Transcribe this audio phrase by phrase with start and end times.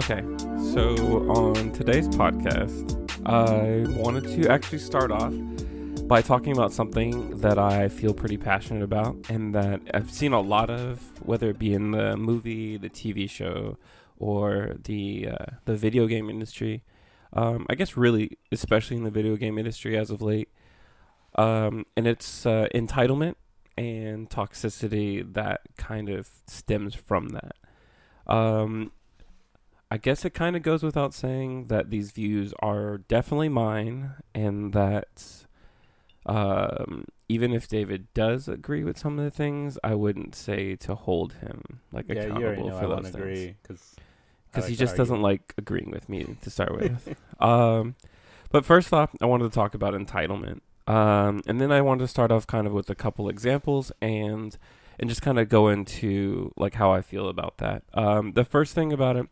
[0.00, 0.24] Okay,
[0.72, 0.94] so
[1.28, 2.96] on today's podcast,
[3.26, 5.34] I wanted to actually start off
[6.08, 10.40] by talking about something that I feel pretty passionate about and that I've seen a
[10.40, 13.76] lot of, whether it be in the movie, the TV show,
[14.18, 16.82] or the uh, the video game industry.
[17.34, 20.48] Um, I guess really, especially in the video game industry as of late,
[21.34, 23.34] um, and it's uh, entitlement
[23.76, 27.56] and toxicity that kind of stems from that.
[28.26, 28.92] Um,
[29.90, 34.72] I guess it kind of goes without saying that these views are definitely mine, and
[34.72, 35.46] that
[36.26, 40.94] um, even if David does agree with some of the things, I wouldn't say to
[40.94, 43.96] hold him like yeah, accountable know for I those things agree because
[44.50, 47.16] because he just doesn't like agreeing with me to start with.
[47.40, 47.94] um,
[48.50, 52.08] but first off, I wanted to talk about entitlement, um, and then I wanted to
[52.08, 54.56] start off kind of with a couple examples and
[54.98, 57.82] and just kind of go into like how I feel about that.
[57.94, 59.26] Um, the first thing about it,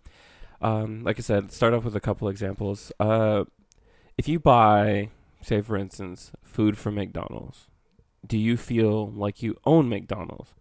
[0.61, 2.93] um, like I said, start off with a couple examples.
[2.99, 3.45] Uh,
[4.17, 7.69] if you buy, say for instance, food from McDonald's,
[8.27, 10.55] do you feel like you own McDonald's?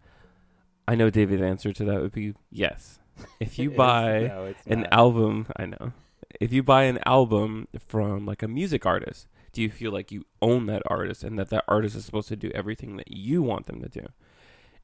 [0.86, 2.98] I know David's answer to that would be yes.
[3.40, 4.92] If you buy no, an not.
[4.92, 5.92] album i know
[6.40, 10.24] if you buy an album from like a music artist do you feel like you
[10.40, 13.66] own that artist and that that artist is supposed to do everything that you want
[13.66, 14.06] them to do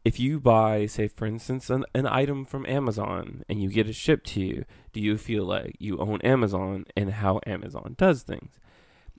[0.04, 3.94] if you buy say for instance an, an item from amazon and you get it
[3.94, 8.58] shipped to you do you feel like you own amazon and how amazon does things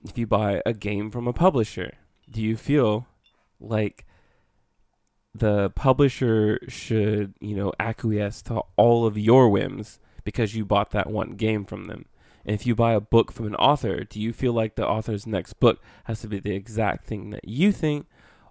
[0.04, 1.92] if you buy a game from a publisher
[2.30, 3.06] do you feel
[3.60, 4.06] like
[5.38, 11.10] the publisher should, you know, acquiesce to all of your whims because you bought that
[11.10, 12.06] one game from them.
[12.44, 15.26] And if you buy a book from an author, do you feel like the author's
[15.26, 18.06] next book has to be the exact thing that you think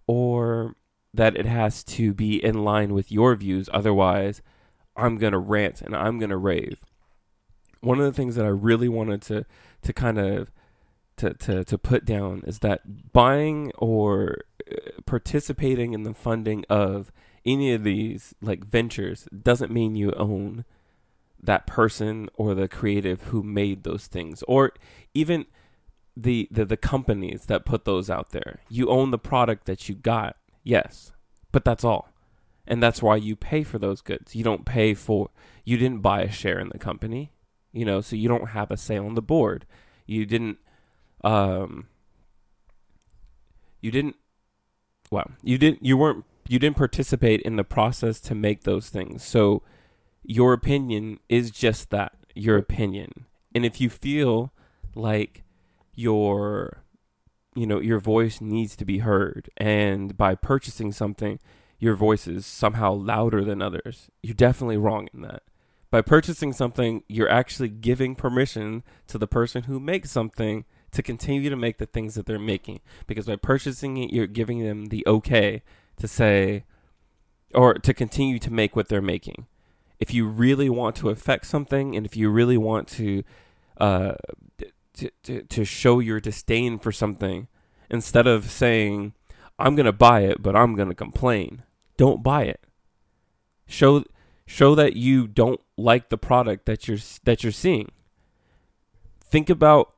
[0.06, 0.76] or
[1.16, 3.70] that it has to be in line with your views?
[3.74, 4.42] Otherwise,
[4.96, 6.80] I'm going to rant and I'm going to rave.
[7.82, 9.46] One of the things that I really wanted to
[9.84, 10.52] to kind of
[11.18, 14.40] to, to, to put down is that buying or
[14.70, 17.12] uh, participating in the funding of
[17.46, 20.66] any of these like ventures doesn't mean you own
[21.42, 24.74] that person or the creative who made those things or
[25.14, 25.46] even
[26.18, 29.94] the, the the companies that put those out there you own the product that you
[29.94, 31.14] got yes
[31.56, 32.10] but that's all.
[32.68, 34.36] And that's why you pay for those goods.
[34.36, 35.30] You don't pay for
[35.64, 37.32] you didn't buy a share in the company
[37.72, 39.66] you know so you don't have a say on the board.
[40.06, 40.58] You didn't
[41.24, 41.88] um
[43.82, 44.18] you didn't
[45.12, 49.24] well you didn't you weren't you didn't participate in the process to make those things.
[49.24, 49.64] So
[50.24, 53.26] your opinion is just that your opinion.
[53.54, 54.52] And if you feel
[54.94, 55.44] like
[55.94, 56.84] your
[57.56, 59.50] you know your voice needs to be heard.
[59.58, 61.40] And by purchasing something
[61.80, 64.10] your voice is somehow louder than others.
[64.24, 65.44] You're definitely wrong in that.
[65.92, 71.50] By purchasing something you're actually giving permission to the person who makes something to continue
[71.50, 72.82] to make the things that they're making.
[73.08, 75.64] Because by purchasing it you're giving them the okay
[75.98, 76.66] to say
[77.54, 79.48] or to continue to make what they're making.
[80.00, 83.24] If you really want to affect something and if you really want to
[83.78, 84.16] uh
[84.96, 87.48] to, to, to show your disdain for something
[87.90, 89.14] instead of saying
[89.60, 91.64] i'm going to buy it but i'm going to complain
[91.98, 92.66] don't buy it
[93.68, 94.04] show
[94.46, 97.92] show that you don't like the product that you're that you're seeing
[99.24, 99.94] think about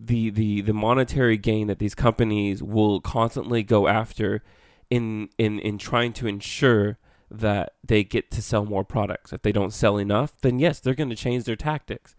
[0.00, 4.42] the the the monetary gain that these companies will constantly go after
[4.90, 6.98] in in in trying to ensure
[7.30, 9.32] that they get to sell more products.
[9.32, 12.14] If they don't sell enough, then yes, they're going to change their tactics.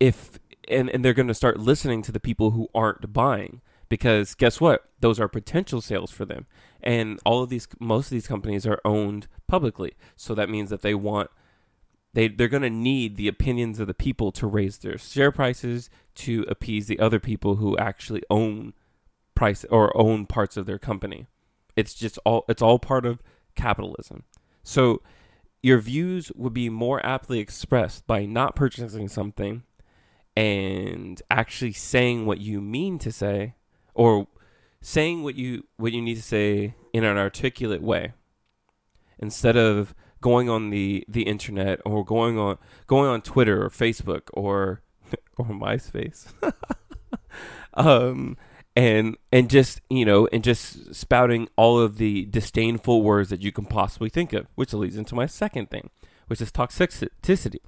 [0.00, 0.38] If
[0.68, 4.60] and and they're going to start listening to the people who aren't buying because guess
[4.60, 4.88] what?
[5.00, 6.46] Those are potential sales for them.
[6.82, 9.92] And all of these most of these companies are owned publicly.
[10.16, 11.30] So that means that they want
[12.14, 15.90] they they're going to need the opinions of the people to raise their share prices
[16.16, 18.72] to appease the other people who actually own
[19.34, 21.26] price or own parts of their company.
[21.76, 23.22] It's just all it's all part of
[23.54, 24.24] capitalism.
[24.62, 25.02] So
[25.62, 29.62] your views would be more aptly expressed by not purchasing something
[30.36, 33.54] and actually saying what you mean to say
[33.94, 34.28] or
[34.80, 38.12] saying what you what you need to say in an articulate way
[39.18, 44.22] instead of going on the the internet or going on going on Twitter or Facebook
[44.34, 44.82] or
[45.36, 46.32] or MySpace.
[47.74, 48.38] Um
[48.74, 53.52] and and just you know and just spouting all of the disdainful words that you
[53.52, 55.90] can possibly think of which leads into my second thing
[56.26, 57.58] which is toxicity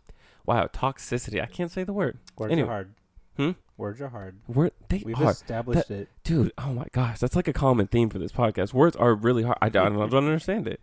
[0.49, 2.69] wow toxicity i can't say the word Words Anyway.
[2.69, 2.95] are hard.
[3.37, 3.51] Hmm?
[3.77, 4.41] Words are hard.
[4.49, 6.09] word they We've are established it.
[6.25, 9.43] dude oh my gosh that's like a common theme for this podcast words are really
[9.45, 10.81] hard i don't, I don't understand it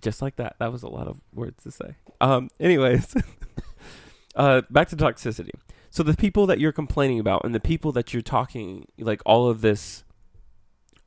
[0.00, 3.14] just like that that was a lot of words to say um anyways
[4.36, 5.50] uh, back to toxicity.
[5.90, 9.50] So the people that you're complaining about and the people that you're talking like all
[9.50, 10.04] of this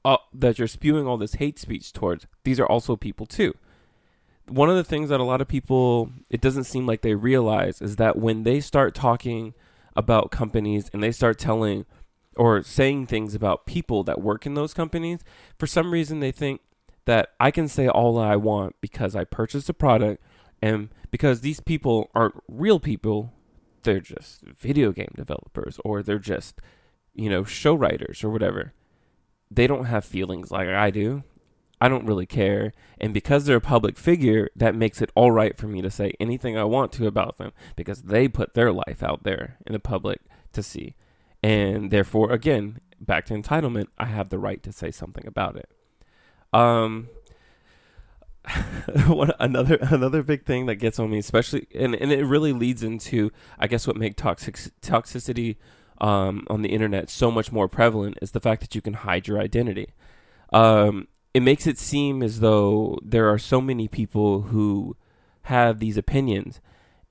[0.03, 3.55] uh, that you're spewing all this hate speech towards, these are also people too.
[4.47, 7.81] One of the things that a lot of people it doesn't seem like they realize
[7.81, 9.53] is that when they start talking
[9.95, 11.85] about companies and they start telling
[12.35, 15.21] or saying things about people that work in those companies,
[15.57, 16.61] for some reason they think
[17.05, 20.21] that I can say all I want because I purchased a product
[20.61, 23.31] and because these people aren't real people,
[23.83, 26.59] they're just video game developers or they're just,
[27.13, 28.73] you know, show writers or whatever.
[29.49, 31.23] They don't have feelings like I do.
[31.81, 32.73] I don't really care.
[32.99, 36.13] And because they're a public figure, that makes it all right for me to say
[36.19, 39.79] anything I want to about them because they put their life out there in the
[39.79, 40.21] public
[40.53, 40.95] to see.
[41.43, 45.69] And therefore, again, back to entitlement, I have the right to say something about it.
[46.53, 47.09] Um,
[49.07, 52.83] one, another another big thing that gets on me, especially and, and it really leads
[52.83, 55.57] into I guess what make toxic toxicity
[55.99, 59.27] um, on the internet so much more prevalent is the fact that you can hide
[59.27, 59.93] your identity.
[60.53, 64.95] Um, it makes it seem as though there are so many people who
[65.43, 66.61] have these opinions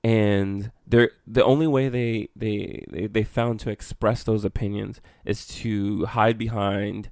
[0.03, 5.45] and they're the only way they, they they they found to express those opinions is
[5.45, 7.11] to hide behind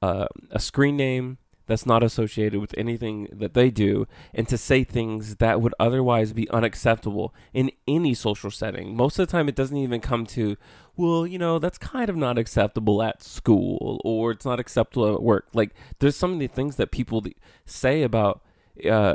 [0.00, 1.36] uh, a screen name
[1.66, 6.32] that's not associated with anything that they do and to say things that would otherwise
[6.32, 8.96] be unacceptable in any social setting.
[8.96, 10.56] Most of the time, it doesn't even come to,
[10.96, 15.22] well, you know, that's kind of not acceptable at school or it's not acceptable at
[15.22, 15.48] work.
[15.52, 17.24] Like, there's some of the things that people
[17.64, 18.42] say about
[18.88, 19.14] uh,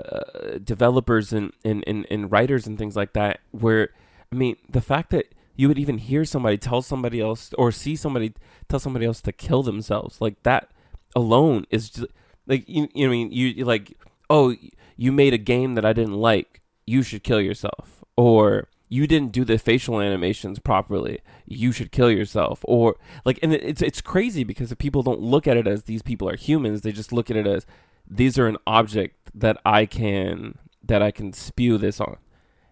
[0.63, 3.89] developers and, and, and, and writers and things like that, where,
[4.31, 7.95] I mean, the fact that you would even hear somebody tell somebody else or see
[7.95, 8.33] somebody
[8.69, 10.71] tell somebody else to kill themselves, like that
[11.15, 12.07] alone is just
[12.47, 13.97] like you, you know, I mean, you like,
[14.29, 14.55] oh,
[14.95, 16.61] you made a game that I didn't like.
[16.87, 21.21] You should kill yourself, or you didn't do the facial animations properly.
[21.45, 25.47] You should kill yourself, or like, and it's it's crazy because the people don't look
[25.47, 26.81] at it as these people are humans.
[26.81, 27.65] They just look at it as
[28.05, 32.17] these are an object that I can that I can spew this on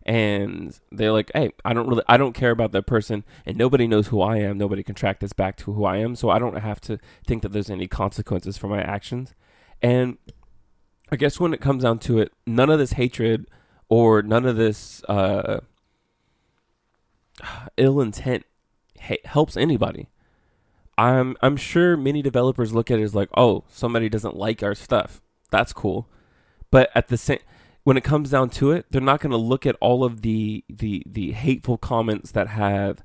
[0.06, 3.88] and they're like, "Hey, I don't really, I don't care about that person, and nobody
[3.88, 4.58] knows who I am.
[4.58, 7.44] Nobody can track this back to who I am, so I don't have to think
[7.44, 9.34] that there's any consequences for my actions."
[9.82, 10.18] And
[11.10, 13.48] I guess when it comes down to it, none of this hatred
[13.88, 15.62] or none of this uh,
[17.78, 18.46] ill intent
[19.26, 20.10] helps anybody.
[20.98, 24.76] I'm I'm sure many developers look at it as like, oh, somebody doesn't like our
[24.76, 25.22] stuff.
[25.50, 26.08] That's cool,
[26.72, 27.40] but at the same
[27.84, 30.64] when it comes down to it, they're not going to look at all of the
[30.70, 33.04] the the hateful comments that have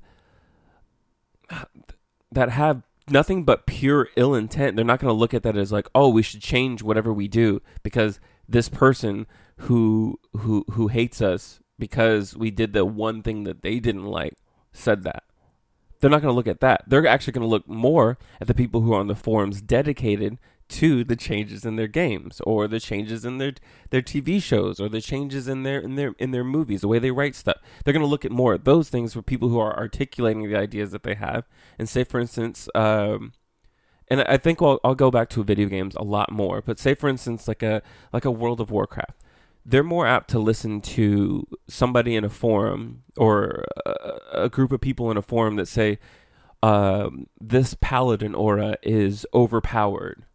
[2.31, 4.75] that have nothing but pure ill intent.
[4.75, 7.27] They're not going to look at that as like, oh, we should change whatever we
[7.27, 9.25] do because this person
[9.59, 14.35] who who who hates us because we did the one thing that they didn't like
[14.71, 15.23] said that.
[15.99, 16.83] They're not going to look at that.
[16.87, 20.37] They're actually going to look more at the people who are on the forums dedicated
[20.67, 23.53] to the changes in their games or the changes in their
[23.91, 26.99] their TV shows or the changes in their in their in their movies, the way
[26.99, 27.57] they write stuff.
[27.83, 30.57] They're going to look at more at those things for people who are articulating the
[30.57, 31.45] ideas that they have.
[31.77, 33.33] And say, for instance, um,
[34.07, 36.61] and I think I'll, I'll go back to video games a lot more.
[36.61, 39.21] But say, for instance, like a like a World of Warcraft,
[39.65, 44.81] they're more apt to listen to somebody in a forum or a, a group of
[44.81, 45.99] people in a forum that say.
[46.63, 50.25] Um, this paladin aura is overpowered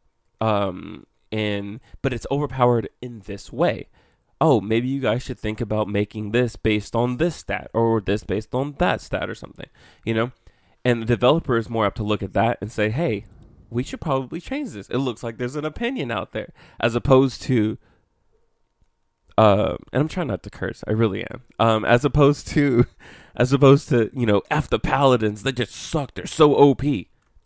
[0.40, 3.88] um, and but it's overpowered in this way.
[4.40, 8.24] Oh, maybe you guys should think about making this based on this stat or this
[8.24, 9.68] based on that stat or something,
[10.04, 10.32] you know?
[10.82, 13.26] And the developer is more apt to look at that and say, hey,
[13.68, 14.88] we should probably change this.
[14.88, 17.76] It looks like there's an opinion out there, as opposed to,
[19.40, 20.84] uh, and I'm trying not to curse.
[20.86, 21.40] I really am.
[21.58, 22.84] Um, as opposed to,
[23.34, 25.44] as opposed to, you know, f the paladins.
[25.44, 26.12] They just suck.
[26.12, 26.82] They're so OP.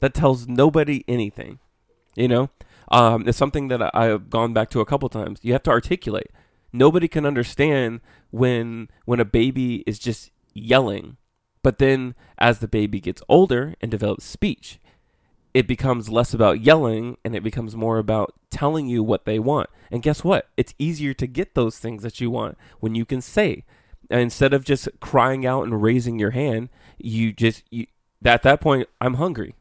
[0.00, 1.60] That tells nobody anything.
[2.16, 2.50] You know,
[2.90, 5.38] um, it's something that I, have gone back to a couple times.
[5.42, 6.30] You have to articulate.
[6.72, 8.00] Nobody can understand
[8.32, 11.16] when when a baby is just yelling,
[11.62, 14.80] but then as the baby gets older and develops speech,
[15.54, 19.70] it becomes less about yelling and it becomes more about telling you what they want.
[19.90, 20.49] And guess what?
[20.56, 23.64] It's easier to get those things that you want when you can say.
[24.11, 26.68] instead of just crying out and raising your hand,
[26.99, 27.87] you just you,
[28.25, 29.54] at that point, I'm hungry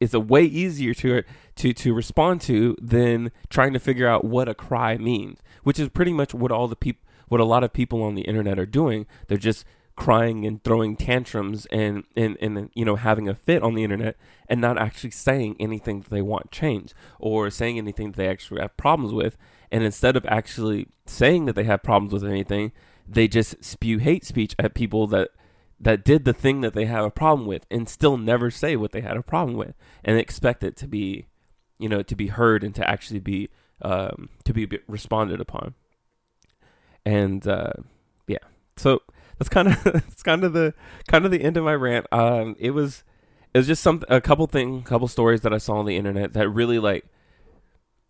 [0.00, 1.22] It's a way easier to
[1.56, 5.88] to to respond to than trying to figure out what a cry means, which is
[5.88, 8.66] pretty much what all the people what a lot of people on the internet are
[8.66, 9.06] doing.
[9.28, 9.64] They're just
[9.96, 14.16] crying and throwing tantrums and, and, and you know having a fit on the internet
[14.48, 18.60] and not actually saying anything that they want change or saying anything that they actually
[18.60, 19.36] have problems with.
[19.70, 22.72] And instead of actually saying that they have problems with anything
[23.08, 25.30] they just spew hate speech at people that
[25.80, 28.92] that did the thing that they have a problem with and still never say what
[28.92, 31.26] they had a problem with and expect it to be
[31.78, 33.48] you know to be heard and to actually be
[33.82, 35.74] um, to be responded upon.
[37.04, 37.72] And uh,
[38.26, 38.38] yeah.
[38.76, 39.02] So
[39.44, 40.74] that's kind of that's kind of the
[41.08, 42.06] kind of the end of my rant.
[42.12, 43.04] Um, it was
[43.52, 46.32] it was just some a couple thing couple stories that i saw on the internet
[46.32, 47.06] that really like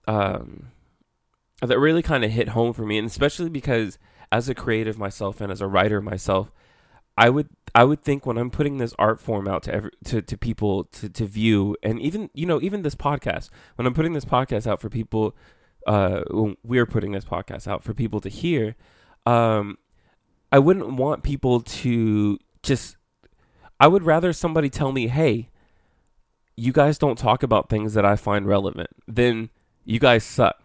[0.08, 0.68] um
[1.60, 3.98] that really kind of hit home for me and especially because
[4.32, 6.50] as a creative myself and as a writer myself
[7.16, 10.20] I would I would think when I'm putting this art form out to every to,
[10.20, 14.14] to people to, to view and even you know even this podcast when I'm putting
[14.14, 15.36] this podcast out for people
[15.86, 16.22] uh
[16.64, 18.74] we're putting this podcast out for people to hear
[19.26, 19.78] um
[20.54, 22.96] I wouldn't want people to just
[23.80, 25.50] I would rather somebody tell me hey
[26.56, 29.50] you guys don't talk about things that I find relevant then
[29.84, 30.56] you guys suck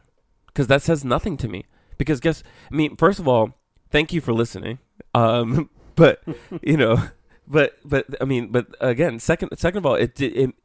[0.53, 1.65] cuz that says nothing to me
[1.97, 3.57] because guess I mean first of all
[3.89, 4.79] thank you for listening
[5.13, 5.69] um
[5.99, 6.23] but
[6.61, 7.03] you know,
[7.47, 10.55] but but I mean, but again, second second of all, it it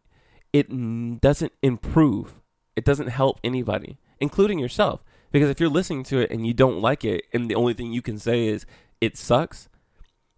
[0.53, 2.41] it doesn't improve.
[2.77, 5.03] It doesn't help anybody, including yourself.
[5.33, 7.93] Because if you're listening to it and you don't like it, and the only thing
[7.93, 8.65] you can say is
[9.05, 9.69] it sucks,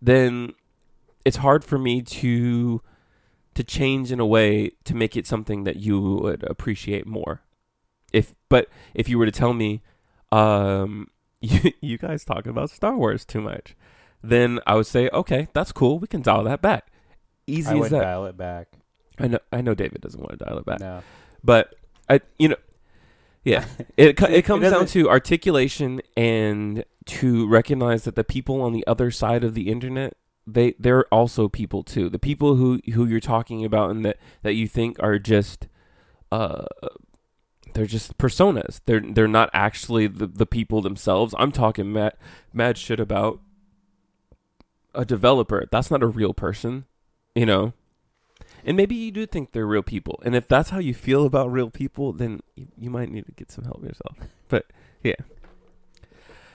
[0.01, 0.53] then
[1.25, 2.83] it's hard for me to
[3.55, 7.41] to change in a way to make it something that you would appreciate more.
[8.13, 9.83] If but if you were to tell me,
[10.31, 11.09] um,
[11.41, 13.75] you, you guys talk about Star Wars too much,
[14.23, 15.99] then I would say, okay, that's cool.
[15.99, 16.89] We can dial that back.
[17.47, 18.01] Easy I as would that.
[18.03, 18.69] dial it back.
[19.19, 19.39] I know.
[19.53, 21.03] I know David doesn't want to dial it back, No.
[21.43, 21.75] but
[22.09, 22.57] I, you know,
[23.47, 23.65] yeah,
[23.97, 29.11] it it comes down to articulation and to recognize that the people on the other
[29.11, 32.09] side of the internet they they're also people too.
[32.09, 35.69] The people who who you're talking about and that that you think are just
[36.31, 36.67] uh
[37.75, 38.81] they're just personas.
[38.87, 41.35] They're they're not actually the, the people themselves.
[41.39, 42.15] I'm talking mad
[42.53, 43.41] mad shit about
[44.95, 45.67] a developer.
[45.71, 46.85] That's not a real person,
[47.35, 47.73] you know.
[48.67, 50.21] And maybe you do think they're real people.
[50.25, 53.33] And if that's how you feel about real people, then you, you might need to
[53.33, 54.17] get some help yourself.
[54.49, 54.67] But
[55.05, 55.15] yeah,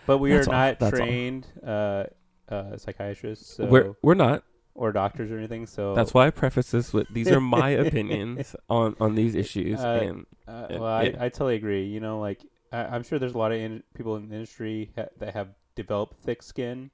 [0.05, 0.57] But we That's are all.
[0.59, 1.05] not That's all.
[1.05, 2.03] trained uh,
[2.49, 4.43] uh, psychiatrists so, we're we're not.
[4.75, 5.65] or doctors or anything.
[5.67, 9.79] So That's why I preface this with these are my opinions on on these issues.
[9.79, 11.15] Uh, and Uh, Yeah, well, I, yeah.
[11.25, 11.85] I totally agree.
[11.85, 12.41] You know, like
[12.73, 15.49] I, I'm sure there's a lot of in, people in the industry ha- that have
[15.75, 16.91] developed thick skin,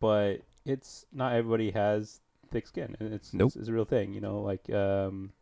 [0.00, 3.48] but it's not everybody has thick skin, and it's Nope.
[3.48, 4.12] it's, it's a real thing.
[4.12, 5.32] You know, like um,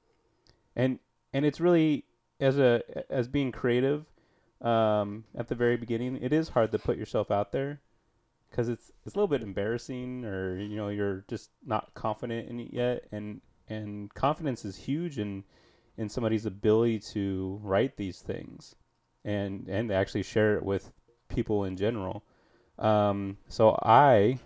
[0.74, 0.98] and
[1.32, 2.04] and it's really
[2.40, 4.06] as a as being creative,
[4.60, 7.80] um, at the very beginning, it is hard to put yourself out there
[8.50, 12.60] because it's it's a little bit embarrassing, or you know, you're just not confident in
[12.60, 15.44] it yet, and and confidence is huge in
[15.98, 18.74] in somebody's ability to write these things
[19.24, 20.92] and and actually share it with
[21.28, 22.22] people in general.
[22.78, 24.38] Um, so I,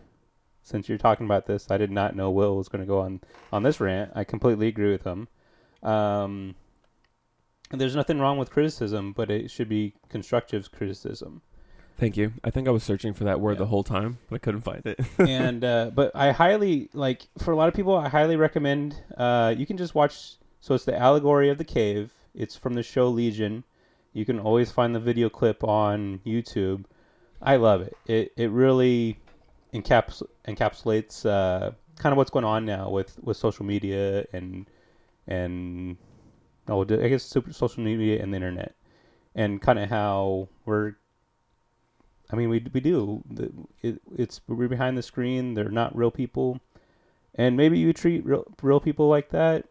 [0.63, 3.21] since you're talking about this, I did not know Wil was going to go on
[3.53, 4.13] on this rant.
[4.15, 5.29] I completely agree with him.
[5.83, 6.55] Um,
[7.71, 11.43] there's nothing wrong with criticism, but it should be constructive criticism.
[11.97, 12.33] thank you.
[12.43, 13.59] I think I was searching for that word Yeah.
[13.61, 14.99] the whole time, but I couldn't find it.
[15.19, 18.97] and uh, but I highly like for a lot of people, I highly recommend.
[19.17, 20.37] Uh, you can just watch.
[20.63, 22.13] So it's the allegory of the cave.
[22.35, 23.65] It's from the show Legion.
[24.13, 26.85] You can always find the video clip on YouTube.
[27.41, 27.95] I love it.
[28.07, 29.19] It it really
[29.75, 34.67] encaps- encapsulates uh, kind of what's going on now with, with social media and
[35.27, 35.97] and
[36.69, 38.75] oh I guess super social media and the internet
[39.35, 40.95] and kind of how we're
[42.33, 43.25] I mean, we we do.
[43.83, 45.55] It, it's we're behind the screen.
[45.55, 46.61] They're not real people,
[47.35, 49.67] and maybe you treat real, real people like that.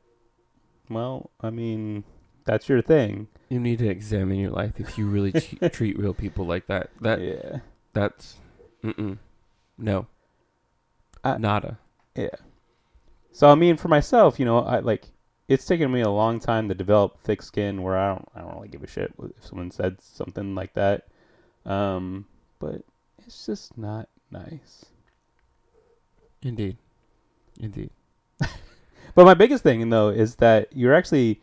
[0.90, 2.04] Well, I mean,
[2.44, 3.28] that's your thing.
[3.48, 5.32] you need to examine your life if you really
[5.72, 6.90] treat real people like that.
[7.00, 7.60] That yeah,
[7.94, 8.38] that's
[8.84, 9.18] mm-mm.
[9.80, 10.08] No,
[11.24, 11.80] I- nada.
[12.16, 12.30] yeah.
[13.32, 15.06] So I mean, for myself, you know, I like
[15.48, 18.54] it's taken me a long time to develop thick skin where I don't I don't
[18.56, 21.08] really give a shit if someone said something like that.
[21.66, 22.26] Um,
[22.60, 22.82] but
[23.26, 24.86] it's just not nice.
[26.42, 26.78] Indeed,
[27.60, 27.90] indeed.
[29.16, 31.42] But my biggest thing though is that you're actually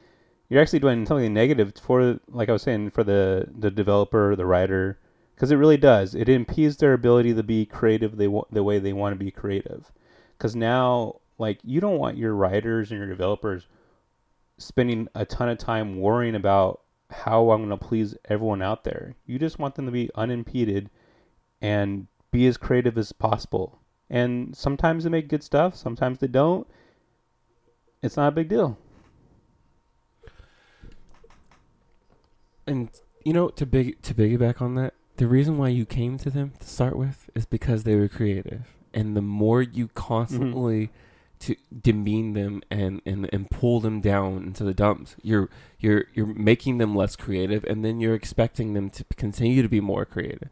[0.49, 4.47] you're actually doing something negative for like I was saying for the the developer, the
[4.47, 4.99] writer,
[5.37, 6.15] because it really does.
[6.15, 9.93] It impedes their ability to be creative they the way they want to be creative.
[10.37, 13.69] Because now, like you don't want your writers and your developers
[14.59, 19.15] spending a ton of time worrying about how I'm going to please everyone out there.
[19.27, 20.89] You just want them to be unimpeded
[21.61, 23.79] and be as creative as possible.
[24.09, 26.67] And sometimes they make good stuff, sometimes they don't
[28.03, 28.79] it's not a big deal.
[32.67, 32.89] And
[33.25, 36.53] you know, to big to piggyback on that, the reason why you came to them
[36.61, 38.63] to start with is because they were creative,
[38.95, 40.91] and the more you constantly
[41.39, 46.27] to demean them and, and and pull them down into the dumps, you're you're you're
[46.27, 50.49] making them less creative, and then you're expecting them to continue to be more creative.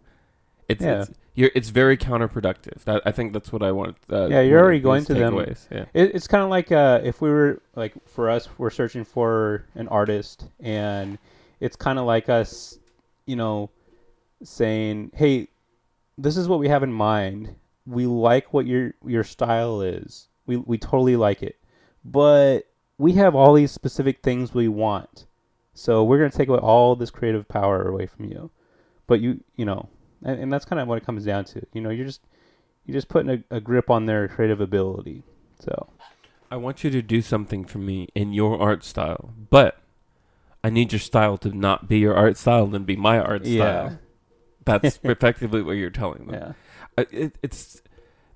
[0.68, 1.02] It's Yeah.
[1.02, 2.84] it's you're it's very counterproductive.
[2.84, 3.96] That I think that's what I want.
[4.10, 5.34] Uh, Yeah, you're already going to them.
[5.70, 5.84] Yeah.
[5.94, 9.64] It, it's kind of like uh, if we were like for us, we're searching for
[9.74, 11.18] an artist, and
[11.60, 12.78] it's kind of like us,
[13.26, 13.70] you know,
[14.44, 15.48] saying, "Hey,
[16.16, 17.56] this is what we have in mind.
[17.86, 20.28] We like what your your style is.
[20.46, 21.56] We we totally like it,
[22.04, 22.60] but
[22.98, 25.26] we have all these specific things we want.
[25.74, 28.50] So we're gonna take away all this creative power away from you.
[29.06, 29.88] But you you know,
[30.22, 31.66] and, and that's kind of what it comes down to.
[31.72, 32.22] You know, you're just
[32.86, 35.22] you're just putting a, a grip on their creative ability.
[35.58, 35.88] So."
[36.50, 39.80] I want you to do something for me in your art style, but
[40.62, 43.98] I need your style to not be your art style and be my art style.
[44.64, 46.34] That's effectively what you're telling them.
[46.34, 46.52] Yeah.
[46.98, 47.82] I- it, it's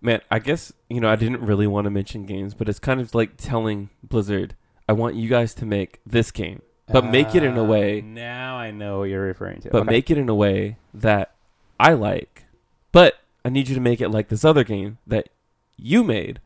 [0.00, 3.00] man i guess you know i didn't really want to mention games but it's kind
[3.00, 4.54] of like telling blizzard
[4.88, 8.00] i want you guys to make this game but make it in a Uh, way
[8.00, 9.70] Now I know what you're referring to.
[9.70, 9.90] but Okay.
[9.90, 11.34] make it in a way that
[11.80, 12.44] i like
[12.92, 15.28] but i need you to make it like this other game that
[15.76, 16.40] you made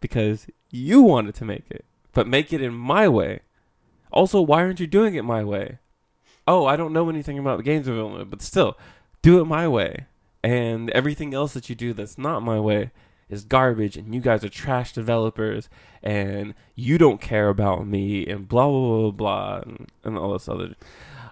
[0.00, 3.40] because you wanted to make it but make it in my way
[4.12, 5.78] also why aren't you doing it my way
[6.48, 8.76] oh i don't know anything about the games development but still
[9.22, 10.06] do it my way
[10.42, 12.90] and everything else that you do that's not my way
[13.28, 15.68] is garbage and you guys are trash developers
[16.02, 20.48] and you don't care about me and blah blah blah blah and, and all this
[20.48, 20.74] other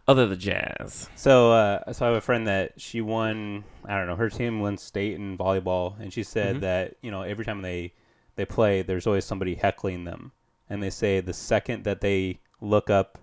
[0.09, 3.65] other the jazz So, uh, so I have a friend that she won.
[3.85, 4.15] I don't know.
[4.15, 6.61] Her team won state in volleyball, and she said Mhm.
[6.61, 7.93] that you know every time they
[8.37, 10.31] they play, there's always somebody heckling them,
[10.71, 13.19] and they say the second that they look up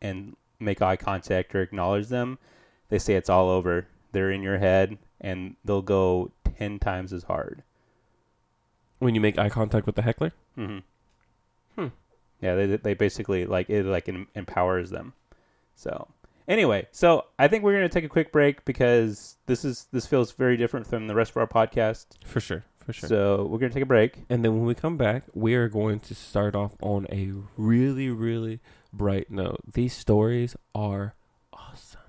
[0.00, 2.38] and make eye contact or acknowledge them,
[2.88, 3.86] they say it's all over.
[4.12, 7.62] They're in your head, and they'll go ten times as hard.
[8.98, 10.78] when you make eye contact with the heckler hmm
[11.74, 11.88] Hmm.
[12.40, 15.14] Yeah, they they basically like it like em- empowers them.
[15.74, 16.08] So
[16.46, 20.32] anyway, so I think we're gonna take a quick break because this is this feels
[20.32, 22.06] very different from the rest of our podcast.
[22.26, 24.24] for sure for sure So we're gonna take a break.
[24.28, 28.10] and then when we come back we are going to start off on a really
[28.10, 28.60] really
[28.92, 31.14] bright note these stories are
[31.52, 32.00] awesome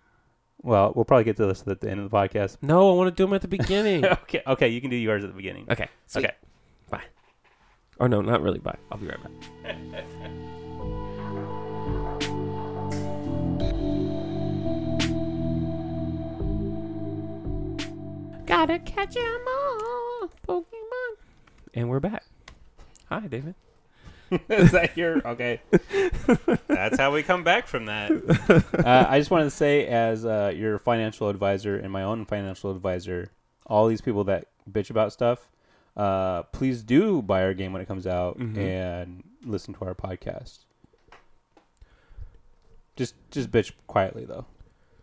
[0.61, 2.57] Well, we'll probably get to this at the end of the podcast.
[2.61, 5.23] no i want to do them at the beginning okay, okay, you can do yours
[5.23, 5.65] at the beginning.
[5.69, 6.25] okay sweet.
[6.25, 6.35] Okay.
[6.89, 7.01] bye
[7.99, 9.75] or no not really bye i'll be right back
[18.45, 21.15] Gotta catch 'em all, Pokemon.
[21.73, 22.23] And we're back.
[23.09, 23.55] Hi, David.
[24.49, 25.61] is that your okay?
[26.67, 28.11] That's how we come back from that.
[28.85, 32.71] Uh, I just wanted to say, as uh, your financial advisor and my own financial
[32.71, 33.31] advisor,
[33.65, 35.49] all these people that bitch about stuff,
[35.97, 38.57] uh, please do buy our game when it comes out Mhm.
[38.57, 40.59] and listen to our podcast.
[42.95, 44.45] Just, just bitch quietly though,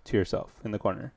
[0.05, 1.13] to yourself in the corner.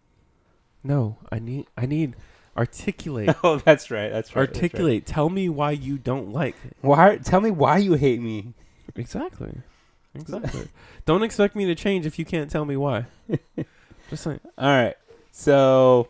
[0.84, 2.16] No, I need I need
[2.58, 3.36] articulate.
[3.44, 4.10] oh, that's right.
[4.10, 4.12] That's right.
[4.12, 4.48] that's right.
[4.48, 5.06] articulate.
[5.06, 6.76] Tell me why you don't like it.
[6.82, 7.18] Why?
[7.18, 8.54] Tell me why you hate me.
[8.96, 9.54] Exactly.
[10.16, 10.68] Exactly.
[11.06, 13.06] don't expect me to change if you can't tell me why.
[14.10, 14.40] Just saying.
[14.58, 14.96] All right.
[15.32, 16.10] So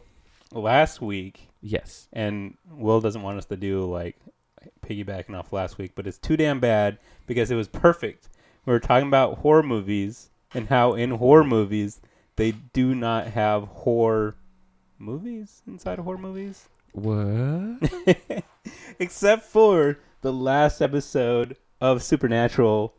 [0.51, 2.10] last week, Yes.
[2.12, 4.17] and Wil doesn't want us to do like
[4.86, 8.27] piggybacking off last week, but it's too damn bad because it was perfect.
[8.65, 12.01] We were talking about horror movies and how in horror movies
[12.36, 14.36] they do not have horror
[15.04, 17.92] movies inside of horror movies, What?
[19.00, 22.94] except for the last episode of Supernatural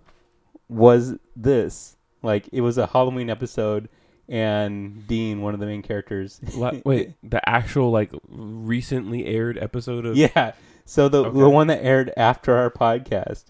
[0.69, 1.97] was this.
[2.23, 3.89] Like it was a Halloween episode,
[4.29, 6.41] and Dean, one of the main characters,
[6.85, 10.53] wait, the actual like recently aired episode of Yeah.
[10.87, 11.39] So the Okay.
[11.39, 13.45] the one that aired after our podcast,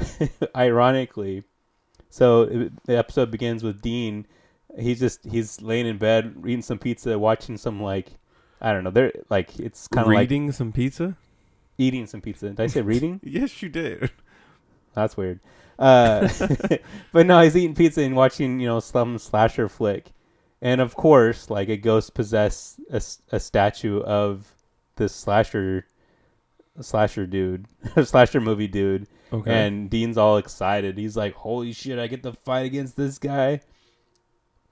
[0.56, 1.44] ironically,
[2.10, 4.26] so it, the episode begins with Dean.
[4.78, 8.08] He's just he's laying in bed eating some pizza, watching some like
[8.60, 8.90] I don't know.
[8.90, 11.16] They're like it's kind of like reading some pizza.
[11.78, 12.48] eating some pizza.
[12.50, 13.20] Did I say reading?
[13.24, 14.10] Yes, you did.
[14.94, 15.40] That's weird.
[15.78, 16.28] Uh,
[17.12, 20.12] but no, he's eating pizza and watching you know some slasher flick,
[20.62, 24.54] and of course, like a ghost possess a statue of
[24.96, 25.86] this slasher
[26.80, 27.66] slasher dude,
[28.04, 29.50] slasher movie dude, Okay.
[29.66, 30.96] and Dean's all excited.
[30.96, 33.60] He's like, "Holy shit, I get to fight against this guy!"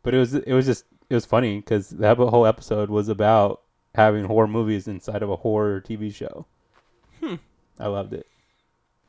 [0.04, 3.62] But it was it was just it was funny because that whole episode was about
[3.96, 6.46] having horror movies inside of a horror TV show.
[7.20, 7.36] Hmm.
[7.80, 8.26] I loved it.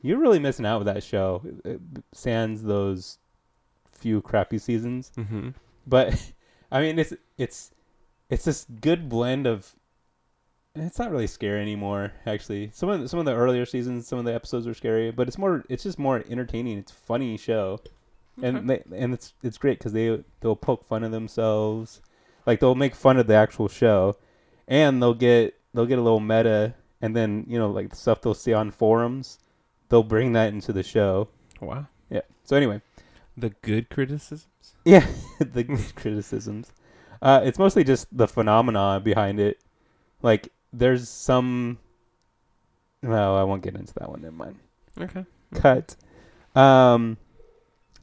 [0.01, 1.41] You're really missing out with that show.
[1.43, 1.81] It, it
[2.13, 3.17] sans those
[3.91, 5.11] few crappy seasons.
[5.17, 5.49] mm-hmm.
[5.85, 6.31] But
[6.71, 7.71] I mean, it's it's
[8.29, 9.75] it's this good blend of.
[10.77, 12.11] It's not really scary anymore.
[12.25, 15.09] Actually, some of the, some of the earlier seasons, some of the episodes were scary,
[15.11, 15.63] but it's more.
[15.69, 16.77] It's just more entertaining.
[16.77, 17.79] It's a funny show,
[18.41, 22.01] and they, and it's it's great because they they'll poke fun of themselves,
[22.45, 24.17] like they'll make fun of the actual show,
[24.67, 28.21] and they'll get they'll get a little meta, and then you know like the stuff
[28.21, 29.39] they'll see on forums,
[29.89, 31.29] they'll bring that into the show.
[31.61, 31.87] Wow.
[32.09, 32.21] Yeah.
[32.43, 32.81] So anyway,
[33.37, 34.47] The good criticisms.
[34.85, 35.05] yeah,
[35.39, 36.71] the good criticisms.
[37.21, 39.59] Uh, it's mostly just the phenomena behind it.
[40.21, 41.79] Like, there's some.
[43.01, 44.21] Well, I won't get into that one.
[44.21, 44.57] Never mind.
[44.99, 45.25] Okay.
[45.53, 45.95] Cut.
[46.55, 47.17] Um,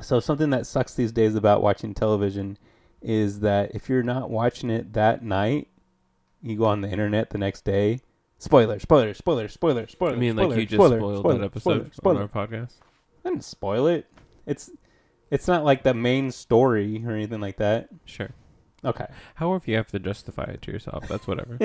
[0.03, 2.59] so something that sucks these days about watching television
[3.01, 5.69] is that if you're not watching it that night,
[6.43, 8.01] you go on the internet the next day.
[8.39, 10.15] Spoiler, spoiler, spoiler, spoiler, spoiler.
[10.15, 12.75] I mean, like you just spoiler, spoiled spoiler, that episode spoiler, on our podcast.
[13.25, 14.07] I didn't spoil it.
[14.47, 14.71] It's
[15.31, 17.89] it's not like the main story or anything like that.
[18.05, 18.31] Sure.
[18.85, 19.07] Okay.
[19.37, 21.07] However, you have to justify it to yourself.
[21.09, 21.59] That's whatever.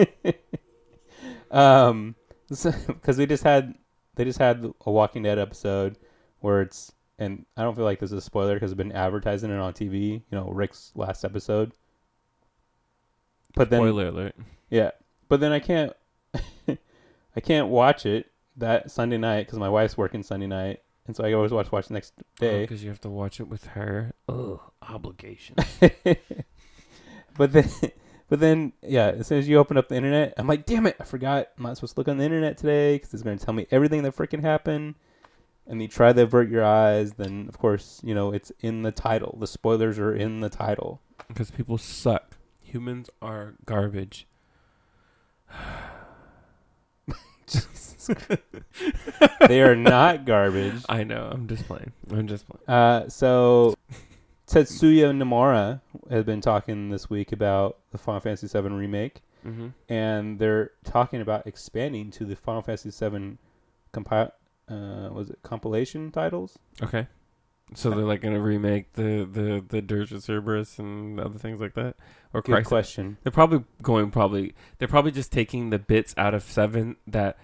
[1.51, 2.15] um,
[2.47, 3.73] because we just had
[4.15, 5.97] they just had a Walking Dead episode
[6.39, 9.51] where it's and I don't feel like this is a spoiler because I've been advertising
[9.51, 10.11] it on TV.
[10.11, 11.71] You know, Rick's last episode.
[13.55, 14.35] But then, Spoiler alert.
[14.69, 14.91] yeah,
[15.29, 15.93] but then I can't,
[16.67, 21.23] I can't watch it that Sunday night because my wife's working Sunday night, and so
[21.23, 22.59] I always watch watch the next day.
[22.59, 24.13] Oh, because you have to watch it with her.
[24.29, 25.55] Ugh, obligation.
[27.37, 27.69] but then,
[28.29, 29.07] but then, yeah.
[29.07, 31.47] As soon as you open up the internet, I'm like, damn it, I forgot.
[31.57, 33.65] I'm not supposed to look on the internet today because it's going to tell me
[33.71, 34.95] everything that freaking happened.
[35.69, 38.91] And you try to avert your eyes, then of course, you know it's in the
[38.91, 39.37] title.
[39.39, 41.01] The spoilers are in the title.
[41.27, 42.37] Because people suck.
[42.61, 44.27] Humans are garbage.
[49.47, 50.83] They are not garbage.
[50.89, 51.29] I know.
[51.31, 51.91] I'm just playing.
[52.09, 52.67] I'm just playing.
[52.67, 53.75] Uh, so
[54.47, 59.21] Tetsuya Nomura has been talking this week about the Final Fantasy VII remake.
[59.45, 59.67] Mm-hmm.
[59.87, 63.37] and they're talking about expanding to the Final Fantasy VII
[63.93, 64.33] compile.
[64.69, 66.57] Uh, was it compilation titles?
[66.83, 67.07] Okay.
[67.75, 71.73] So they're like gonna remake the the the Dirge of Cerberus and other things like
[71.73, 71.95] that,
[72.33, 72.67] or Good Crisis.
[72.69, 73.17] question.
[73.23, 77.37] They're probably going probably they're probably just taking the bits out of seven that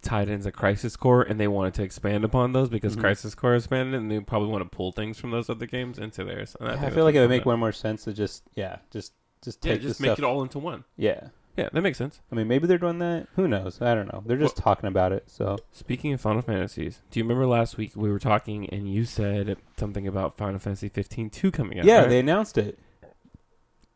[0.00, 3.00] tied into Crisis Core and they wanted to expand upon those because Mhm.
[3.00, 6.24] Crisis Core expanded and they probably want to pull things from those other games into
[6.24, 6.56] theirs.
[6.60, 9.12] And I, think feel like it would make one more sense to just yeah, just
[9.42, 10.20] just Yeah, take just make stuff.
[10.20, 10.84] it all into one.
[10.96, 12.20] Yeah, Yeah, that makes sense.
[12.30, 13.28] I mean maybe they're doing that.
[13.36, 13.80] Who knows?
[13.80, 14.22] I don't know.
[14.26, 15.24] They're just talking about it.
[15.28, 19.04] So Speaking of Final Fantasies, do you remember last week we were talking and you
[19.04, 21.84] said something about Final Fantasy 15 2 coming out?
[21.86, 22.08] yeah, right?
[22.08, 22.78] they announced it.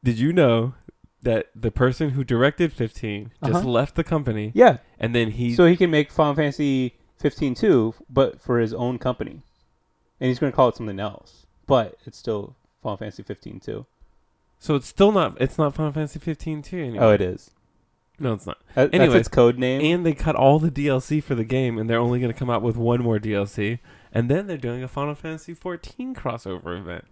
[0.02, 0.74] Did you know
[1.22, 3.68] that the person who directed 15 just Uh-huh.
[3.68, 7.94] left the company Yeah, and then he so he can make Final Fantasy 15 too,
[8.08, 9.42] but for his own company,
[10.18, 11.44] and he's going to call it something else.
[11.66, 13.84] But it's still Final Fantasy 15 too.
[14.60, 16.78] So it's still not it's not Final Fantasy 15 too.
[16.78, 17.04] anymore.
[17.04, 17.50] Oh, it is.
[18.20, 18.58] no, it's not.
[18.76, 19.80] That's its code name.
[19.80, 22.50] And they cut all the DLC for the game and they're only going to come
[22.50, 23.80] out with one more DLC
[24.12, 27.06] and then they're doing a Final Fantasy 14 crossover event.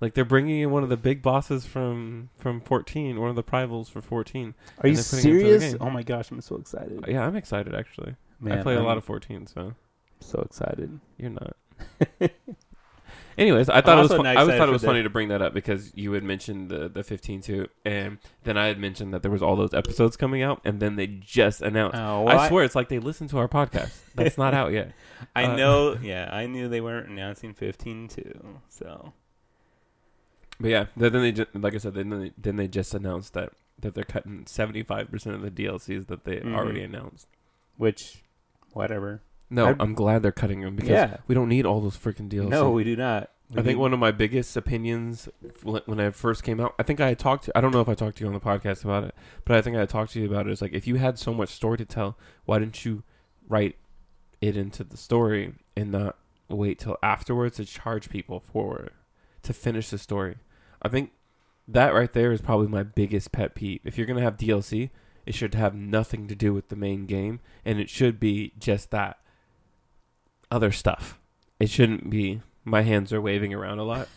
[0.00, 3.44] Like they're bringing in one of the big bosses from from 14, one of the
[3.50, 4.54] rivals for 14.
[4.80, 5.76] Are you and they're putting it into the serious?
[5.80, 7.02] Oh my gosh, I'm so excited.
[7.02, 8.16] Uh, yeah, I'm excited actually.
[8.40, 9.72] Man, I play a I'm lot of 14, so
[10.20, 11.00] so excited.
[11.16, 11.56] you're not.
[13.36, 15.28] Anyways, I thought it was also fu- I always thought it was funny to bring
[15.28, 19.12] that up because you had mentioned the the 15 too, and then I had mentioned
[19.12, 21.96] that there was all those episodes coming out, and then they just announced.
[21.98, 23.92] Oh, I swear, it's like they listen to our podcast.
[24.14, 24.92] That's not out yet.
[25.36, 25.98] I uh, know.
[26.02, 28.58] Yeah, I knew they weren't announcing 15 too.
[28.68, 29.12] So
[30.60, 33.32] But yeah, then then they ju- like I said, then they, then they just announced
[33.34, 36.54] that that they're cutting 75 percent of the DLCs that they Mhm.
[36.54, 37.26] already announced.
[37.76, 38.22] which,
[38.72, 39.20] whatever.
[39.50, 41.16] No, I'd- I'm glad they're cutting them because Yeah.
[41.26, 42.50] we don't need all those freaking deals.
[42.50, 43.30] No, we do not.
[43.56, 45.28] I think one of my biggest opinions
[45.84, 47.88] when I first came out, I think I had talked to, I don't know if
[47.88, 50.12] I talked to you on the podcast about it, but I think I had talked
[50.12, 50.52] to you about it.
[50.52, 53.04] Is like, if you had so much story to tell, why didn't you
[53.46, 53.76] write
[54.40, 56.16] it into the story and not
[56.48, 58.88] wait till afterwards to charge people for
[59.42, 60.36] to finish the story?
[60.82, 61.12] I think
[61.68, 63.80] that right there is probably my biggest pet peeve.
[63.84, 64.90] If you're going to have DLC,
[65.26, 68.90] it should have nothing to do with the main game and it should be just
[68.90, 69.18] that
[70.50, 71.18] other stuff.
[71.60, 74.08] It shouldn't be my hands are waving around a lot.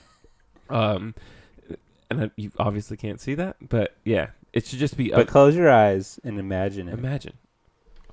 [0.70, 1.16] Um,
[2.10, 5.10] and I, you obviously can't see that, but yeah, it should just be.
[5.10, 6.94] But close your eyes and imagine it.
[6.94, 7.34] imagine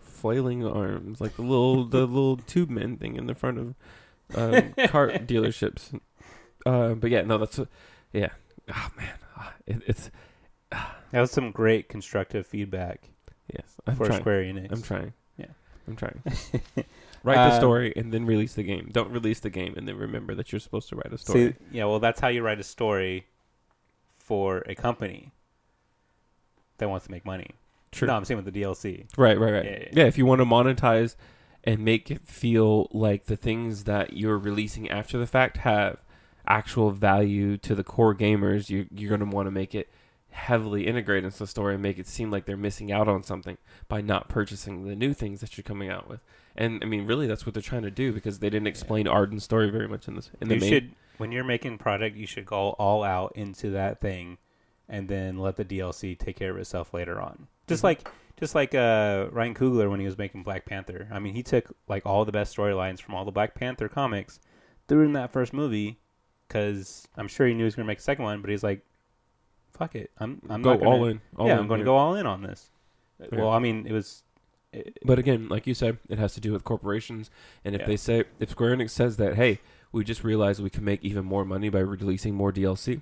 [0.01, 3.75] flailing arms like the little the little tube men thing in the front of
[4.35, 5.99] um, car dealerships.
[6.65, 7.69] Uh, but yeah, no, that's a,
[8.13, 8.31] yeah.
[8.75, 10.11] Oh man, Ah, it, it's
[10.71, 13.09] That was some great constructive feedback
[13.53, 13.67] yes.
[13.87, 14.21] I'm for trying.
[14.21, 14.73] Square Enix.
[14.73, 15.13] I'm trying.
[15.37, 15.47] Yeah.
[15.87, 16.23] I'm trying.
[17.25, 18.91] Write the Um, story and then release the game.
[18.93, 21.53] Don't release the game and then remember that you're supposed to write a story.
[21.53, 23.27] See, yeah, well, that's how you write a story
[24.19, 25.33] for a company.
[26.79, 27.51] that wants to make money.
[27.93, 28.09] True.
[28.09, 29.07] No, I'm saying with the DLC.
[29.17, 29.65] Right, right, right.
[29.65, 30.05] Yeah, Yeah, yeah.
[30.05, 31.15] if you want to monetize
[31.63, 35.99] and make it feel like the things that you're releasing after the fact have
[36.47, 39.89] actual value to the core gamers, you, you're going to want to make it
[40.31, 43.57] heavily integrated into the story and make it seem like they're missing out on something
[43.89, 46.21] by not purchasing the new things that you're coming out with.
[46.57, 49.45] And I mean, really, that's what they're trying to do because they didn't explain Ardyn's
[49.45, 50.31] story very much in this.
[50.41, 50.71] In the you main.
[50.71, 54.39] should when you're making product, you should go all out into that thing,
[54.89, 57.49] and then let the DLC take care of itself later on.
[57.67, 57.85] Just Mhm.
[57.85, 61.09] like just like uh, Ryan Coogler when he was making Black Panther.
[61.13, 64.39] I mean, he took like all the best storylines from all the Black Panther comics,
[64.89, 65.99] threw in that first movie,
[66.49, 68.63] because I'm sure he knew he was going to make a second one, but he's
[68.65, 68.85] like,
[69.73, 71.21] "Fuck it, I'm I'm go not gonna, all in.
[71.37, 72.71] All yeah, in I'm going to go all in on this."
[73.31, 74.24] Well, I mean, it was.
[75.05, 77.31] But again, like you said, it has to do with corporations.
[77.65, 77.87] And if Yeah.
[77.87, 79.61] they say, if Square Enix says that, hey,
[79.93, 83.01] we just realized we can make even more money by releasing more DLC,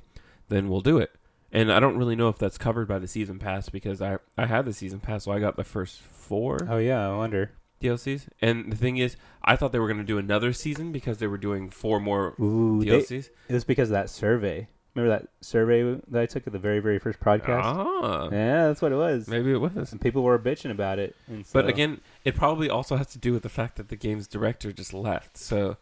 [0.48, 1.12] then we'll do it.
[1.50, 4.46] And I don't really know if that's covered by the season pass because I I
[4.46, 7.52] had the season pass, so I got the first four oh yeah, I wonder.
[7.80, 8.28] DLCs.
[8.40, 11.26] And the thing is, I thought they were going to do another season because they
[11.26, 13.28] were doing four more Ooh, they, DLCs.
[13.48, 14.68] it was because of that survey.
[14.94, 17.62] Remember that survey that I took at the very, very first podcast?
[17.62, 19.26] Ah, Yeah, that's what it was.
[19.26, 19.90] maybe it was.
[19.92, 21.16] And people were bitching about it.
[21.28, 24.26] And But again, it probably also has to do with the fact that the game's
[24.28, 25.38] director just left.
[25.38, 25.76] So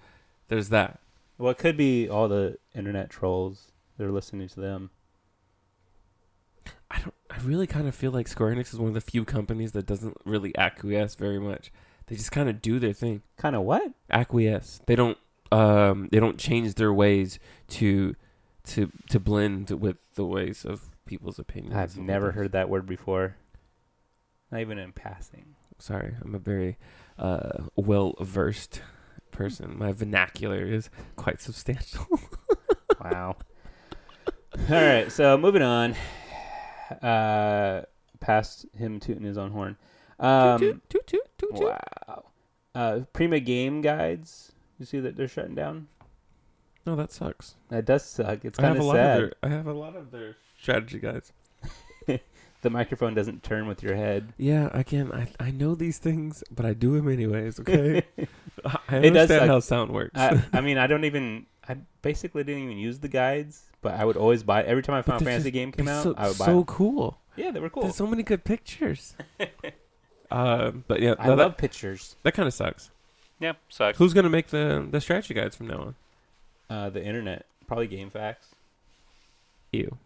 [0.48, 1.00] there's that.
[1.38, 3.72] well, it could be all the internet trolls.
[3.98, 4.90] They're listening to them.
[6.90, 7.14] I don't.
[7.30, 9.86] I really kind of feel like Square Enix is one of the few companies that
[9.86, 11.70] doesn't really acquiesce very much.
[12.06, 13.22] They just kind of do their thing.
[13.36, 13.92] Kind of what?
[14.10, 14.80] Acquiesce.
[14.86, 15.16] They don't.
[15.52, 16.08] Um.
[16.10, 18.14] They don't change their ways to,
[18.64, 21.76] to to blend with the ways of people's opinions.
[21.76, 23.36] I've never heard that word before.
[24.50, 25.54] Not even in passing.
[25.78, 26.76] Sorry, I'm a very
[27.18, 28.82] uh, well versed
[29.30, 29.78] person.
[29.78, 32.06] My vernacular is quite substantial.
[33.02, 33.36] Wow.
[34.68, 35.94] all right, so moving on.
[37.00, 37.82] Uh,
[38.20, 39.78] past him tooting his own horn.
[40.18, 41.74] Um, toot, toot, toot, toot, toot.
[42.06, 42.24] wow.
[42.74, 44.52] Uh, Prima Game Guides.
[44.78, 45.88] You see that they're shutting down?
[46.86, 47.54] No, that sucks.
[47.68, 48.44] That does suck.
[48.44, 49.14] It's I have kind a of lot sad.
[49.16, 49.32] of their.
[49.42, 51.32] I have a lot of their strategy guides.
[52.62, 54.32] the microphone doesn't turn with your head.
[54.38, 57.60] Yeah, again, I I know these things, but I do them anyways.
[57.60, 58.02] Okay,
[58.64, 60.18] I I It does understand how sound works.
[60.18, 61.46] I, I mean, I don't even.
[61.68, 65.02] I basically didn't even use the guides, but I would always buy every time I
[65.02, 66.02] found they're Fantasy just- game came out.
[66.02, 66.46] so, I would buy.
[66.46, 66.64] so them.
[66.64, 67.18] cool.
[67.36, 67.84] Yeah, they were cool.
[67.84, 69.14] There's so many good pictures.
[70.30, 72.16] uh, but yeah, I no, love that pictures.
[72.22, 72.90] that kind of sucks.
[73.38, 73.98] Yeah, sucks.
[73.98, 75.94] Who's gonna make the the strategy guides from now on?
[76.70, 78.36] Uh, the internet, probably GameFAQs.com.
[79.74, 79.96] You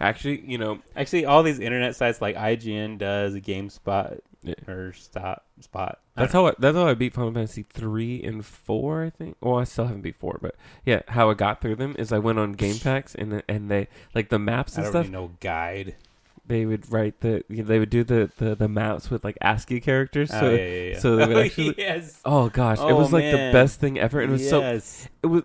[0.00, 4.54] actually, you know, Actually, all these internet sites like IGN does, GameSpot Yeah.
[4.68, 5.98] or Stop Spot.
[6.16, 9.02] I That's how I, that's how I beat Final Fantasy three and four.
[9.04, 9.36] I think.
[9.40, 10.54] Well, I still haven't beat four, but
[10.84, 14.28] yeah, how I got through them is I went on GameFAQs and and they like
[14.28, 15.06] the maps I and don't stuff.
[15.06, 15.96] need no guide.
[16.44, 20.28] They would write the they would do the, the, the maps with like ASCII characters.
[20.30, 20.98] So oh, yeah, yeah, yeah.
[20.98, 22.20] so they would Oh, actually- yes.
[22.24, 23.46] oh gosh, it Oh, was like man.
[23.46, 25.44] the best thing ever, and it was so it was man.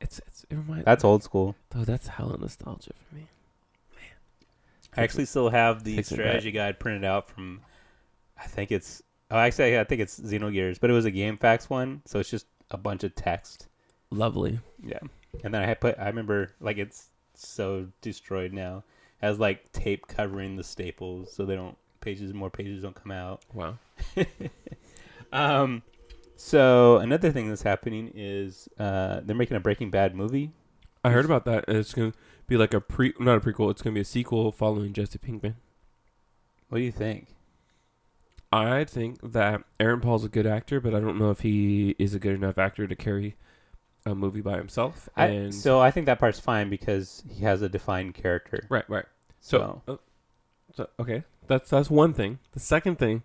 [0.00, 1.54] It's it's it reminds That's old school.
[1.74, 3.22] oh that's hella nostalgia for me.
[3.94, 4.02] Man,
[4.96, 6.24] I actually still have the Takes it back.
[6.24, 7.60] strategy guide printed out from.
[8.38, 9.02] I think it's.
[9.30, 12.46] Oh, actually, I think it's Xenogears, but it was a GameFAQs one, so it's just
[12.72, 13.68] a bunch of text.
[14.10, 14.58] lovely.
[14.84, 14.98] Yeah,
[15.44, 15.98] and then I had put.
[15.98, 18.82] I remember like it's so destroyed now.
[19.22, 23.12] It has like tape covering the staples, so they don't pages more pages don't come
[23.12, 23.42] out.
[23.52, 23.78] Wow.
[25.32, 25.82] Um,
[26.40, 30.52] so another thing that's happening is uh, they're making a Breaking Bad movie.
[31.04, 31.66] I heard about that.
[31.68, 32.14] It's gonna
[32.46, 33.70] be like a pre, not a prequel.
[33.70, 35.56] It's gonna be a sequel following Jesse Pinkman.
[36.70, 37.34] What do you think?
[38.50, 42.14] I think that Aaron Paul's a good actor, but I don't know if he is
[42.14, 43.36] a good enough actor to carry
[44.06, 45.10] a movie by himself.
[45.14, 48.66] I, so I think that part's fine because he has a defined character.
[48.70, 49.04] right, right.
[49.42, 49.96] So, So, uh,
[50.74, 52.38] so okay, that's that's one thing.
[52.52, 53.24] The second thing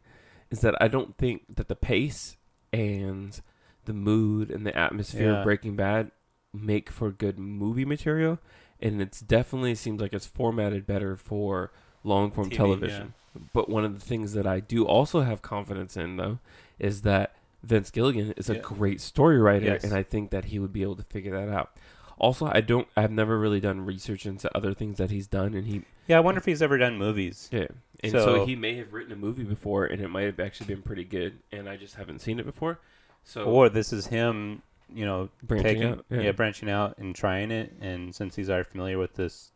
[0.52, 2.36] is that I don't think that the pace
[2.80, 3.40] and
[3.86, 5.38] the mood and the atmosphere Yeah.
[5.40, 6.12] of Breaking Bad
[6.54, 8.40] make for good movie material,
[8.80, 11.72] and it's definitely seems like it's formatted better for
[12.04, 13.14] long form television.
[13.54, 16.40] But one of the things that I do also have confidence in, though,
[16.80, 19.84] is that Vince Gilligan is a great story writer, Yes.
[19.84, 21.72] and I think that he would be able to figure that out.
[22.18, 22.88] Also, I don't.
[22.96, 26.20] I've never really done research into other things that he's done, and he yeah, I
[26.22, 27.50] wonder if he's ever done movies.
[27.52, 27.68] yeah,
[28.06, 30.68] and so, So- he may have written a movie before, and it might have actually
[30.68, 32.80] been pretty good, and I just haven't seen it before.
[33.24, 34.62] So Or this is him,
[34.94, 36.22] you know, branching taking, out, yeah.
[36.22, 36.32] yeah.
[36.32, 37.74] branching out and trying it.
[37.82, 39.52] And since he's already familiar with this,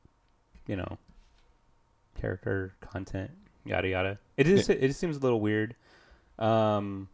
[0.68, 0.98] you know,
[2.20, 3.32] character content,
[3.66, 4.70] yada yada, it is.
[4.70, 5.76] It just seems a little weird.
[6.38, 7.10] Um,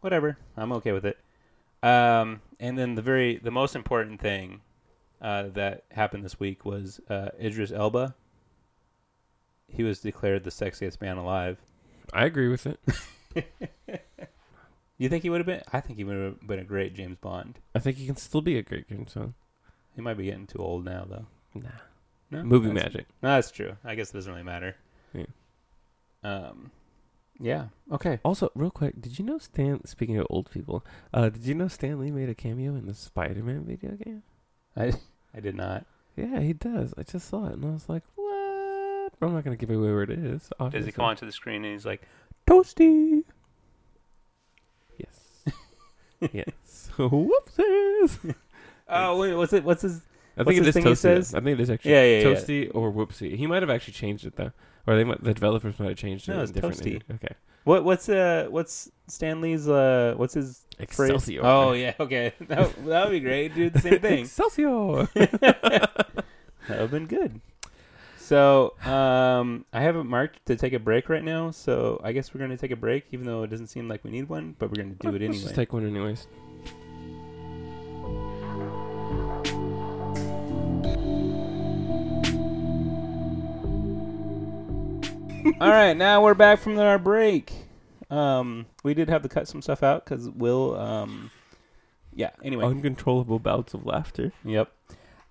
[0.00, 1.18] whatever, I'm okay with it.
[1.82, 4.60] Um, and then the very the most important thing
[5.20, 8.14] uh, that happened this week was uh, Idris Elba.
[9.68, 11.58] He was declared the sexiest man alive.
[12.12, 12.80] I agree with it.
[15.00, 15.62] You think he would have been?
[15.72, 17.60] I think he would have been a great James Bond.
[17.72, 19.34] I think he can still be a great James Bond.
[19.94, 21.26] He might be getting too old now, though.
[21.54, 21.68] Nah.
[22.32, 23.06] No, Movie That's- magic.
[23.22, 23.76] No, that's true.
[23.84, 24.74] I guess it doesn't really matter.
[25.14, 25.26] Yeah.
[26.24, 26.72] Um.
[27.38, 27.66] Yeah.
[27.92, 28.18] Okay.
[28.24, 29.84] Also, real quick, did you know Stan?
[29.86, 32.94] Speaking of old people, uh, did you know Stan Lee made a cameo in the
[32.94, 34.24] Spider-Man video game?
[34.76, 34.94] I
[35.34, 35.86] I did not.
[36.16, 36.92] Yeah, he does.
[36.98, 38.02] I just saw it and I was like,
[39.20, 40.50] I'm not gonna give away where it is.
[40.70, 42.02] Does he come onto the screen and he's like,
[42.46, 43.24] "Toasty"?
[44.96, 45.54] Yes.
[46.32, 46.90] yes.
[46.96, 48.34] Whoopsies.
[48.90, 49.64] Oh wait, what's it?
[49.64, 50.00] What's his?
[50.34, 50.96] I think it his is thing he Toasty.
[50.96, 51.34] says?
[51.34, 52.24] I think it is actually Yeah, yeah, yeah.
[52.24, 53.36] Toasty or Whoopsie.
[53.36, 54.50] He might have actually changed it though,
[54.86, 56.32] or they might, the developers might have changed it.
[56.32, 57.02] No, in it's different Toasty.
[57.16, 57.34] Okay.
[57.64, 61.10] What what's uh what's Stan Lee's uh what's his phrase?
[61.10, 61.42] Excelsior.
[61.44, 62.32] Oh yeah, okay.
[62.48, 63.54] That that would be great.
[63.54, 64.18] Do the same thing.
[64.24, 65.06] Excelsior.
[65.12, 66.14] that
[66.70, 67.42] would have been good.
[68.28, 72.40] So um I haven't marked to take a break right now, so I guess we're
[72.40, 74.82] gonna take a break, even though it doesn't seem like we need one, but we're
[74.82, 75.28] gonna do it anyway.
[75.28, 76.26] Let's just take one anyways.
[85.58, 87.50] All right, now we're back from our break.
[88.10, 90.78] Um, we did have to cut some stuff out because Wil.
[90.78, 91.30] Um,
[92.14, 92.32] yeah.
[92.44, 92.66] Anyway.
[92.66, 94.32] Uncontrollable bouts of laughter.
[94.44, 94.70] Yep.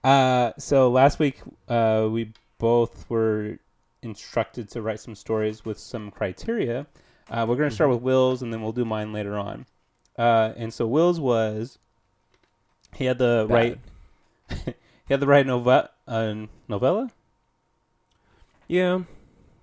[0.03, 3.57] Uh, so last week, uh, we both were
[4.01, 6.85] instructed to write some stories with some criteria.
[7.29, 7.93] Uh, we're going to start Mhm.
[7.95, 9.65] with Wil's, and then we'll do mine later on.
[10.17, 11.77] Uh, and so Wil's was
[12.95, 13.77] he had the right
[14.65, 14.73] he
[15.09, 16.33] had the right nova uh,
[16.67, 17.11] novella
[18.67, 19.01] Yeah,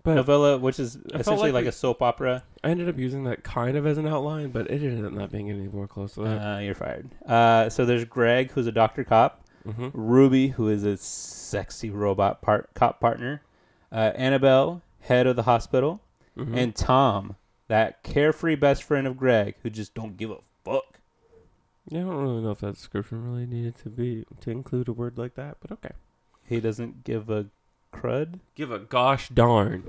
[0.02, 2.44] but novella, which is felt essentially like like, we- a soap opera.
[2.62, 5.30] I ended up using that kind of as an outline, but it ended up not
[5.30, 6.38] being any more close to that.
[6.57, 7.11] Uh, you're fired.
[7.26, 9.43] Uh, so there's Greg, who's a doctor cop.
[9.66, 9.88] Mm-hmm.
[9.92, 13.42] Ruby, who is a sexy robot part, cop partner,
[13.92, 16.00] uh, Annabelle, head of the hospital,
[16.37, 16.59] Mm-hmm.
[16.59, 17.37] and Tom,
[17.68, 20.98] that carefree best friend of Greg, who just don't give a fuck.
[21.88, 24.92] yeah, I don't really know if that description really needed to be to include a
[24.92, 25.92] word like that, but okay.
[26.48, 27.46] He doesn't give a
[27.92, 29.85] crud, Give a gosh darn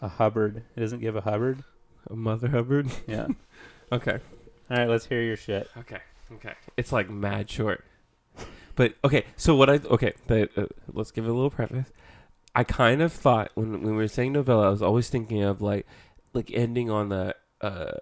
[0.00, 0.62] a Hubbard.
[0.76, 1.64] He doesn't give a Hubbard.
[2.08, 2.88] a Mother Hubbard.
[3.08, 3.26] Yeah.
[3.92, 4.20] okay,
[4.70, 5.68] All right, let's hear your shit.
[5.78, 5.98] okay,
[6.34, 6.54] okay.
[6.76, 7.84] It's like mad short,
[8.76, 9.24] but okay.
[9.36, 11.92] So what I okay, the, uh, let's give it a little preface.
[12.54, 15.60] I kind of thought when when we were saying novella, I was always thinking of
[15.62, 15.86] like
[16.34, 17.92] like ending on the uh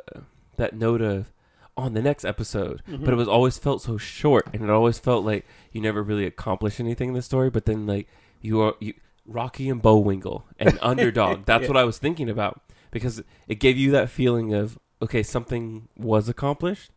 [0.57, 1.33] that note of
[1.77, 2.83] on the next episode.
[2.89, 3.05] Mm-hmm.
[3.05, 6.27] but it was always felt so short and it always felt like you never really
[6.27, 8.07] accomplished anything in the story but then like
[8.43, 8.93] you are you
[9.27, 11.69] rocky and Bullwinkle and underdog that's Yeah.
[11.69, 16.29] what i was thinking about because it gave you that feeling of okay something was
[16.29, 16.91] accomplished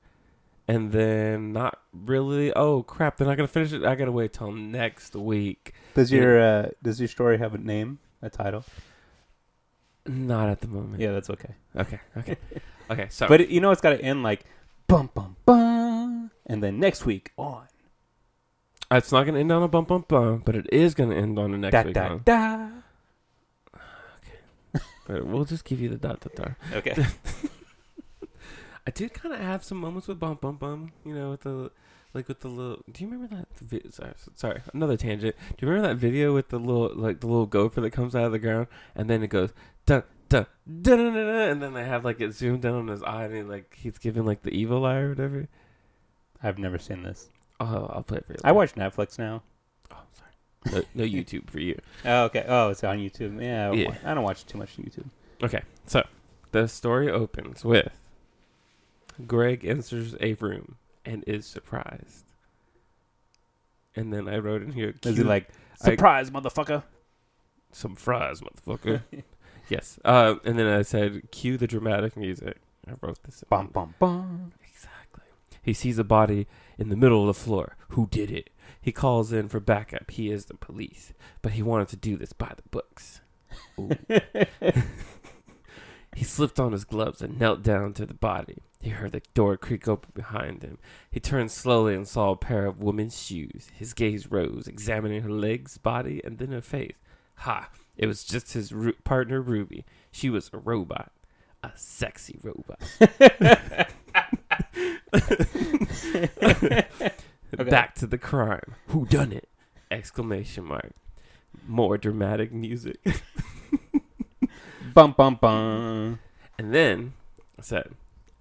[0.67, 4.52] and then not really oh crap they're not gonna finish it i gotta wait till
[4.52, 8.63] next week Does your uh, does your story have a name, a title?
[10.06, 11.56] not at the moment Yeah, that's okay.
[11.78, 12.38] okay okay
[12.91, 14.43] okay so But it, you know, it's got to end like
[14.88, 17.67] bum bum bum, and then next week on
[18.91, 21.54] it's not gonna end on a bump bump bump but it is gonna end on
[21.54, 22.21] a next da week da on.
[22.23, 22.69] da.
[25.08, 26.95] But we'll just give you the dot dot dot Okay.
[28.86, 31.72] I did kind of have some moments with bum bum bum, you know, with the
[32.13, 32.84] like with the little.
[32.91, 33.48] Do you remember that?
[33.60, 35.36] Vi- sorry, sorry, another tangent.
[35.58, 38.26] Do you remember that video with the little like the little gopher that comes out
[38.26, 39.54] of the ground and then it goes
[39.86, 42.88] dun dun dun dun, dun, dun and then they have like it zoomed in on
[42.88, 45.48] his eye and he, like he's giving like the evil eye or whatever.
[46.41, 47.30] I've never seen this.
[47.60, 48.39] Oh, I'll play it for you.
[48.43, 49.43] I watch Netflix now.
[49.91, 50.86] Oh, sorry.
[50.96, 51.80] No, no YouTube for you.
[52.06, 52.43] Oh, okay.
[52.48, 53.41] Oh, it's on YouTube.
[53.41, 53.96] Yeah, I Yeah.
[54.04, 55.06] I don't watch too much YouTube.
[55.41, 56.06] Okay, so
[56.52, 57.91] the story opens with
[59.28, 62.26] Greg enters a room and is surprised.
[63.95, 65.49] And then I wrote in here, Is he "Cue like
[65.82, 66.84] I- surprise, motherfucker?
[67.71, 69.01] some fries, motherfucker?
[69.70, 69.99] yes.
[70.05, 72.57] Uh, and then I said, cue the dramatic music.
[72.88, 73.43] I wrote this.
[73.49, 74.51] Bum bum bum.
[74.64, 75.24] Exactly.
[75.61, 76.47] He sees a body
[76.78, 77.76] in the middle of the floor.
[77.89, 78.49] Who did it?
[78.82, 80.11] He calls in for backup.
[80.11, 83.22] He is the police, but he wanted to do this by the books.
[86.16, 88.57] He slipped on his gloves and knelt down to the body.
[88.80, 90.78] He heard the door creak open behind him.
[91.09, 93.70] He turned slowly and saw a pair of woman's shoes.
[93.74, 96.95] His gaze rose, examining her legs, body, and then her face.
[97.38, 97.70] Ha!
[97.95, 99.86] It was just his ru- partner, Ruby.
[100.11, 101.11] She was a robot.
[101.64, 102.80] A sexy robot.
[107.57, 108.76] Back to the crime.
[108.88, 109.47] Who done it?
[109.89, 110.93] Exclamation mark.
[111.68, 112.97] More dramatic music.
[114.94, 116.20] Bum bum bum.
[116.58, 117.14] And then
[117.58, 117.91] I said,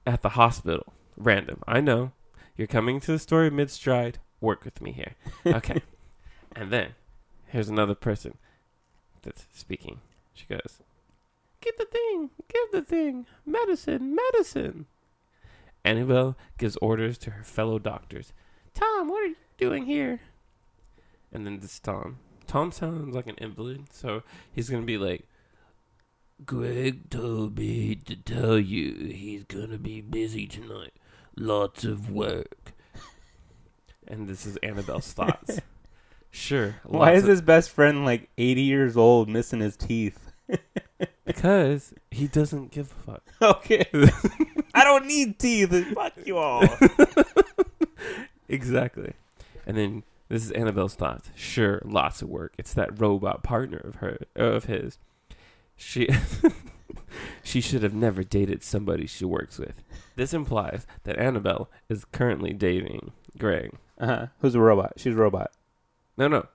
[0.06, 1.62] at the hospital, random.
[1.66, 2.12] I know
[2.56, 4.18] you're coming to the story mid stride.
[4.40, 5.14] Work with me here.
[5.46, 5.82] Okay.
[6.54, 6.94] and then
[7.46, 8.34] here's another person.
[9.22, 10.00] that's speaking.
[10.34, 10.80] She goes,
[11.60, 14.86] "Get the thing, give the thing, medicine, medicine."
[15.84, 18.32] Annabelle gives orders to her fellow doctors.
[18.74, 20.20] Tom, what are you doing here?
[21.32, 22.18] And then this Tom.
[22.46, 24.22] Tom sounds like an invalid, so
[24.52, 25.24] he's gonna be like,
[26.44, 30.92] Greg told me to tell you he's gonna be busy tonight.
[31.36, 32.72] Lots of work.
[34.08, 35.58] And this is Annabelle's thoughts.
[36.34, 36.76] Sure.
[36.84, 40.32] Why lots is of- his best friend like 80 years old, missing his teeth?
[41.24, 43.22] Because he doesn't give a fuck.
[43.40, 43.86] okay.
[44.74, 45.70] I don't need teeth.
[45.94, 46.64] Fuck you all.
[48.48, 49.12] Exactly.
[49.66, 51.30] And then this is Annabelle's thoughts.
[51.34, 52.54] Sure, lots of work.
[52.58, 54.98] It's that robot partner of her of his.
[55.76, 56.08] She
[57.42, 59.82] she should have never dated somebody she works with.
[60.16, 63.72] This implies that Annabelle is currently dating Greg.
[63.98, 64.26] Uh-huh.
[64.40, 64.94] Who's a robot?
[64.96, 65.52] She's a robot.
[66.16, 66.46] No, no.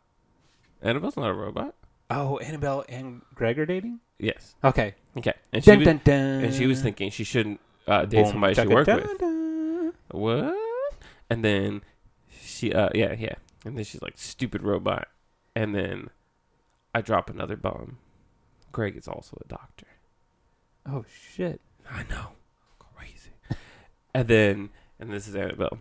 [0.82, 1.74] Annabelle's not a robot.
[2.09, 3.99] Oh, Annabelle and Greg are dating?
[4.20, 4.55] Yes.
[4.63, 4.95] Okay.
[5.18, 5.34] Okay.
[5.51, 6.43] And she Dun, was, dun, dun.
[6.45, 9.93] and she was thinking she shouldn't uh, date Boom, somebody she worked with.
[10.11, 10.55] What?
[11.30, 11.82] And then
[12.41, 13.36] she, uh, yeah, yeah.
[13.65, 15.07] And then she's like, stupid robot.
[15.55, 16.09] And then
[16.95, 17.97] I drop another bomb.
[18.78, 19.88] Greg is also a doctor.
[20.86, 21.61] Oh, shit.
[21.89, 22.34] I know.
[22.78, 23.32] Crazy.
[24.13, 24.69] and then,
[24.99, 25.80] and this is Annabelle.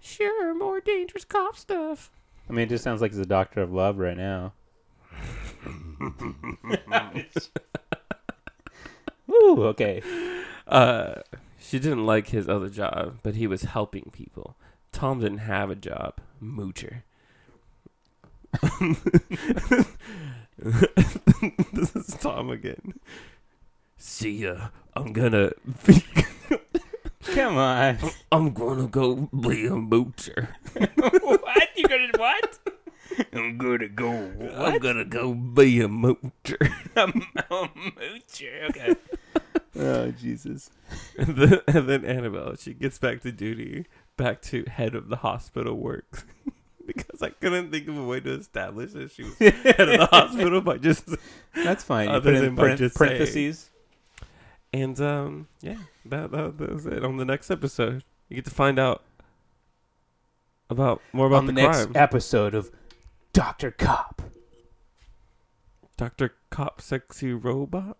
[0.00, 2.10] Sure, more dangerous cop stuff.
[2.48, 4.54] I mean, it just sounds like he's a doctor of love right now.
[9.30, 10.02] Ooh, okay.
[10.66, 11.16] Uh,
[11.58, 14.56] she didn't like his other job, but he was helping people.
[14.92, 16.14] Tom didn't have a job.
[16.42, 17.02] Moocher.
[21.72, 22.94] this is Tom again.
[23.96, 24.68] See ya.
[24.94, 25.52] I'm gonna
[27.34, 27.98] Come on.
[28.32, 30.48] I'm gonna go be a moocher.
[31.22, 31.68] what?
[31.76, 32.58] You gonna what?
[33.32, 34.10] I'm gonna go.
[34.56, 36.58] I'm gonna go be a moocher.
[36.96, 38.70] A moocher.
[38.70, 38.94] Okay.
[39.78, 40.70] oh Jesus.
[41.18, 43.86] and, then, and then Annabelle, she gets back to duty,
[44.16, 46.24] back to head of the hospital works.
[46.86, 50.06] because I couldn't think of a way to establish that she was head of the
[50.10, 51.08] hospital by just
[51.54, 52.08] That's fine.
[52.08, 53.08] You Other put in than by parent- just saying.
[53.08, 53.70] parentheses.
[54.72, 57.04] And um, yeah, that, that that was it.
[57.04, 59.02] On the next episode, you get to find out
[60.68, 61.92] about more about on the, the, next crime.
[61.96, 62.70] episode of
[63.32, 64.22] Doctor Cop.
[65.96, 67.96] Doctor Cop, sexy robot.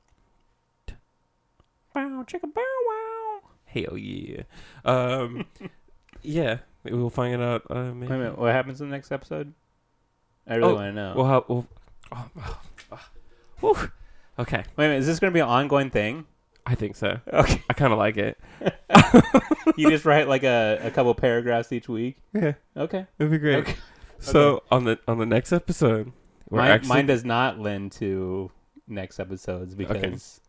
[1.95, 3.41] Wow, chicka bow wow.
[3.65, 4.43] Hell yeah.
[4.85, 5.47] Um,
[6.23, 7.63] yeah, we'll find it out.
[7.71, 8.11] Uh, maybe.
[8.11, 8.39] Wait a minute.
[8.39, 9.53] What happens in the next episode?
[10.47, 11.13] I really Oh, want to know.
[11.17, 11.43] We'll have.
[11.49, 11.67] We'll,
[12.13, 12.61] oh, oh,
[12.93, 13.09] oh.
[13.61, 13.91] Whew.
[14.39, 15.01] Okay, Wait a minute.
[15.01, 16.25] Is this going to be an ongoing thing?
[16.65, 17.19] I think so.
[17.33, 17.63] Okay.
[17.69, 18.39] I kind of like it.
[19.77, 22.17] you just write like a, a couple paragraphs each week.
[22.33, 23.07] Yeah, Okay.
[23.19, 23.59] it'd be great.
[23.59, 23.77] Okay.
[24.19, 26.13] So on the on the next episode,
[26.49, 28.51] we're Mine, actually mine does not lend to
[28.87, 30.41] next episodes because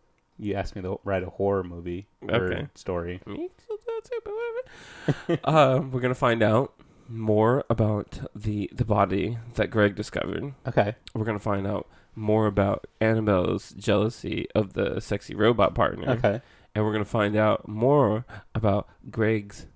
[0.42, 2.68] you asked me to write a horror movie or Okay.
[2.76, 3.22] story.
[3.28, 5.42] Me too, too, but whatever.
[5.46, 6.74] uh, we're gonna find out
[7.08, 10.54] more about the the body that Greg discovered.
[10.68, 10.96] Okay.
[11.14, 16.42] We're gonna find out more about Annabelle's jealousy of the sexy robot partner, Okay.
[16.74, 18.26] and we're gonna find out more
[18.56, 19.68] about Greg's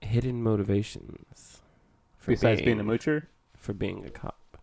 [0.00, 1.60] hidden motivations
[2.18, 3.26] for Besides being a moocher.
[3.56, 4.58] for being a cop.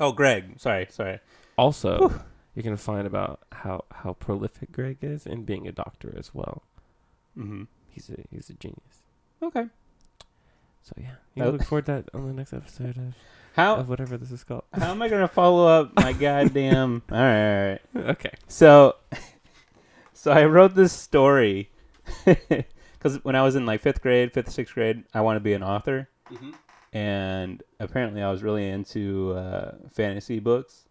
[0.00, 0.58] Oh, Greg.
[0.58, 0.86] Sorry.
[0.90, 1.18] Sorry.
[1.56, 2.22] Also,
[2.54, 6.62] you're gonna find about how how prolific Greg is in being a doctor as well.
[7.38, 7.64] Mm-hmm.
[7.90, 9.02] He's a he's a genius.
[9.42, 9.66] Okay.
[10.82, 11.50] So yeah, you Oh.
[11.50, 13.14] look forward to that on the next episode of,
[13.54, 14.64] How of whatever this is called.
[14.72, 17.02] how am I gonna follow up my goddamn?
[17.12, 17.78] all right.
[17.94, 18.10] All right.
[18.10, 18.32] okay.
[18.48, 18.96] So,
[20.12, 21.70] so I wrote this story
[22.24, 25.52] because when I was in like fifth grade, fifth sixth grade, I wanted to be
[25.52, 26.08] an author,
[26.92, 30.87] and apparently I was really into uh, fantasy books.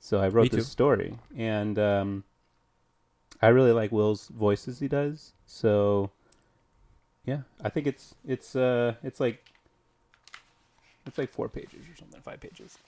[0.00, 0.70] So I wrote Me this too.
[0.70, 2.24] story, and um,
[3.42, 5.32] I really like Wil's voices he does.
[5.46, 6.10] So,
[7.24, 9.44] yeah, I think it's it's uh it's like
[11.06, 12.78] it's like four pages or something, five pages.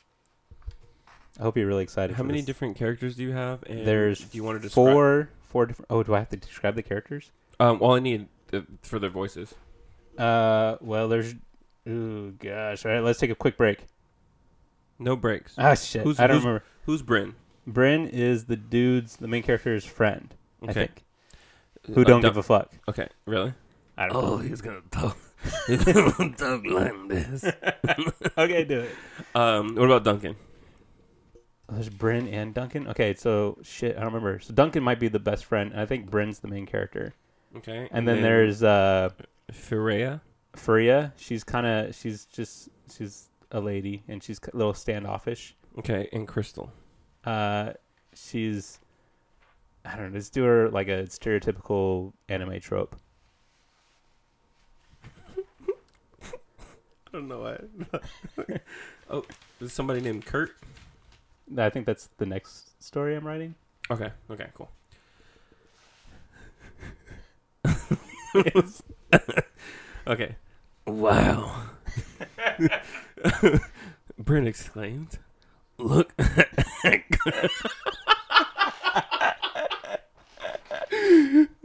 [1.39, 2.17] I hope you're really excited.
[2.17, 2.47] How many this.
[2.47, 3.63] different characters do you have?
[3.65, 4.85] And There's do you want to describe?
[4.93, 8.29] four four different oh do i have to describe the characters Um, all I need
[8.53, 9.53] uh, for their voices.
[10.17, 11.35] uh well there's
[11.89, 13.81] ooh gosh all right let's take a quick break
[15.01, 15.55] No breaks.
[15.59, 17.35] ah shit Who's- i don't who's- remember Who's Bryn?
[17.67, 20.73] bryn is the dude's the main character's friend i Okay.
[20.75, 21.05] think
[21.95, 23.09] who don't give a fuck Okay.
[23.27, 23.53] Really?
[23.99, 25.17] i don't Oh, know he's gonna talk.
[25.67, 27.45] He's gonna talk like this.
[28.39, 28.91] okay do it
[29.35, 30.37] Um, what about Duncan?
[31.69, 35.21] there's bryn and duncan okay so shit i don't remember so duncan might be the
[35.21, 37.15] best friend and i think bryn's the main character
[37.57, 37.89] Okay.
[37.91, 39.11] and, then, there's uh
[39.53, 40.21] Firea.
[40.55, 41.13] Faria.
[41.17, 45.55] She's kind of she's just she's a lady and she's a little standoffish.
[45.79, 46.73] Okay, and Crystal.
[47.25, 47.73] Uh,
[48.15, 48.81] she's
[49.85, 50.15] I don't know.
[50.15, 52.97] Let's do her like a stereotypical anime trope.
[56.23, 56.33] I
[57.13, 57.59] don't know why.
[59.11, 59.25] oh,
[59.61, 60.53] is somebody named Kurt?
[61.57, 63.55] I think that's the next story I'm writing.
[63.91, 64.71] Okay, okay, cool.
[70.07, 70.35] Okay.
[70.87, 71.67] Wow.
[74.19, 75.19] Bryn exclaimed.
[75.79, 76.13] Look.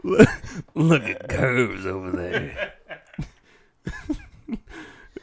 [0.03, 0.27] look,
[0.75, 2.73] look at curves over there.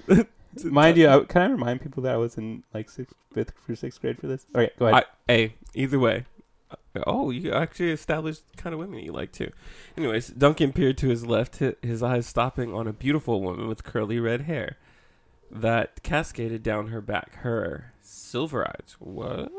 [0.65, 3.75] Mind you, I, can I remind people that I was in like sixth, fifth, or
[3.75, 4.47] sixth grade for this?
[4.55, 5.05] Okay, go ahead.
[5.29, 6.27] I, hey, either way.
[6.71, 9.51] Uh, oh, you actually established the kind of women you like too.
[9.97, 14.21] Anyways, Duncan peered to his left, his eyes stopping on a beautiful woman with curly
[14.21, 14.77] red hair
[15.53, 17.37] that cascaded down her back.
[17.37, 18.97] Her silver eyes.
[18.99, 19.53] What?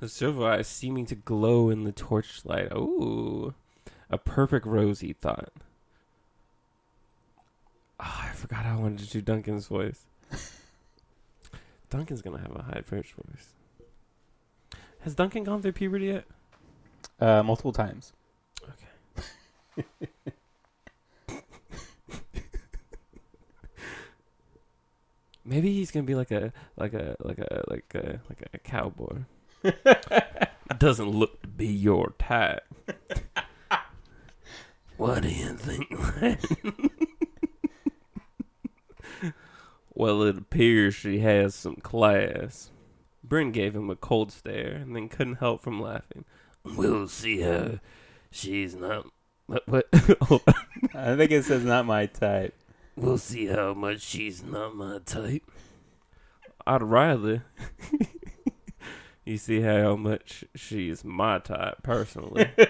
[0.00, 2.72] The silver eyes seeming to glow in the torchlight.
[2.72, 3.54] Ooh.
[4.10, 5.52] A perfect rose, he thought.
[7.98, 10.04] Oh, I forgot I wanted to do Duncan's voice.
[11.90, 13.54] Duncan's gonna have a high pitched voice.
[15.00, 16.24] Has Duncan gone through puberty yet?
[17.20, 18.12] uh, multiple times.
[25.46, 29.20] Maybe he's gonna be like a like a like a like a like a cowboy.
[30.78, 32.64] Doesn't look to be your type.
[34.96, 35.88] what do you think?
[39.94, 42.72] well, it appears she has some class.
[43.22, 46.24] Bryn gave him a cold stare and then couldn't help from laughing.
[46.64, 47.80] We'll see her.
[48.32, 49.06] she's not.
[49.46, 49.62] What?
[49.68, 49.86] what?
[50.94, 52.54] I think it says not my type.
[52.96, 55.42] We'll see how much she's not my type.
[56.66, 57.44] I'd rather
[59.24, 62.50] you see how much she's my type personally.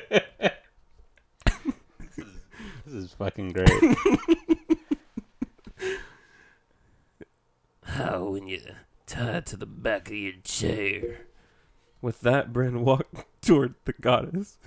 [2.87, 3.69] This is fucking great.
[7.83, 8.61] How when you
[9.07, 11.23] tied to the back of your chair.
[12.01, 14.59] With that, Bryn walked toward the goddess.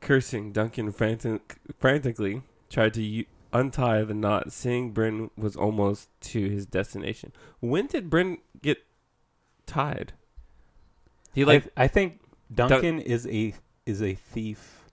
[0.00, 6.48] Cursing, Duncan frantic- frantically tried to u- untie the knot, seeing Bryn was almost to
[6.48, 7.32] his destination.
[7.60, 8.78] When did Bryn get
[9.66, 10.12] tied?
[11.34, 12.20] He like I, I think
[12.54, 13.54] Duncan is a
[13.86, 14.84] is a thief.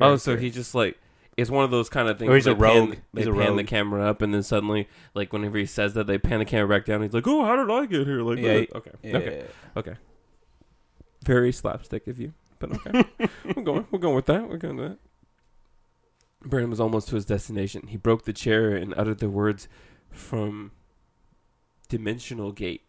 [0.00, 0.44] Oh, so character.
[0.44, 0.98] he just like
[1.36, 2.30] it's one of those kind of things.
[2.30, 2.96] Or he's a they pan- rogue.
[3.14, 6.06] They He's a pan the camera up, and then suddenly, like whenever he says that,
[6.06, 7.02] they pan the camera back down.
[7.02, 9.42] He's like, "Oh, how did I get here?" Like, Yeah, uh, he- okay, Yeah.
[9.76, 9.94] okay,
[11.24, 13.04] very slapstick of you, but okay,
[13.56, 14.48] we're going, we're going with that.
[14.48, 14.98] We're going with that.
[16.42, 17.88] Brandon was almost to his destination.
[17.88, 19.68] He broke the chair and uttered the words
[20.10, 20.72] from
[21.88, 22.82] Dimensional Gate,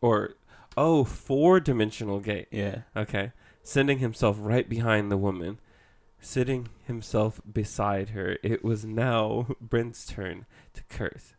[0.00, 0.34] or
[0.76, 2.48] oh, four Dimensional Gate.
[2.50, 2.82] Yeah.
[2.96, 3.32] Okay.
[3.62, 5.58] Sending himself right behind the woman,
[6.20, 8.38] sitting himself beside her.
[8.42, 11.34] It was now Brent's turn to curse.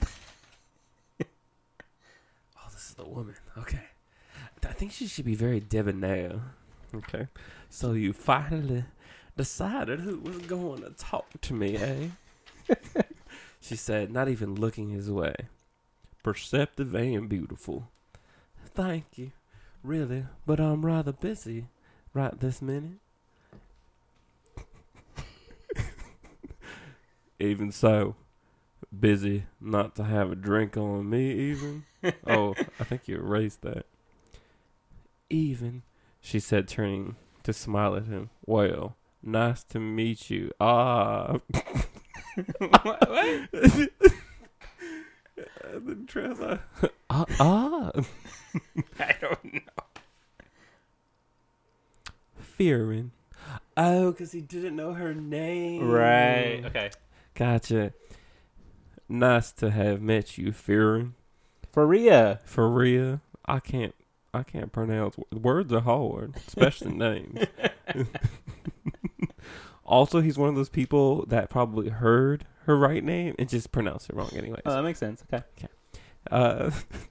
[1.20, 1.26] oh,
[2.72, 3.34] this is the woman.
[3.58, 3.82] Okay.
[4.66, 6.40] I think she should be very debonair.
[6.94, 7.28] Okay.
[7.68, 8.84] So you finally
[9.36, 12.08] decided who was going to talk to me, eh?
[13.60, 15.34] she said, not even looking his way.
[16.22, 17.88] Perceptive and beautiful.
[18.64, 19.32] Thank you.
[19.82, 21.66] Really, but I'm rather busy
[22.14, 22.98] right this minute.
[27.38, 28.16] even so,
[28.98, 31.84] busy not to have a drink on me, even.
[32.26, 33.84] oh, I think you erased that.
[35.28, 35.82] Even,
[36.24, 38.30] she said, turning to smile at him.
[38.46, 40.50] Well, nice to meet you.
[40.58, 41.36] Ah.
[42.58, 43.00] what?
[43.52, 43.90] the
[46.06, 46.40] trans-
[47.10, 47.90] ah, ah.
[48.98, 49.60] I don't know.
[52.38, 53.10] Fearing.
[53.76, 55.86] Oh, because he didn't know her name.
[55.86, 56.62] Right.
[56.64, 56.90] Okay.
[57.34, 57.92] Gotcha.
[59.10, 61.16] Nice to have met you, Fearing.
[61.70, 62.40] Faria.
[62.46, 63.20] Faria.
[63.44, 63.94] I can't.
[64.34, 67.44] I can't pronounce wo- words are hard, especially names.
[69.84, 74.10] also, he's one of those people that probably heard her right name and just pronounced
[74.10, 74.62] it wrong, anyways.
[74.66, 75.22] Oh, that makes sense.
[75.32, 75.44] Okay.
[76.30, 76.70] Uh,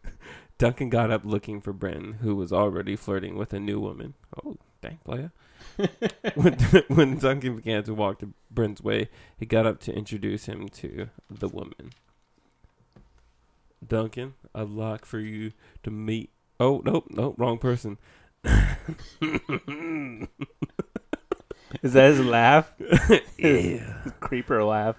[0.58, 4.14] Duncan got up looking for Bren, who was already flirting with a new woman.
[4.44, 5.32] Oh, dang, player.
[6.36, 6.54] when,
[6.88, 11.10] when Duncan began to walk to Bren's way, he got up to introduce him to
[11.30, 11.92] the woman.
[13.86, 15.52] Duncan, I'd like for you
[15.84, 16.30] to meet.
[16.60, 17.98] Oh, nope, nope, wrong person.
[21.82, 22.72] Is that his laugh?
[23.38, 24.04] yeah.
[24.20, 24.96] Creeper laugh.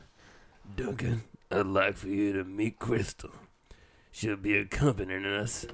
[0.76, 3.30] Duncan, I'd like for you to meet Crystal.
[4.10, 5.66] she'll be accompanying us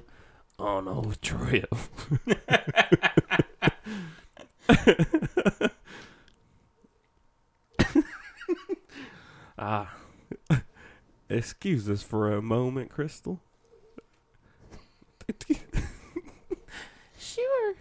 [0.59, 1.73] on our trip.
[9.57, 9.93] ah,
[11.29, 13.39] excuse us for a moment, Crystal.
[17.19, 17.75] sure.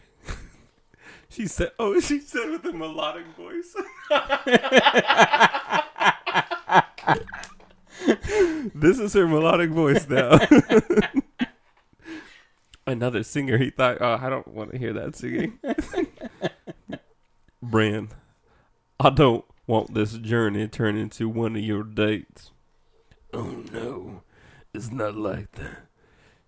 [1.29, 3.77] She said, "Oh, she said with a melodic voice."
[8.75, 10.41] this is her melodic voice now.
[12.87, 13.59] Another singer.
[13.59, 15.61] He thought, "Oh, I don't want to hear that singing."
[17.63, 18.09] Brand,
[18.99, 22.51] I don't want this journey to turn into one of your dates.
[23.33, 24.23] Oh no,
[24.75, 25.87] it's not like that.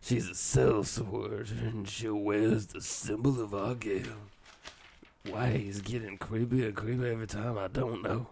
[0.05, 4.09] She's a sellsword, and she wears the symbol of our guild.
[5.30, 8.26] Why he's getting creepier and creepier every time, I don't know.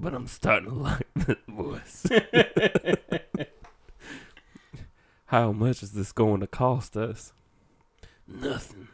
[0.00, 2.06] But I'm starting to like this voice.
[5.26, 7.34] How much is this going to cost us?
[8.26, 8.88] Nothing.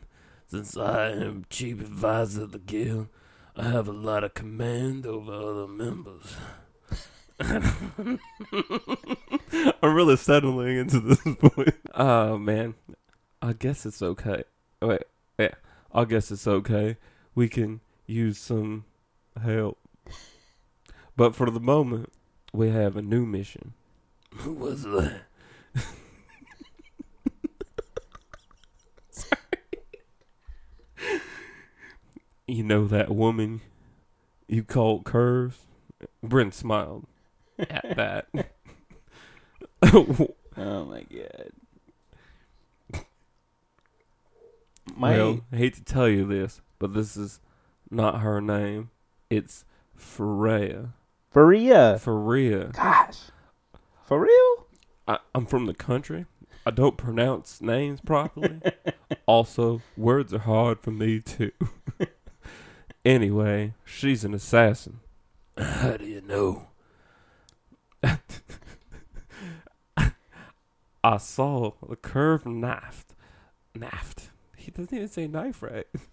[0.48, 3.06] Since I am chief advisor of the guild,
[3.54, 6.34] I have a lot of command over other members.
[7.40, 8.18] I'm
[9.82, 11.76] really settling into this point.
[11.94, 12.74] Oh man,
[13.40, 14.42] I guess it's okay.
[14.82, 15.04] Wait,
[15.38, 15.54] yeah,
[15.94, 16.96] I guess it's okay.
[17.36, 18.86] We can use some
[19.40, 19.78] help,
[21.16, 22.12] but for the moment,
[22.52, 23.74] we have a new mission.
[24.38, 25.20] Who was that?
[32.48, 33.60] you know that woman
[34.48, 35.58] you called curves?
[36.22, 37.06] Brent smiled
[37.58, 38.26] at that.
[40.56, 41.52] oh my god.
[44.96, 47.40] My well, I hate to tell you this, but this is
[47.90, 48.90] not her name.
[49.30, 50.94] It's Freya.
[51.30, 51.98] Faria.
[51.98, 52.70] Freya.
[52.72, 53.18] Gosh.
[54.06, 54.66] For real?
[55.06, 56.26] I, I'm from the country.
[56.64, 58.60] I don't pronounce names properly.
[59.26, 61.52] also, words are hard for me too.
[63.04, 65.00] anyway, she's an assassin.
[65.56, 66.67] How do you know?
[71.08, 73.06] I saw a curved knife.
[73.74, 74.30] Knife.
[74.58, 75.86] He doesn't even say knife right.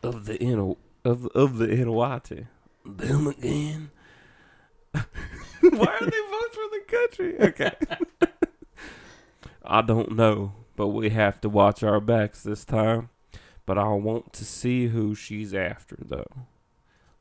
[0.00, 2.46] of the N of of the NYT.
[2.86, 3.90] Them again.
[4.92, 5.02] Why
[5.60, 7.40] are they both from the country?
[7.40, 7.72] Okay.
[9.64, 13.08] I don't know, but we have to watch our backs this time.
[13.66, 16.46] But I want to see who she's after, though.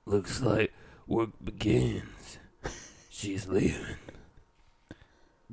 [0.05, 0.71] Looks like
[1.07, 2.37] work begins.
[3.09, 3.95] She's leaving.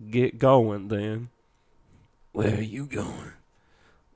[0.08, 1.28] Get going then.
[2.32, 3.32] Where are you going?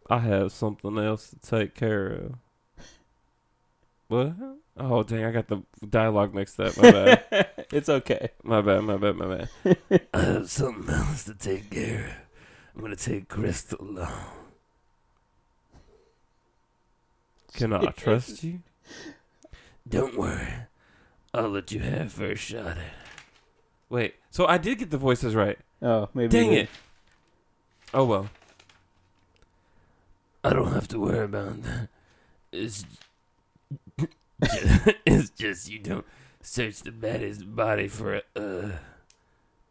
[0.08, 2.34] I have something else to take care of.
[4.08, 4.32] What?
[4.76, 5.24] Oh dang!
[5.24, 6.76] I got the dialogue mixed up.
[6.76, 7.48] My bad.
[7.72, 8.30] it's okay.
[8.42, 8.82] My bad.
[8.82, 9.16] My bad.
[9.16, 10.08] My bad.
[10.14, 12.76] I have something else to take care of.
[12.76, 14.10] I'm gonna take Crystal along.
[17.54, 18.60] Can I trust you?
[19.88, 20.54] Don't worry.
[21.32, 22.82] I'll let you have first shot at it.
[23.88, 25.58] Wait, so I did get the voices right.
[25.84, 26.28] Oh, maybe.
[26.28, 26.70] Dang it.
[27.92, 28.30] Oh well.
[30.42, 31.88] I don't have to worry about that.
[32.52, 32.86] It's
[35.06, 36.06] it's just you don't
[36.40, 38.70] search the baddest body for uh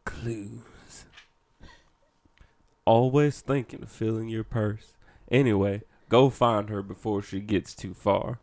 [0.05, 1.05] clues.
[2.85, 4.93] Always thinking of filling your purse.
[5.31, 8.39] Anyway, go find her before she gets too far.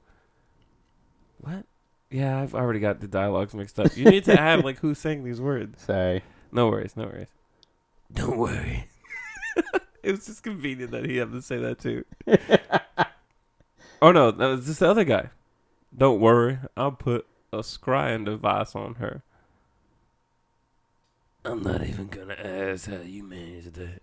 [1.41, 1.67] What?
[2.11, 3.93] Yeah, I've already got the dialogues mixed up.
[3.97, 5.83] You need to have like who's saying these words.
[5.83, 6.25] Sorry.
[6.51, 7.29] No worries, no worries.
[8.15, 8.89] Don't worry.
[10.03, 12.05] it was just convenient that he had to say that too.
[14.03, 15.31] oh no, that was just the other guy.
[15.97, 19.23] Don't worry, I'll put a scrying device on her.
[21.45, 24.01] I'm not even gonna ask how you managed that.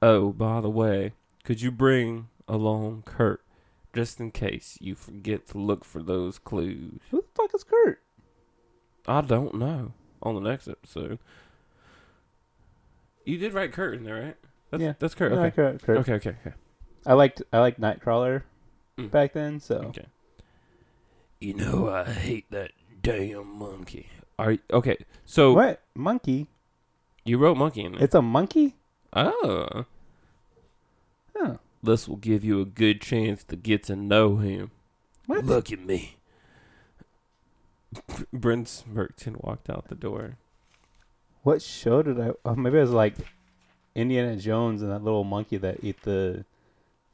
[0.00, 1.12] Oh, by the way,
[1.44, 3.42] could you bring along Kurt
[3.94, 7.00] just in case you forget to look for those clues?
[7.10, 8.00] Who the fuck is Kurt?
[9.06, 9.92] I don't know.
[10.22, 11.18] On the next episode.
[13.28, 14.36] You did write Kurt in there, right?
[14.70, 14.94] That's, Yeah.
[14.98, 15.32] That's Kurt.
[15.32, 15.50] Yeah, Okay.
[15.50, 15.98] Kurt, Kurt.
[15.98, 16.56] Okay, okay, okay.
[17.04, 18.42] I liked I liked Nightcrawler
[18.96, 19.10] Mm.
[19.10, 20.06] back then, so Okay.
[21.40, 22.72] You know I hate that
[23.02, 24.08] damn monkey.
[24.38, 24.96] Are you, okay?
[25.26, 26.46] So what monkey?
[27.24, 28.02] you wrote monkey in there.
[28.02, 28.76] It's a monkey.
[29.12, 29.84] oh,
[31.36, 31.58] Huh.
[31.82, 34.70] this will give you a good chance to get to know him.
[35.26, 35.44] What?
[35.44, 36.16] Look at me.
[38.32, 40.38] Brent smirked and walked out the door.
[41.48, 42.32] What show did I?
[42.44, 43.14] Oh, maybe it was like
[43.94, 46.44] Indiana Jones and that little monkey that ate the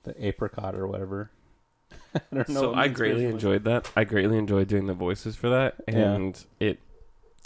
[0.02, 1.30] the apricot or whatever.
[2.16, 2.60] I don't know.
[2.60, 3.92] so I greatly enjoyed that.
[3.94, 6.14] I greatly enjoyed doing the voices for that, Yeah.
[6.14, 6.80] and it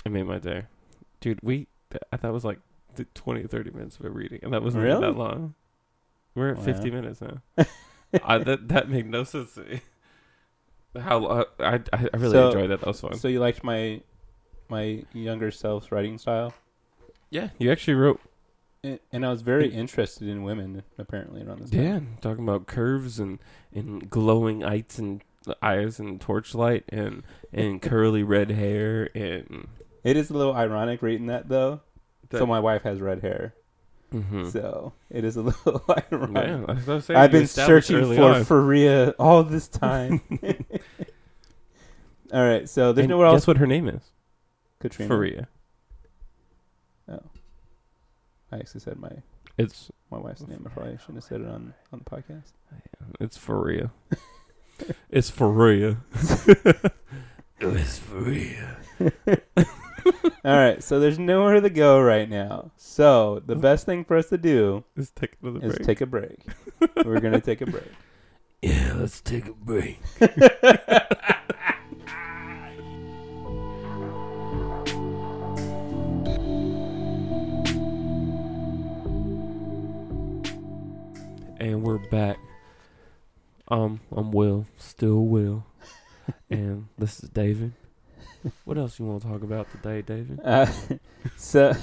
[0.06, 0.62] it made my day.
[1.20, 1.66] Dude, we
[2.10, 2.60] I thought it was like
[3.14, 5.00] 20 or 30 minutes of a reading, and that wasn't Really?
[5.02, 5.54] that long.
[6.34, 6.64] We're at Wow.
[6.64, 7.42] 50 minutes now.
[8.24, 9.80] I, that that made no sense to me.
[10.98, 12.80] How uh, I I I really So- enjoyed that.
[12.80, 13.14] That was fun.
[13.18, 14.00] So you liked my
[14.70, 16.54] my younger self's writing style,
[17.30, 18.20] yeah, you actually wrote.
[18.84, 21.72] and, and I was very interested in women apparently around this.
[21.72, 22.18] Yeah, time.
[22.20, 23.38] talking about curves and
[23.74, 25.22] and glowing eyes and
[25.62, 27.22] eyes and torchlight and
[27.52, 29.68] and curly red hair and.
[30.04, 31.80] it is a little ironic reading that though.
[32.30, 33.54] That, so my wife has red hair,
[34.12, 34.52] Mhm.
[34.52, 36.36] so it is a little ironic.
[36.68, 37.18] Yeah, I was saying.
[37.18, 38.44] I've been searching for on.
[38.44, 40.20] Faria all this time.
[42.32, 43.42] all right, so there's And nowhere else.
[43.42, 44.02] Guess what her name is?
[44.80, 45.08] Katrina.
[45.08, 45.48] Faria.
[48.52, 49.10] I actually said my
[49.56, 50.64] It's my wife's name.
[50.66, 52.52] I probably shouldn't have said it on on the podcast.
[53.20, 53.90] it's Faria.
[55.10, 55.98] it's Faria.
[57.60, 58.76] it's Faria.
[60.44, 62.70] All right, so there's nowhere to go right now.
[62.76, 63.58] So the oh.
[63.58, 65.86] best thing for us to do Let's take another is break.
[65.86, 66.38] take a break.
[67.04, 67.90] We're gonna take a break.
[68.62, 70.00] yeah, let's take a break.
[81.58, 82.38] and we're back.
[83.68, 85.66] Um, I'm Wil, still Wil,
[86.50, 87.72] and this is David.
[88.64, 90.40] What else you want to talk about today, David?
[90.44, 90.66] Uh,
[91.36, 91.74] so,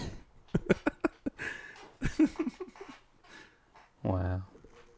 [4.03, 4.43] wow.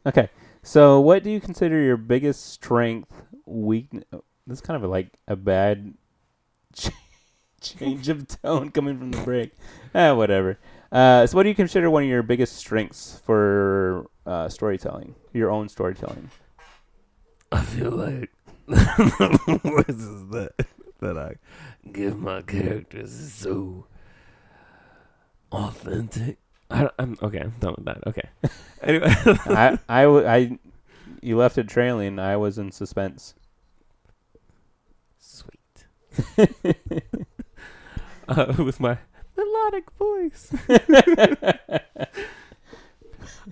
[0.06, 0.30] Okay,
[0.62, 3.10] so what do you consider your biggest strength,
[3.46, 4.04] weakness?
[4.46, 5.94] This is kind of like a bad
[6.74, 6.90] ch-
[7.60, 9.50] change of tone coming from the break.
[9.94, 10.58] Ah, whatever.
[10.90, 15.14] Uh, so, what do you consider one of your biggest strengths for uh, storytelling?
[15.32, 16.30] Your own storytelling.
[17.50, 18.30] I feel like
[18.68, 20.52] this is that
[21.00, 21.36] that I
[21.90, 23.86] give my characters is so
[25.50, 26.38] authentic.
[26.70, 27.40] I, am okay.
[27.40, 28.06] I'm done with that.
[28.06, 28.28] Okay.
[28.80, 30.56] Anyway, I, I, w- I,
[31.20, 32.20] you left it trailing.
[32.20, 33.34] I was in suspense.
[35.18, 35.86] sweet.
[38.28, 38.98] Uh, with my
[39.34, 40.52] melodic voice.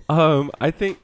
[0.08, 0.98] Um, I think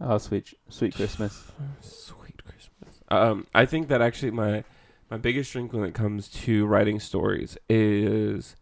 [0.00, 1.44] Oh, sweet, sweet Christmas.
[1.80, 3.00] Sweet Christmas.
[3.08, 4.64] Um, I think that actually my
[5.10, 8.56] my biggest strength when it comes to writing stories is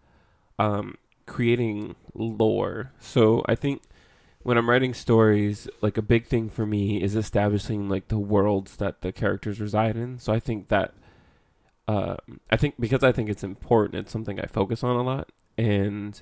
[0.59, 2.93] um creating lore.
[3.01, 3.83] So I think
[4.43, 8.77] when I'm writing stories, like a big thing for me is establishing like the worlds
[8.77, 10.19] that the characters reside in.
[10.19, 10.93] So I think that
[11.89, 15.31] um I think because I think it's important, it's something I focus on a lot.
[15.57, 16.21] And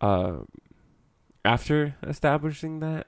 [0.00, 0.46] um
[1.44, 3.06] after establishing that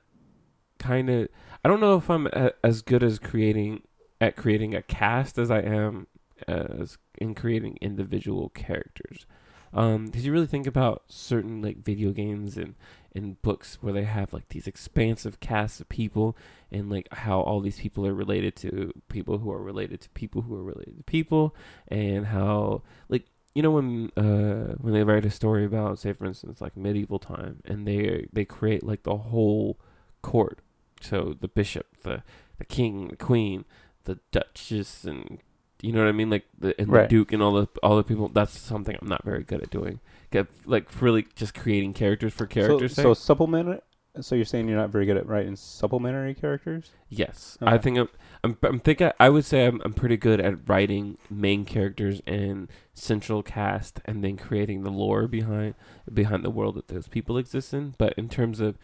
[0.78, 1.28] kind of
[1.64, 3.82] I don't know if I'm a, as good as creating
[4.20, 6.06] at creating a cast as I am
[6.46, 9.26] as in creating individual characters.
[9.72, 12.74] Um, because you really think about certain like video games and
[13.12, 16.36] and books where they have like these expansive casts of people
[16.70, 20.42] and like how all these people are related to people who are related to people
[20.42, 21.54] who are related to people
[21.88, 23.24] and how like
[23.54, 27.18] you know when uh when they write a story about say for instance like medieval
[27.18, 29.78] time and they they create like the whole
[30.22, 30.60] court.
[31.00, 32.22] So the bishop the
[32.58, 33.64] the king the queen
[34.04, 35.38] the duchess and
[35.82, 36.30] you know what i mean?
[36.30, 37.02] Like the and Right.
[37.02, 38.28] the duke and all the all the people.
[38.28, 40.00] That's something i'm not very good at doing.
[40.30, 43.82] Get, like really just creating characters for characters So, so supplement.
[44.20, 46.92] So you're saying you're not very good at writing supplementary characters?
[47.08, 48.08] Yes, I think I'm.
[48.44, 48.56] I'm.
[48.62, 49.10] I'm thinking.
[49.18, 49.80] I would say I'm.
[49.84, 55.26] I'm pretty good at writing main characters and central cast, and then creating the lore
[55.26, 55.74] behind
[56.12, 57.94] behind the world that those people exist in.
[57.98, 58.78] But in terms of,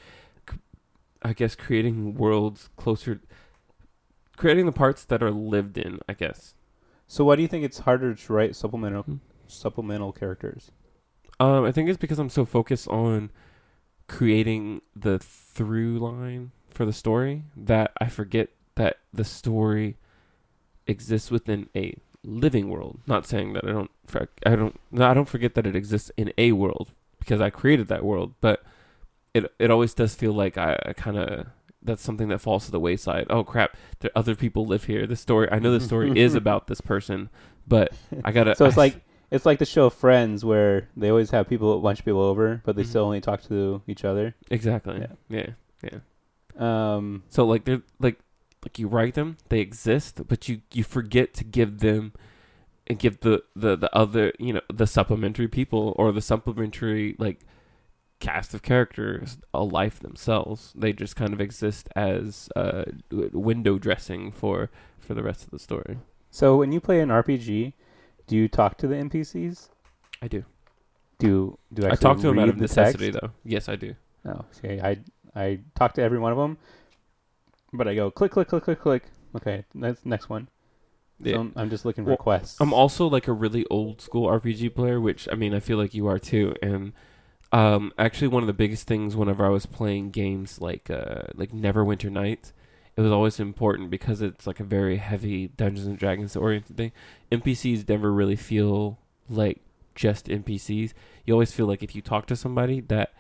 [1.23, 3.21] I guess creating worlds closer,
[4.37, 6.01] creating the parts that are lived in.
[6.09, 6.55] I guess.
[7.07, 9.17] So why do you think it's harder to write supplemental Hmm.
[9.47, 10.73] supplemental characters?
[11.39, 13.31] Um, I think it's because I'm so focused on
[14.11, 19.99] creating the through line for the story that I forget that the story
[20.89, 21.95] exists within a
[22.25, 22.99] living world.
[23.07, 23.91] Not saying that I don't,
[24.45, 26.91] I don't, I don't forget that it exists in a world
[27.21, 28.35] because I created that world.
[28.41, 28.65] But
[29.33, 31.47] it, it always does feel like I, I kind of
[31.81, 33.29] that's something that falls to the wayside.
[33.31, 35.07] Oh crap, there other people live here.
[35.07, 37.31] The story, I know the story is about this person,
[37.65, 37.93] but
[38.25, 38.57] I gotta.
[38.57, 39.01] So it's I- like
[39.31, 42.63] it's like the show Friends, where they always have people, a bunch of people over,
[42.65, 42.87] but they Mhm.
[42.87, 44.35] still only talk to each other.
[44.51, 45.47] exactly, Yeah.
[45.83, 45.99] yeah.
[46.59, 48.19] Um, So like they're like
[48.65, 52.13] like you write them, they exist, but you you forget to give them
[52.87, 57.41] and give the the the other you know the supplementary people or the supplementary like
[58.19, 60.75] cast of characters a life themselves.
[60.77, 64.69] They just kind of exist as uh window dressing for
[64.99, 65.99] for the rest of the story.
[66.31, 67.73] so when you play an RPG,
[68.31, 69.71] do you talk to the NPCs?
[70.23, 70.45] I do.
[71.19, 73.21] do do I talk to them out of the necessity, text.
[73.21, 73.33] though.
[73.45, 73.97] Yes, I do.
[74.25, 74.99] Oh, see, I
[75.35, 76.57] I talk to every one of them,
[77.73, 79.03] but I go click click click click click.
[79.37, 80.47] Okay, that's next one.
[81.19, 81.35] Yeah.
[81.35, 82.61] So I'm, I'm just looking for Well, quests.
[82.61, 85.93] I'm also like a really old school RPG player, which I mean, I feel like
[85.93, 86.55] you are too.
[86.63, 86.93] And
[87.51, 91.51] um, actually, one of the biggest things whenever I was playing games like uh, like
[91.51, 92.53] Neverwinter Nights,
[93.01, 96.93] it was always important because it's like a very heavy Dungeons and Dragons oriented thing.
[97.33, 98.99] NPCs never really feel
[99.29, 99.61] like
[99.95, 100.93] just NPCs.
[101.25, 103.13] You always feel like if you talk to somebody that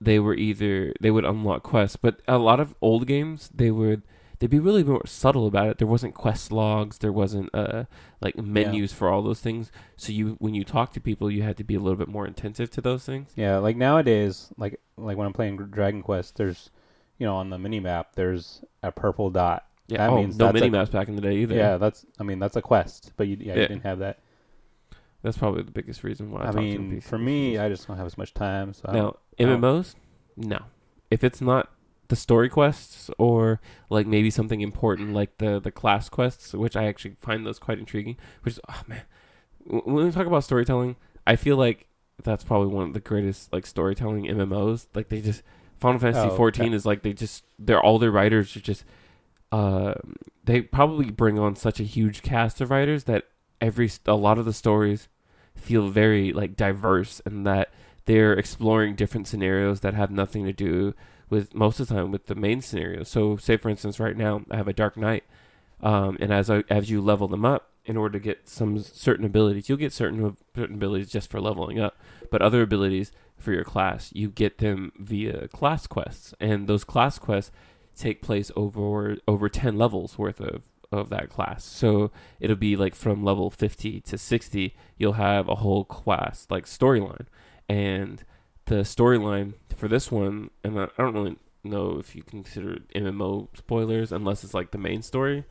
[0.00, 4.02] they were either they would unlock quests, but a lot of old games they would
[4.38, 5.78] they'd be really more subtle about it.
[5.78, 7.84] There wasn't quest logs, there wasn't uh
[8.20, 9.70] like menus for all those things.
[9.96, 12.26] So you when you talk to people, you had to be a little bit more
[12.26, 13.30] intensive to those things.
[13.36, 16.70] yeah, like nowadays, like like when I'm playing Dragon Quest, there's
[17.20, 19.66] you know on the mini map there's a purple dot.
[19.86, 21.54] Yeah, That oh, means no mini maps back in the day either.
[21.54, 24.18] Yeah, that's I mean that's a quest, but you yeah, you didn't have that.
[25.22, 26.42] that's probably the biggest reason why.
[26.42, 28.72] I, I mean, for me, I just don't have as much time.
[28.72, 29.94] So I don't- now MMOs,
[30.36, 30.62] no.
[31.10, 31.70] If it's not
[32.08, 36.84] the story quests or like maybe something important like the the class quests, which I
[36.84, 38.16] actually find those quite intriguing.
[38.42, 39.02] Which is oh man,
[39.64, 40.96] when we talk about storytelling,
[41.26, 41.86] I feel like
[42.22, 44.86] that's probably one of the greatest like storytelling MMOs.
[44.94, 45.42] Like they just
[45.80, 46.74] Final Fantasy Oh, 14 okay.
[46.76, 48.84] is like they just they're all their writers are just
[49.52, 49.94] uh
[50.44, 53.24] they probably bring on such a huge cast of writers that
[53.60, 55.08] every a lot of the stories
[55.54, 57.70] feel very like diverse and that
[58.06, 60.94] they're exploring different scenarios that have nothing to do
[61.28, 63.02] with most of the time with the main scenario.
[63.04, 65.22] So, say for instance, right now I have a Dark Knight,
[65.80, 69.24] um, and as I, as you level them up, in order to get some certain
[69.24, 71.96] abilities, you'll get certain certain abilities just for leveling up,
[72.30, 77.18] but other abilities for your class, you get them via class quests, and those class
[77.18, 77.52] quests
[77.96, 80.62] take place over over ten levels worth of
[80.92, 81.64] of that class.
[81.64, 82.10] So
[82.40, 87.26] it'll be like from level 50 to 60, you'll have a whole class like storyline.
[87.68, 88.24] And
[88.66, 94.12] the storyline for this one, and I don't really know if you consider MMO spoilers
[94.12, 95.44] unless it's like the main story.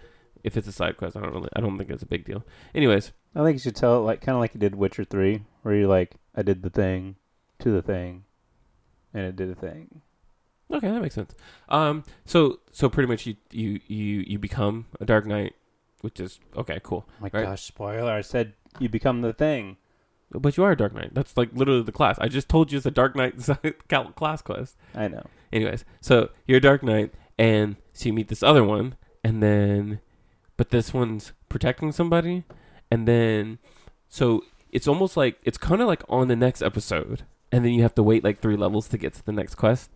[0.43, 2.45] If it's a side quest, I don't really, I don't think it's a big deal.
[2.73, 5.43] Anyways, I think you should tell it like kind of like you did Witcher Three,
[5.63, 7.17] where you like I did the thing,
[7.59, 8.23] to the thing,
[9.13, 10.01] and it did a thing.
[10.71, 11.33] okay, that makes sense.
[11.69, 15.53] Um, so so pretty much you you you you become a Dark Knight,
[16.01, 17.07] which is okay, cool.
[17.19, 17.45] my Right.
[17.45, 18.11] gosh, spoiler!
[18.11, 19.77] I said you become the thing.
[20.31, 21.15] But you are a Dark Knight.
[21.15, 22.19] That's like literally the class.
[22.19, 23.33] I just told you it's a Dark Knight
[24.15, 24.77] class quest.
[24.93, 25.23] I know.
[25.51, 30.01] Anyways, so you're a Dark Knight, and so you meet this other one, and then,
[30.55, 32.43] but this one's protecting somebody,
[32.91, 33.57] and then,
[34.07, 37.81] so it's almost like it's kind of like on the next episode, and then you
[37.81, 39.89] have to wait like three levels to get to the next quest,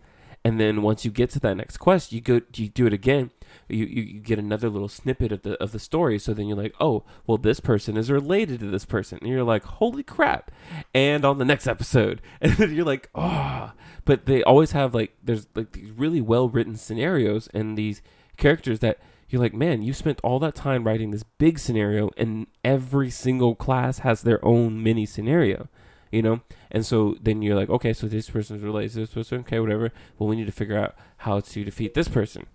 [0.46, 3.32] and then once you get to that next quest, you go, you do it again.
[3.70, 6.58] You, you, you get another little snippet of the of the story, so then you're
[6.58, 10.52] like, oh, well, this person is related to this person, and you're like, holy crap!
[10.94, 13.72] And on the next episode, and then you're like, oh,
[14.04, 18.02] but they always have like there's like these really well written scenarios and these
[18.36, 19.00] characters that
[19.30, 23.56] you're like, man, you spent all that time writing this big scenario, and every single
[23.56, 25.70] class has their own mini scenario,
[26.14, 26.42] you know.
[26.72, 29.92] And so then you're like, okay, so this person's related to this person, okay, whatever.
[30.18, 32.46] Well, we need to figure out how to defeat this person.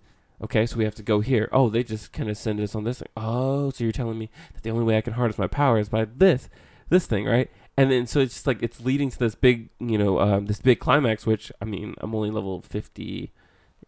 [0.41, 1.49] Okay, so we have to go here.
[1.51, 3.09] Oh, they just kind of send us on this thing.
[3.17, 5.89] Oh, so you're telling me that the only way I can harness my power is
[5.89, 6.49] by this,
[6.87, 7.51] this thing, right?
[7.75, 10.61] And then so it's just like it's leading to this big, you know, um, this
[10.61, 11.25] big climax.
[11.25, 13.31] Which I mean, I'm only level fifty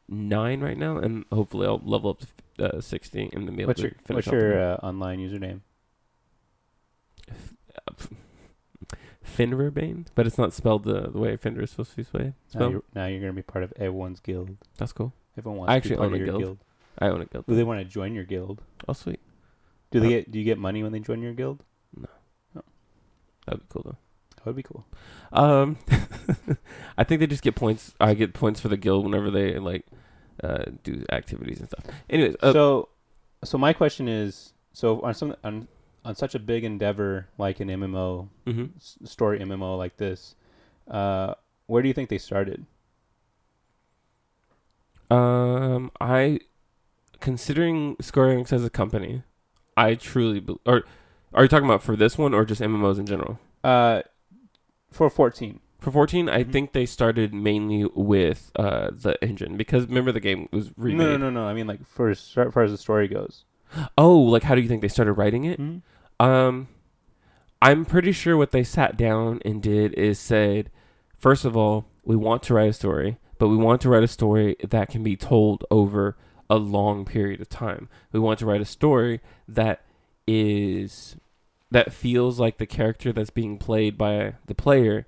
[0.08, 3.70] nine right now, and hopefully I'll level up to uh, sixty and then be able
[3.70, 5.62] What's to your finish what's your uh, online username?
[9.26, 12.34] Finverbane, but it's not spelled the, the way Fenrir is supposed to be spelled.
[12.56, 14.58] Now you're, now you're gonna be part of everyone's guild.
[14.78, 15.14] That's cool.
[15.38, 16.42] Everyone wants I to actually be part own of a your guild.
[16.42, 16.58] guild.
[17.00, 17.46] I own a guild.
[17.48, 18.62] Do they want to join your guild?
[18.88, 19.20] Oh, sweet.
[19.92, 21.64] Do they Uh, get do you get money when they join your guild?
[21.96, 22.08] No.
[22.56, 22.64] No.
[23.46, 23.98] That'd be cool though.
[24.38, 24.86] That would be cool.
[25.32, 25.78] Um,
[26.98, 27.94] I think they just get points.
[28.02, 29.86] I get points for the guild whenever they like
[30.44, 31.86] uh, do activities and stuff.
[32.10, 32.90] Anyways, uh, so,
[33.44, 35.68] so my question is, so on some on
[36.04, 38.76] on such a big endeavor like an MMO mhm.
[38.78, 40.36] s- story MMO like this,
[40.90, 41.36] uh,
[41.68, 42.66] where do you think they started?
[45.10, 46.40] um, I
[47.20, 49.24] considering Square Enix as a company,
[49.78, 50.84] I truly be- or
[51.34, 53.40] are you talking about for this one or just MMOs in general?
[53.64, 54.02] Uh,
[54.90, 55.60] for fourteen.
[55.80, 56.52] For 14, I Mhm.
[56.52, 60.98] think they started mainly with uh, the engine because remember the game was remade.
[61.00, 61.48] No, no, no, no.
[61.48, 63.46] I mean, like for as far as the story goes.
[63.98, 65.60] Oh, like how do you think they started writing it?
[65.60, 66.26] Mm-hmm.
[66.26, 66.68] Um,
[67.62, 70.70] I'm pretty sure what they sat down and did is said,
[71.18, 74.08] first of all, we want to write a story, but we want to write a
[74.08, 76.18] story that can be told over
[76.50, 77.88] a long period of time.
[78.12, 79.84] We want to write a story that
[80.28, 81.16] is
[81.72, 85.08] that feels like the character that's being played by the player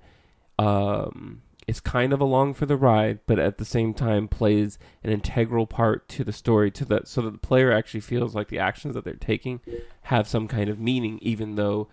[0.58, 5.10] um, is kind of along for the ride, but at the same time plays an
[5.10, 8.58] integral part to the story, to the so that the player actually feels like the
[8.58, 9.60] actions that they're taking
[10.02, 11.88] have some kind of meaning, even though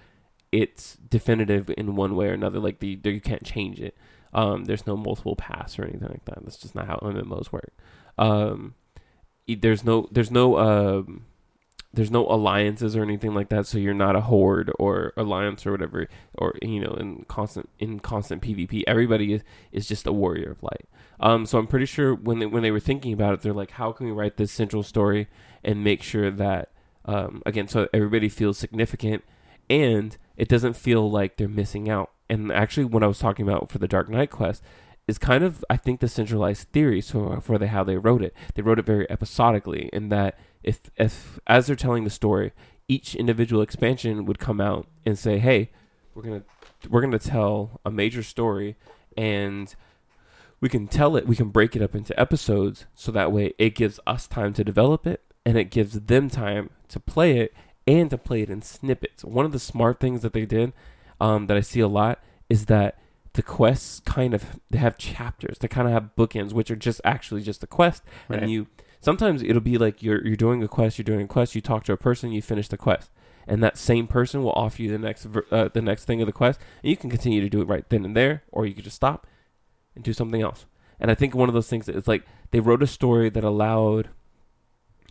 [0.51, 2.59] it's definitive in one way or another.
[2.59, 3.95] Like the, you can't change it.
[4.33, 6.43] Um, there's no multiple paths or anything like that.
[6.43, 7.73] That's just not how MMOs work.
[8.17, 8.75] Um,
[9.47, 11.25] there's no there's no um,
[11.93, 13.67] there's no alliances or anything like that.
[13.67, 17.99] So you're not a horde or alliance or whatever, or you know, in constant in
[17.99, 18.83] constant PvP.
[18.87, 20.87] Everybody is is just a warrior of light.
[21.19, 23.71] Um, so I'm pretty sure when they when they were thinking about it, they're like,
[23.71, 25.27] how can we write this central story
[25.63, 26.71] and make sure that
[27.05, 29.23] um, again, so everybody feels significant
[29.69, 32.11] and it doesn't feel like they're missing out.
[32.29, 34.63] And actually, what I was talking about for the Dark Knight quest
[35.07, 38.33] is kind of, I think, the centralized theory for for the how they wrote it.
[38.55, 42.51] They wrote it very episodically, in that if if as they're telling the story,
[42.87, 45.71] each individual expansion would come out and say, "Hey,
[46.15, 46.43] we're gonna
[46.89, 48.75] we're gonna tell a major story,
[49.17, 49.73] and
[50.59, 53.75] we can tell it, we can break it up into episodes, so that way it
[53.75, 57.53] gives us time to develop it, and it gives them time to play it."
[57.87, 59.25] And to play it in snippets.
[59.25, 60.71] One of the smart things that they did
[61.19, 62.99] um, that I see a lot is that
[63.33, 65.57] the quests kind of they have chapters.
[65.57, 68.39] They kind of have bookends, which are just actually just a quest, Right.
[68.43, 68.67] and you
[69.01, 71.83] sometimes it'll be like you're you're doing a quest, you're doing a quest, you talk
[71.85, 73.09] to a person, you finish the quest,
[73.47, 76.31] and that same person will offer you the next uh, the next thing of the
[76.33, 78.85] quest, and you can continue to do it right then and there, or you could
[78.85, 79.27] just stop
[79.95, 80.65] and do something else.
[80.99, 84.09] And I think one of those things is like they wrote a story that allowed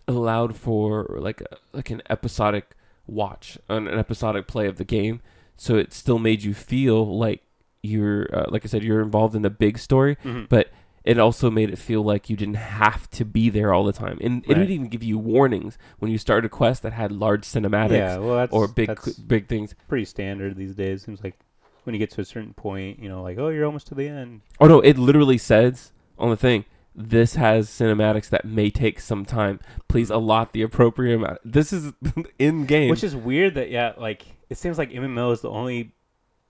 [0.09, 2.70] allowed for like a, like an episodic
[3.07, 5.20] watch, an, an episodic play of the game,
[5.57, 7.43] so it still made you feel like
[7.82, 10.49] you're uh, like I said, you're involved in a big story, Mhm.
[10.49, 10.68] but
[11.05, 14.18] it also made it feel like you didn't have to be there all the time.
[14.20, 14.59] And it Right.
[14.59, 18.18] would even give you warnings when you started a quest that had large cinematics yeah,
[18.18, 18.90] well, or big
[19.26, 19.74] big things.
[19.88, 21.03] pretty standard these days.
[21.03, 21.36] Seems like
[21.84, 24.09] when you get to a certain point, you know, like oh, you're almost to the
[24.09, 24.42] end.
[24.61, 29.24] Oh no, it literally says on the thing, this has cinematics that may take some
[29.24, 29.61] time.
[29.88, 30.16] Please mm-hmm.
[30.16, 31.38] allot the appropriate amount.
[31.44, 31.92] This is
[32.38, 32.90] in game.
[32.90, 35.92] Which is weird that yeah, like it seems like MMO is the only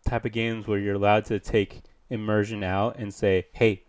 [0.04, 3.84] type of games where you're allowed to take immersion out and say, "Hey,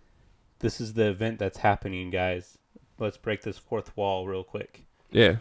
[0.62, 2.57] this is the event that's happening, guys.
[2.97, 5.38] Let's break this fourth wall real quick." yeah.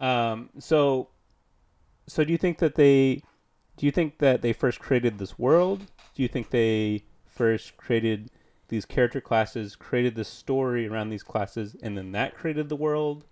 [0.00, 1.08] Um, so,
[2.06, 3.22] so do you think that they,
[3.76, 5.80] do you think that they first created this world?
[6.14, 8.30] Do you think they first created
[8.68, 13.24] these character classes, created the story around these classes, and then that created the world?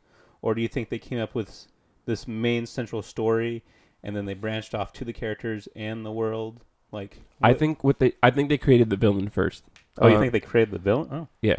[0.42, 1.66] Or do you think they came up with
[2.04, 3.62] this main central story,
[4.02, 6.64] and then they branched off to the characters and the world?
[6.92, 9.64] Like, I think what they I think they created the villain first.
[9.98, 11.08] Oh, you uh, think they created the villain?
[11.10, 11.56] Oh, Yeah.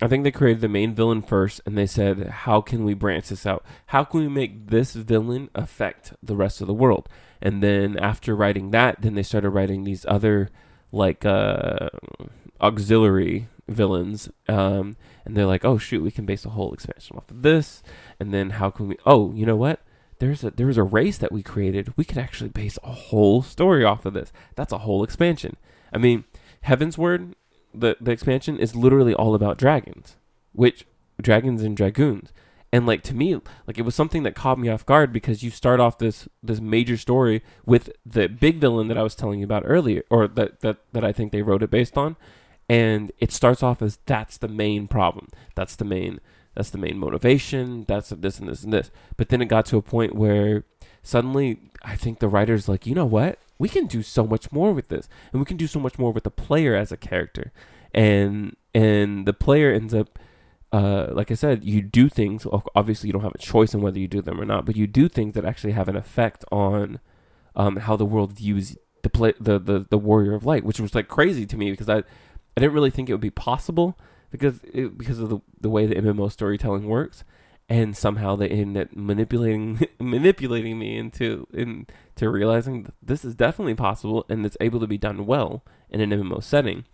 [0.00, 3.28] I think they created the main villain first, and they said, "How can we branch
[3.28, 3.64] this out?
[3.86, 7.08] How can we make this villain affect the rest of the world?"
[7.40, 10.50] And then after writing that, then they started writing these other
[10.90, 11.90] like uh,
[12.60, 17.30] auxiliary villains, um, and they're like, "Oh shoot, we can base a whole expansion off
[17.30, 17.80] of this."
[18.18, 18.96] And then how can we?
[19.06, 19.84] Oh, you know what?
[20.18, 21.96] There's a there's a race that we created.
[21.96, 24.32] We could actually base a whole story off of this.
[24.56, 25.56] That's a whole expansion.
[25.92, 26.24] I mean,
[26.66, 27.34] Heavensward
[27.74, 30.16] the the expansion is literally all about dragons,
[30.52, 30.86] which
[31.20, 32.32] dragons and dragoons.
[32.74, 35.50] And like to me, like it was something that caught me off guard because you
[35.50, 39.44] start off this this major story with the big villain that I was telling you
[39.44, 42.16] about earlier, or that that that I think they wrote it based on,
[42.68, 46.20] and it starts off as that's the main problem, that's the main
[46.54, 48.90] that's the main motivation, that's this and this and this.
[49.16, 50.64] But then it got to a point where
[51.02, 54.72] suddenly I think the writers like, you know what, we can do so much more
[54.72, 57.52] with this, and we can do so much more with the player as a character,
[57.94, 60.18] and and the player ends up.
[60.72, 62.44] Uh, like I said, you do things.
[62.74, 64.88] Obviously, you don't have a choice in whether you do them or not, but you
[64.88, 66.98] do things that actually have an effect on
[67.54, 70.92] um, how the world views the play, the, the the warrior of light, which was
[70.92, 73.96] like crazy to me because I I didn't really think it would be possible
[74.32, 77.22] because it, because of the the way the MMO storytelling works,
[77.72, 84.26] and somehow they end up manipulating manipulating me into into realizing this is definitely possible
[84.28, 86.84] and it's able to be done well in an MMO setting.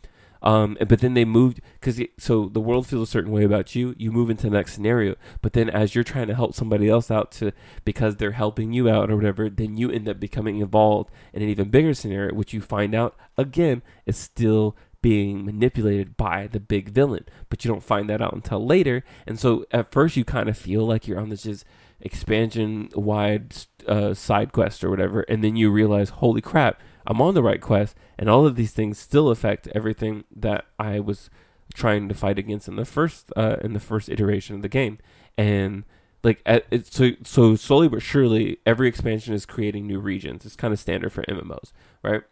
[0.40, 3.96] Um, but then they moved because so the world feels a certain way about you.
[3.98, 7.10] You move into the next scenario, but then as you're trying to help somebody else
[7.10, 7.50] out to
[7.84, 11.48] because they're helping you out or whatever, then you end up becoming involved in an
[11.48, 16.90] even bigger scenario, which you find out again is still being manipulated by the big
[16.90, 17.24] villain.
[17.48, 20.56] But you don't find that out until later, and so at first you kind of
[20.56, 21.64] feel like you're on this just
[22.00, 27.34] expansion wide uh, side quest or whatever, and then you realize, holy crap, I'm on
[27.34, 31.30] the right quest, and all of these things still affect everything that I was
[31.74, 34.98] trying to fight against in the first uh, in the first iteration of the game.
[35.36, 35.84] And
[36.24, 36.42] like
[36.84, 40.44] so so slowly but surely every expansion is creating new regions.
[40.44, 41.72] It's kind of standard for MMOs,
[42.02, 42.22] right?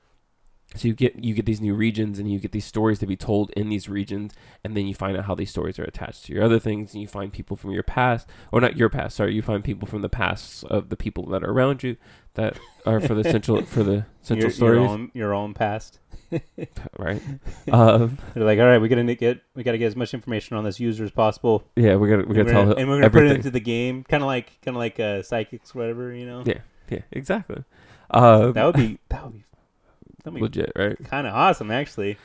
[0.75, 3.17] So you get you get these new regions and you get these stories to be
[3.17, 6.35] told in these regions, and then you find out how these stories are attached to
[6.35, 9.35] your other things, and you find people from your past, or not your past, sorry,
[9.35, 11.97] you find people from the past of the people that are around you
[12.35, 15.99] that are for the central for the central your, stories, Your own, your own past.
[16.99, 17.23] right?
[17.73, 20.64] Um, They're like, all right, we gotta get we gotta get as much information on
[20.64, 21.64] this user as possible.
[21.77, 24.23] yeah, we're gonna we're gonna, tell and we're gonna put it into the game, kind
[24.23, 26.43] of like kind of like uh, psychics, whatever you know.
[26.45, 26.59] Yeah.
[26.91, 27.64] yeah, exactly.
[28.11, 29.45] Um, That would be that would be
[30.27, 30.97] that would be legit, right?
[31.09, 32.18] kind of awesome, actually.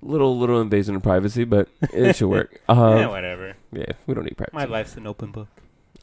[0.00, 2.60] Little little invasion of privacy, but it should work.
[2.68, 3.56] Um, yeah, whatever.
[3.72, 4.56] yeah, we don't need privacy.
[4.56, 5.48] My life's an open book.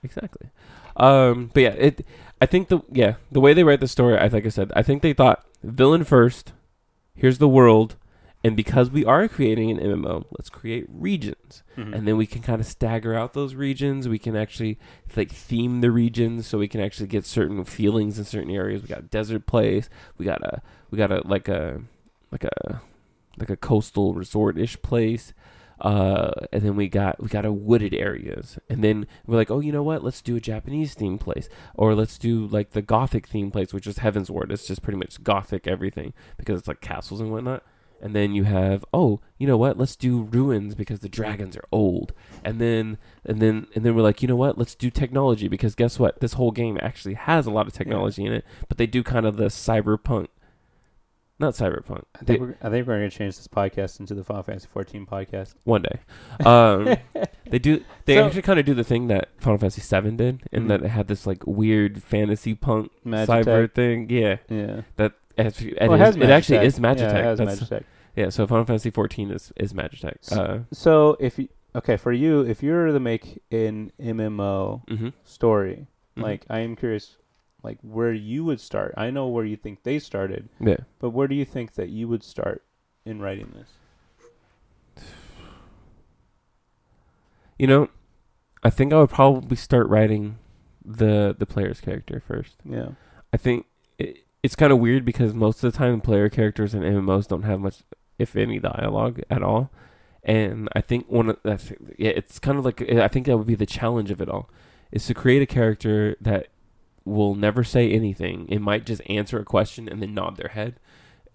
[0.03, 0.49] Exactly.
[0.97, 2.05] Um, but yeah, it.
[2.41, 4.83] I think the yeah the way they write the story, I like I said, I
[4.83, 6.51] think they thought villain first.
[7.15, 7.95] Here's the world,
[8.43, 11.95] and because we are creating an MMO, let's create regions, Mhm.
[11.95, 14.09] and then we can kind of stagger out those regions.
[14.09, 14.77] We can actually
[15.15, 18.81] like theme the regions, so we can actually get certain feelings in certain areas.
[18.81, 19.89] We got desert place.
[20.17, 20.61] We got a
[20.95, 21.81] we got a like a
[22.31, 22.81] like a
[23.37, 25.33] like a coastal resort ish place
[25.81, 29.59] uh, and then we got we got a wooded areas, and then we're like, oh,
[29.59, 30.03] you know what?
[30.03, 33.85] Let's do a Japanese theme place, or let's do like the Gothic theme place, which
[33.85, 34.51] is Heavensward.
[34.51, 37.63] It's just pretty much Gothic everything because it's like castles and whatnot.
[38.01, 39.77] And then you have oh, you know what?
[39.77, 42.13] Let's do ruins because the dragons are old.
[42.43, 44.57] And then and then and then we're like, you know what?
[44.57, 46.19] Let's do technology because guess what?
[46.19, 49.25] This whole game actually has a lot of technology in it, but they do kind
[49.25, 50.27] of the cyberpunk,
[51.39, 52.03] not cyberpunk.
[52.15, 54.43] I They- think, we're, I think we're going to change this podcast into the Final
[54.43, 55.53] Fantasy 14 podcast.
[55.63, 55.99] one day.
[56.45, 56.97] Um,
[57.49, 57.83] they do.
[58.05, 60.67] They So- actually kind of do the thing that Final Fantasy VII did, in Mhm.
[60.69, 63.25] that it had this like weird fantasy punk Magitech.
[63.45, 64.09] cyber thing.
[64.09, 64.81] Yeah, Yeah.
[64.95, 66.99] that actually, it, Well, it, it actually is Magitech.
[66.99, 67.83] Yeah, it has Magitech.
[68.15, 70.17] yeah, so Final Fantasy fourteen is is Magitech.
[70.21, 75.09] So- Uh, So if you okay for you, if you're to make an MMO mm-hmm,
[75.25, 76.23] story, Mhm.
[76.23, 77.17] like I am curious,
[77.65, 78.93] like where you would start.
[78.95, 80.77] I know where you think they started, yeah.
[80.99, 82.63] but where do you think that you would start
[83.03, 85.03] in writing this?
[87.57, 87.89] You know,
[88.63, 90.37] I think I would probably start writing
[90.83, 92.57] the the player's character first.
[92.63, 92.89] Yeah.
[93.33, 93.65] I think
[93.97, 97.43] it, it's kind of weird because most of the time player characters in MMOs don't
[97.43, 97.77] have much,
[98.19, 99.71] if any, dialogue at all.
[100.23, 103.47] And I think one of that's yeah, it's kind of like I think that would
[103.47, 104.49] be the challenge of it all,
[104.91, 106.47] is to create a character that
[107.05, 108.47] will never say anything.
[108.49, 110.79] It might just answer a question and then nod their head.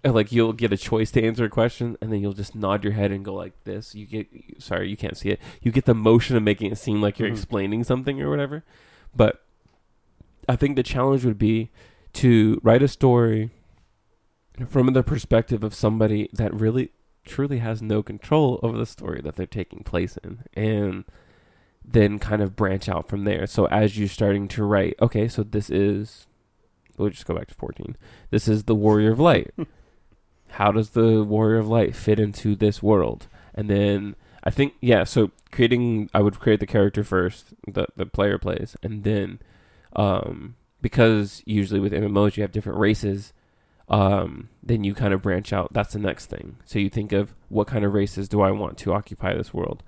[0.05, 2.95] Like you'll get a choice to answer a question and then you'll just nod your
[2.95, 3.95] head and go like this.
[3.95, 4.27] You get
[4.59, 5.41] sorry, you can't see it.
[5.63, 7.33] You get the motion of making it seem like you're Mhm.
[7.35, 8.65] explaining something or whatever.
[9.15, 9.43] But
[10.49, 11.71] I think the challenge would be
[12.15, 13.51] to write a story
[14.67, 16.91] from the perspective of somebody that really
[17.25, 21.05] truly has no control over the story that they're taking place in and
[21.85, 23.47] then kind of branch out from there.
[23.47, 26.27] So as you're starting to write okay so this is
[26.97, 27.97] we'll just go back to 14
[28.31, 29.53] this is the warrior of light.
[30.55, 33.27] How does the warrior of light fit into this world?
[33.55, 38.07] And then i think yeah so creating i would create the character first the the
[38.07, 39.39] player plays and then
[39.95, 43.35] um because usually with mmos you have different races
[43.91, 45.73] um then you kind of branch out.
[45.73, 46.57] That's the next thing.
[46.65, 49.83] So you think of what kind of races do i want to occupy this world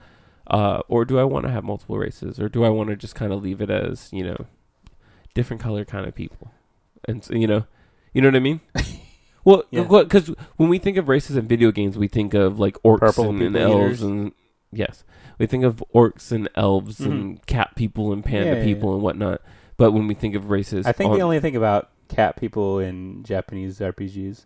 [0.52, 2.38] uh or do i want to have multiple races?
[2.38, 4.46] Or do i want to just kind of leave it as you know
[5.34, 6.52] different color kind of people?
[7.08, 7.64] And so, you know
[8.12, 8.60] you know what i mean?
[9.44, 9.82] Well Yeah.
[9.88, 13.30] because when we think of races in video games we think of like orcs Purple
[13.30, 14.30] and, and elves and
[14.70, 15.02] yes.
[15.38, 17.10] We think of orcs and elves Mhm.
[17.10, 19.40] and cat people and panda Yeah, yeah, people and whatnot.
[19.76, 22.78] But when we think of races I think on the only thing about cat people
[22.78, 24.44] in Japanese RPGs.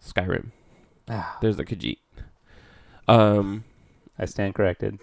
[0.00, 0.52] skyrim.
[1.08, 1.96] Ah, there's the khajiit.
[3.08, 3.64] Um
[4.18, 4.98] I stand corrected.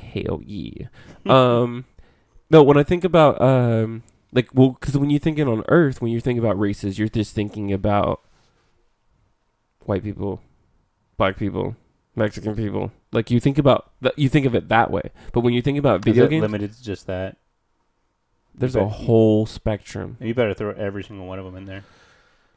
[0.00, 0.86] Hell yeah
[1.26, 1.84] um
[2.50, 4.02] no when i think about um
[4.32, 7.34] like well because when you're thinking on earth when you're thinking about races you're just
[7.34, 8.20] thinking about
[9.84, 10.40] white people
[11.16, 11.76] black people
[12.16, 15.02] mexican people like you think about that you think of it that way
[15.32, 17.36] but when you think about video games limited to just that?
[18.54, 21.84] there's a whole spectrum You better throw every single one of them in there.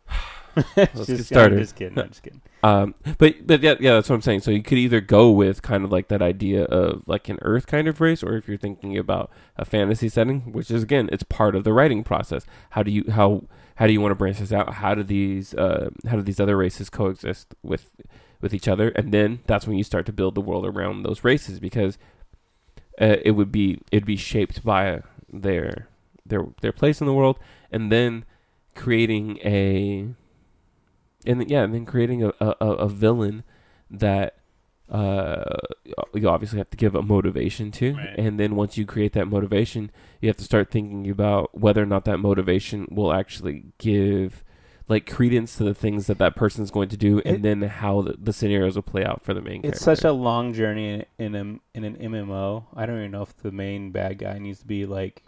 [0.75, 1.59] Let's Just- get I'm started.
[1.59, 1.97] just kidding.
[1.99, 2.41] I'm just kidding.
[2.63, 4.39] Um, but but yeah, yeah, that's what I'm saying.
[4.39, 7.67] So you could either go with kind of like that idea of like an Earth
[7.67, 11.23] kind of race, or if you're thinking about a fantasy setting, which is again, it's
[11.23, 12.45] part of the writing process.
[12.69, 13.43] How do you how
[13.75, 14.75] how do you want to branch this out?
[14.75, 17.89] How do these uh, how do these other races coexist with
[18.39, 18.89] with each other?
[18.89, 21.97] And then that's when you start to build the world around those races because
[23.01, 25.89] uh, it would be it'd be shaped by their
[26.25, 27.39] their their place in the world,
[27.73, 28.23] and then
[28.73, 30.07] creating a
[31.25, 33.43] and yeah, and then creating a, a, a a villain
[33.89, 34.35] that
[34.89, 35.43] uh,
[36.13, 38.15] you obviously have to give a motivation to, Right.
[38.17, 39.89] and then once you create that motivation,
[40.21, 44.43] you have to start thinking about whether or not that motivation will actually give
[44.89, 48.01] like credence to the things that that person's going to do, and It- then how
[48.01, 49.61] the, the scenarios will play out for the main.
[49.63, 49.95] It's character.
[49.95, 52.65] such a long journey in, in a in an MMO.
[52.75, 55.23] I don't even know if the main bad guy needs to be like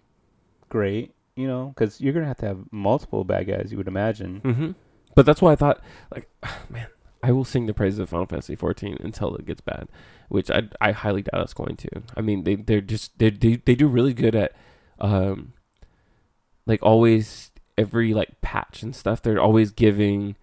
[0.69, 3.69] great, you know, because you're gonna have to have multiple bad guys.
[3.71, 4.41] You would imagine.
[4.41, 4.71] hmm
[5.15, 5.81] But that's why I thought,
[6.13, 6.29] like,
[6.69, 6.87] man,
[7.23, 9.87] I will sing the praises of Final Fantasy 14 until it gets bad,
[10.29, 12.03] which I I highly doubt it's going to.
[12.15, 14.53] I mean, they they're just they they they do really good at,
[14.99, 15.53] um,
[16.67, 19.21] like always every like patch and stuff.
[19.21, 20.35] They're always giving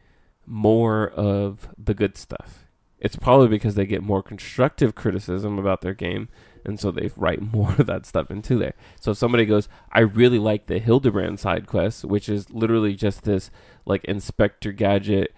[0.47, 2.67] more of the good stuff.
[2.99, 6.29] It's probably because they get more constructive criticism about their game,
[6.65, 8.75] and so they write more of that stuff into there.
[9.01, 13.25] So if somebody goes, I really like the Hildebrand side quest, which is literally just
[13.25, 13.51] this
[13.85, 15.35] like Inspector Gadget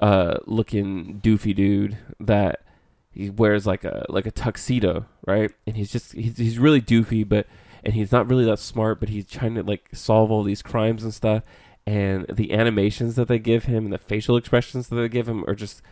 [0.00, 2.62] uh looking doofy dude that
[3.10, 5.50] he wears like a like a tuxedo, right?
[5.66, 7.46] And he's just he's he's really doofy, but
[7.84, 11.02] and he's not really that smart, but he's trying to like solve all these crimes
[11.02, 11.42] and stuff.
[11.86, 15.42] And the animations that they give him and the facial expressions that they give him
[15.48, 15.82] are just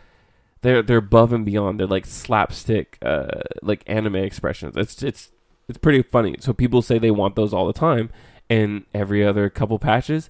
[0.61, 1.79] they're they're above and beyond.
[1.79, 4.75] They're like slapstick, uh, like anime expressions.
[4.75, 5.31] It's it's
[5.67, 6.35] it's pretty funny.
[6.39, 8.09] So people say they want those all the time,
[8.49, 10.29] and every other couple patches,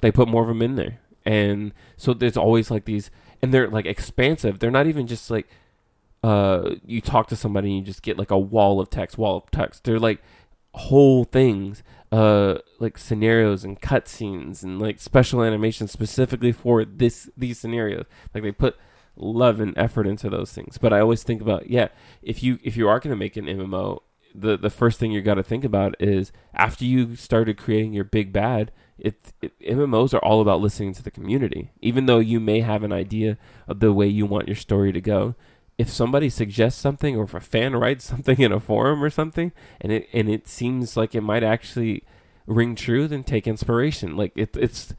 [0.00, 1.00] they put more of them in there.
[1.24, 3.10] And so there's always like these,
[3.40, 4.58] and they're like expansive.
[4.58, 5.48] They're not even just like,
[6.22, 9.38] uh, you talk to somebody and you just get like a wall of text, wall
[9.38, 9.84] of text.
[9.84, 10.20] They're like
[10.74, 17.58] whole things, uh, like scenarios and cutscenes and like special animations specifically for this these
[17.58, 18.06] scenarios.
[18.34, 18.76] Like they put
[19.16, 20.78] love and effort into those things.
[20.78, 21.88] But I always think about yeah,
[22.22, 24.00] if you if you are going to make an MMO,
[24.34, 28.04] the the first thing you got to think about is after you started creating your
[28.04, 28.72] big bad.
[28.98, 31.72] It, it MMOs are all about listening to the community.
[31.80, 33.36] Even though you may have an idea
[33.66, 35.34] of the way you want your story to go,
[35.76, 39.50] if somebody suggests something or if a fan writes something in a forum or something
[39.80, 42.04] and it and it seems like it might actually
[42.46, 44.16] ring true, then take inspiration.
[44.16, 44.94] Like it, it's,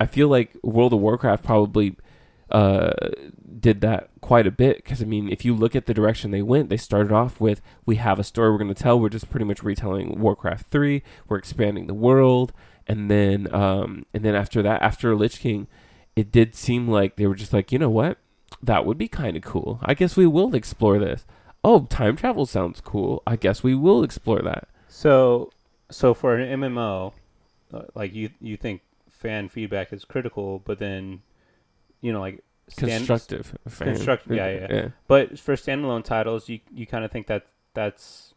[0.00, 1.96] I feel like World of Warcraft probably
[2.50, 2.92] uh,
[3.60, 6.42] did that quite a bit because I mean, if you look at the direction they
[6.42, 8.98] went, they started off with we have a story we're going to tell.
[8.98, 11.02] We're just pretty much retelling Warcraft three.
[11.28, 12.52] We're expanding the world,
[12.86, 15.66] and then um, and then after that, after Lich King,
[16.16, 18.18] it did seem like they were just like, you know what,
[18.62, 19.78] that would be kind of cool.
[19.82, 21.24] I guess we will explore this.
[21.62, 23.22] Oh, time travel sounds cool.
[23.26, 24.68] I guess we will explore that.
[24.88, 25.50] So,
[25.90, 27.12] so for an MMO,
[27.72, 28.80] uh, like you you think
[29.10, 31.22] fan feedback is critical, but then,
[32.00, 33.56] you know, like stand- Constructive.
[33.68, 33.94] fan.
[33.94, 34.88] Construct- yeah, yeah.
[35.06, 38.34] But for standalone titles, you you kind of think that that's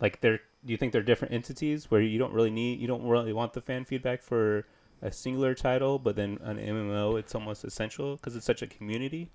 [0.00, 0.40] like they're.
[0.64, 3.52] Do you think they're different entities where you don't really need you don't really want
[3.52, 4.66] the fan feedback for
[5.00, 9.30] a singular title, but then an MMO it's almost essential because it's such a community.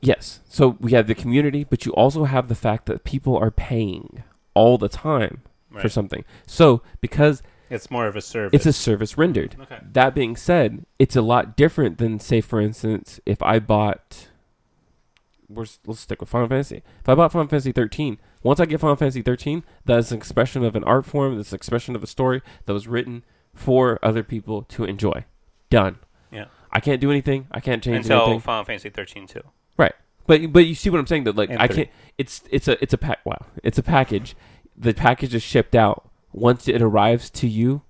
[0.00, 0.40] Yes.
[0.48, 4.22] So we have the community, but you also have the fact that people are paying
[4.54, 5.42] all the time
[5.78, 6.24] for something.
[6.46, 8.54] So because It's more of a service.
[8.54, 9.56] it's a service rendered.
[9.60, 9.78] okay.
[9.92, 14.28] That being said, it's a lot different than say for instance, if I bought
[15.48, 16.82] we're, let's stick with Final Fantasy.
[17.00, 20.18] If I bought Final Fantasy 13, once I get Final Fantasy 13, that is an
[20.18, 23.24] expression of an art form, that's an expression of a story that was written
[23.54, 25.24] for other people to enjoy.
[25.70, 25.98] Done.
[26.32, 26.46] Yeah.
[26.72, 27.46] I can't do anything.
[27.50, 28.40] I can't change Until anything.
[28.40, 29.42] Final Fantasy 13 too.
[29.78, 29.94] Right.
[30.26, 31.24] But but you see what I'm saying?
[31.24, 31.88] That like And I can't.
[32.18, 33.24] It's it's a it's a pack.
[33.24, 34.34] Wow, it's a package.
[34.76, 36.10] The package is shipped out.
[36.36, 37.80] Once it arrives to you,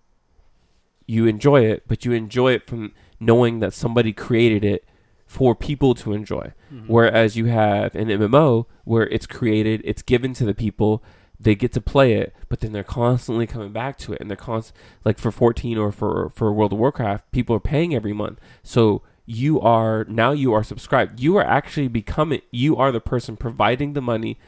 [1.07, 4.85] you enjoy it, but you enjoy it from knowing that somebody created it
[5.27, 6.53] for people to enjoy.
[6.73, 6.85] Mhm.
[6.87, 11.03] Whereas you have an MMO where it's created, it's given to the people,
[11.41, 14.37] they get to play it, but then they're constantly coming back to it, and they're
[14.37, 14.73] const
[15.05, 19.03] like for 14 or for for World of Warcraft, people are paying every month, so
[19.27, 21.19] you are now you are subscribed.
[21.19, 24.39] You are actually becoming you are the person providing the money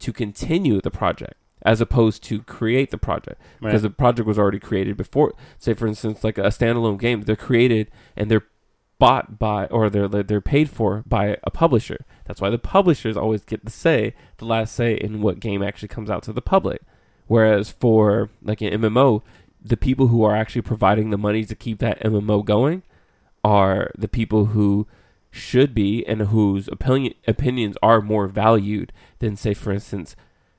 [0.00, 1.34] to continue the project
[1.64, 3.70] as opposed to create the project Right.
[3.70, 5.32] because the project was already created before.
[5.58, 8.44] Say for instance, like a standalone game, they're created and they're
[8.98, 12.04] bought by or they're they're paid for by a publisher.
[12.26, 15.88] That's why the publishers always get the say, the last say in what game actually
[15.88, 16.82] comes out to the public.
[17.26, 19.22] Whereas for like an MMO,
[19.62, 22.82] the people who are actually providing the money to keep that MMO going
[23.42, 24.86] are the people who
[25.30, 30.14] should be and whose opinion opinions are more valued than say for instance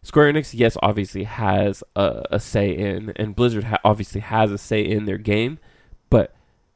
[0.05, 4.57] Square Enix yes obviously has a, a say in and Blizzard ha- obviously has a
[4.57, 5.57] say in their game
[6.09, 6.33] but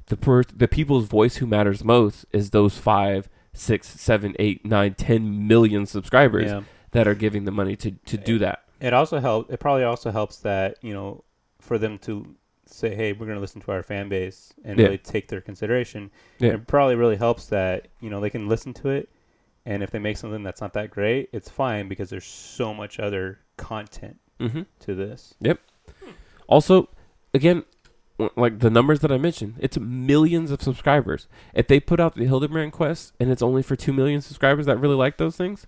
[0.07, 4.93] the per- the people's voice who matters most is those five six seven eight nine
[4.95, 6.61] ten million subscribers Yeah.
[6.91, 9.53] that are giving the money to, to do that It also helps.
[9.53, 11.23] It probably also helps that you know
[11.59, 12.35] for them to
[12.65, 14.85] say, "Hey, we're going to listen to our fan base and Yeah.
[14.85, 16.49] really take their consideration." Yeah.
[16.51, 19.09] And it probably really helps that you know they can listen to it
[19.69, 22.99] And if they make something that's not that great, it's fine because there's so much
[22.99, 24.61] other content Mm-hmm.
[24.79, 25.35] to this.
[25.41, 25.59] Yep.
[26.47, 26.89] Also,
[27.33, 27.65] again,
[28.35, 31.27] like the numbers that I mentioned, it's millions of subscribers.
[31.53, 34.79] If they put out the Hildebrand quest and it's only for two million subscribers that
[34.79, 35.67] really like those things,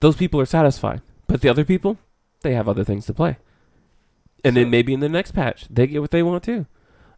[0.00, 1.02] those people are satisfied.
[1.28, 1.98] But the other people,
[2.40, 3.36] they have other things to play.
[4.42, 6.66] And So- then maybe in the next patch, they get what they want too.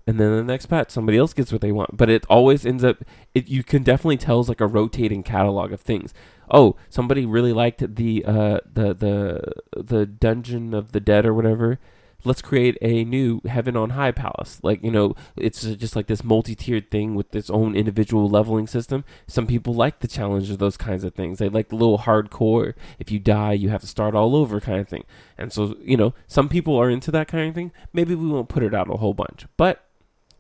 [0.07, 1.97] And then the next patch, somebody else gets what they want.
[1.97, 2.99] But it always ends up.
[3.35, 6.15] It you can definitely tell it's like a rotating catalog of things.
[6.49, 11.81] Oh, somebody really liked the uh the the the dungeon of the dead or whatever
[12.27, 16.25] let's create a new heaven on high palace like you know it's just like this
[16.25, 20.77] multi-tiered thing with its own individual leveling system some people like the challenge of those
[20.77, 24.15] kinds of things they like the little hardcore if you die you have to start
[24.15, 25.05] all over kind of thing
[25.39, 28.49] and so you know some people are into that kind of thing maybe we won't
[28.49, 29.86] put it out a whole bunch but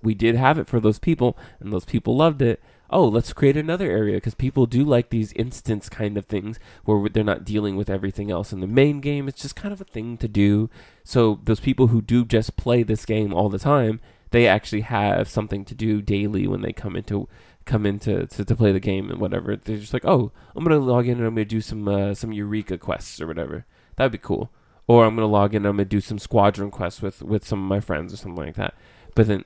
[0.06, 3.56] we did have it for those people and those people loved it oh let's create
[3.56, 7.76] another area because people do like these instance kind of things where they're not dealing
[7.76, 10.70] with everything else in the main game it's just kind of a thing to do
[11.06, 14.00] so those people who do just play this game all the time,
[14.32, 17.28] they actually have something to do daily when they come into
[17.64, 19.54] come into to, to play the game and whatever.
[19.54, 22.32] They're just like, oh, I'm gonna log in and I'm gonna do some uh, some
[22.32, 23.66] Eureka quests or whatever.
[23.94, 24.50] That'd be cool.
[24.88, 27.62] Or I'm gonna log in and I'm gonna do some squadron quests with with some
[27.62, 28.74] of my friends or something like that.
[29.14, 29.44] But then,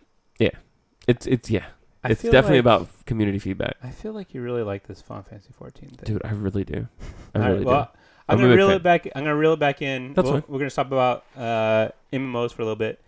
[1.11, 1.67] it's it's yeah,
[2.05, 5.03] I it's feel definitely like- about community feedback, I feel like you really like this
[5.03, 5.99] Final Fantasy 14 thing.
[6.15, 6.23] dude.
[6.25, 6.87] I really do.
[7.35, 7.99] I All right, really well, do.
[8.29, 8.77] I'm, I'm a gonna big reel fan.
[8.77, 9.07] it back.
[9.15, 10.15] I'm gonna reel it back in.
[10.15, 10.45] That's We'll- fine.
[10.49, 13.01] We're gonna stop about uh, MMOs for a little bit.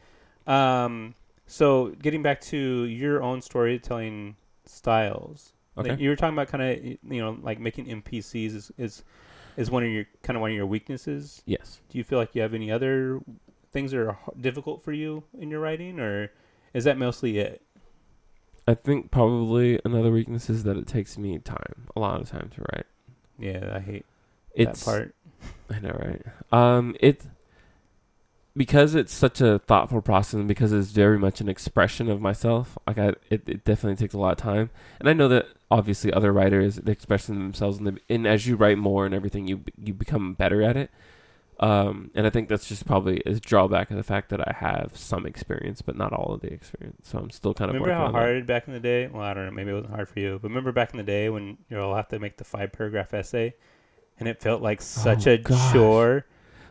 [0.46, 1.14] Um,
[1.46, 5.52] so getting back to your own storytelling styles.
[5.78, 5.90] Okay.
[5.90, 9.04] Like, you were talking about kind of you know like making NPCs is, is
[9.56, 11.42] is one of your kind of one of your weaknesses.
[11.46, 11.80] Yes.
[11.88, 13.20] Do you feel like you have any other
[13.72, 16.30] things that are h- difficult for you in your writing, or
[16.74, 17.62] is that mostly it?
[18.66, 22.50] I think probably another weakness is that it takes me time, a lot of time
[22.54, 22.86] to write.
[23.38, 24.06] Yeah, I hate
[24.54, 25.14] It's that part.
[25.70, 26.22] I know, right?
[26.52, 27.24] Um, it
[28.54, 32.76] because it's such a thoughtful process and because it's very much an expression of myself.
[32.86, 34.70] Like I, it, it definitely takes a lot of time,
[35.00, 38.56] and I know that obviously other writers they express themselves, and, the, and as you
[38.56, 40.90] write more and everything, you you become better at it.
[41.62, 44.96] Um, and I think that's just probably a drawback of the fact that I have
[44.96, 47.08] some experience, but not all of the experience.
[47.08, 48.18] So I'm still kind of Remember how on that.
[48.18, 49.06] hard back in the day?
[49.06, 49.52] Well, I don't know.
[49.52, 52.08] Maybe it wasn't hard for you, but remember back in the day when you'll have
[52.08, 53.54] to make the five paragraph essay,
[54.18, 55.72] and it felt like such Oh, a gosh.
[55.72, 56.26] chore.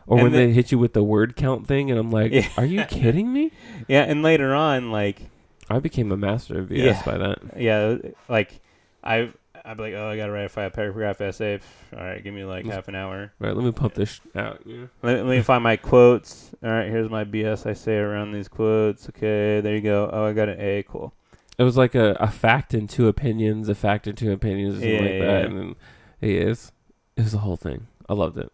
[0.06, 2.32] Or and when then- they hit you with the word count thing, and I'm like,
[2.32, 2.48] Yeah.
[2.58, 3.50] "Are you kidding me?"
[3.88, 5.22] Yeah, and later on, like
[5.70, 7.02] I became a master of BS Yeah.
[7.06, 7.38] by that.
[7.56, 7.96] yeah,
[8.28, 8.60] like
[9.02, 9.30] I
[9.64, 11.60] I'd be like, oh, I gotta write a five paragraph essay.
[11.96, 13.32] All right, give me like half an hour.
[13.38, 14.60] Right, let me pump this out.
[14.64, 14.86] Yeah.
[15.02, 16.50] Let, let me find my quotes.
[16.62, 19.08] All right, here's my BS I say around these quotes.
[19.08, 20.10] Okay, there you go.
[20.12, 20.82] Oh, I got an A.
[20.82, 21.12] Cool.
[21.58, 24.90] It was like a, a fact and two opinions, a fact and two opinions, something
[24.90, 25.40] Yeah, like yeah, that.
[25.40, 25.46] yeah.
[25.46, 25.74] And then
[26.20, 26.72] it is.
[27.16, 27.86] It was the whole thing.
[28.08, 28.50] I loved it.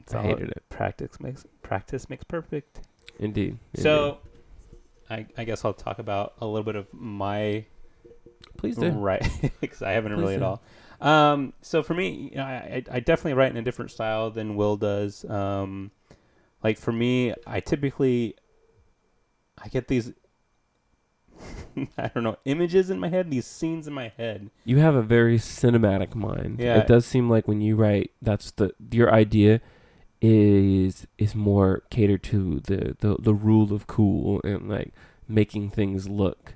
[0.00, 0.62] It's I hated it.
[0.68, 2.80] Practice makes practice makes perfect.
[3.18, 3.58] Indeed.
[3.74, 4.18] So,
[5.08, 7.66] I, I guess I'll talk about a little bit of my Indeed.
[8.56, 8.90] Please do.
[8.90, 9.26] right
[9.60, 10.62] because I haven't Please really at all.
[11.00, 14.54] Um, so for me, you know, I, I definitely write in a different style than
[14.54, 15.24] Wil does.
[15.24, 15.90] Um,
[16.62, 18.36] like for me, I typically
[19.62, 20.12] I get these
[21.98, 24.50] I don't know images in my head, these scenes in my head.
[24.64, 26.60] You have a very cinematic mind.
[26.60, 26.78] Yeah.
[26.78, 29.60] It does seem like when you write, that's the your idea
[30.20, 34.92] is is more catered to the the, the rule of cool and like
[35.28, 36.54] making things look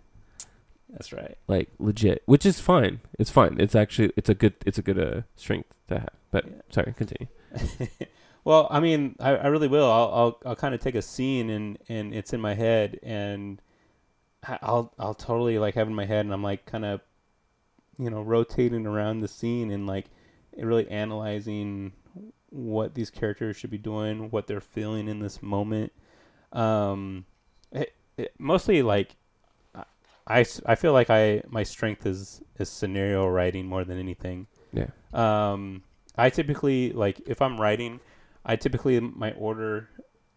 [0.97, 1.37] That's right.
[1.47, 3.01] like legit, which is fine.
[3.19, 3.57] It's fine.
[3.61, 6.11] It's actually it's a good it's a good uh, strength to have.
[6.31, 6.53] But Yeah.
[6.71, 7.29] sorry, continue.
[8.45, 9.91] well, I mean, I, I really will.
[9.91, 13.61] I'll I'll, I'll kind of take a scene and and it's in my head, and
[14.63, 17.01] I'll I'll totally like have it in my head, and I'm like kind of,
[17.99, 20.07] you know, rotating around the scene and like
[20.57, 21.93] really analyzing
[22.49, 25.93] what these characters should be doing, what they're feeling in this moment.
[26.53, 27.27] Um,
[27.71, 29.17] it, it, mostly like.
[30.27, 34.47] I- I, feel like I my strength is is scenario writing more than anything.
[34.73, 34.89] Yeah.
[35.13, 35.83] Um,
[36.17, 38.01] I typically like if I'm writing,
[38.45, 39.89] I typically my order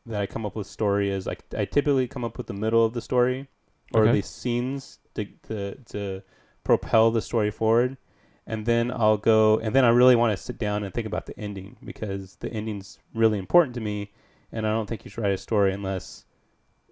[0.05, 2.85] that I come up with story is like I typically come up with the middle
[2.85, 3.47] of the story
[3.93, 4.13] or Okay.
[4.13, 6.21] the scenes to, to to
[6.63, 7.97] propel the story forward,
[8.45, 11.25] and then I'll go and then I really want to sit down and think about
[11.25, 14.11] the ending because the ending's really important to me,
[14.51, 16.25] and I don't think you should write a story unless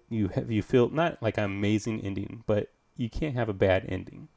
[0.08, 3.86] you have you feel not like an amazing ending, but you can't have a bad
[3.88, 4.28] ending.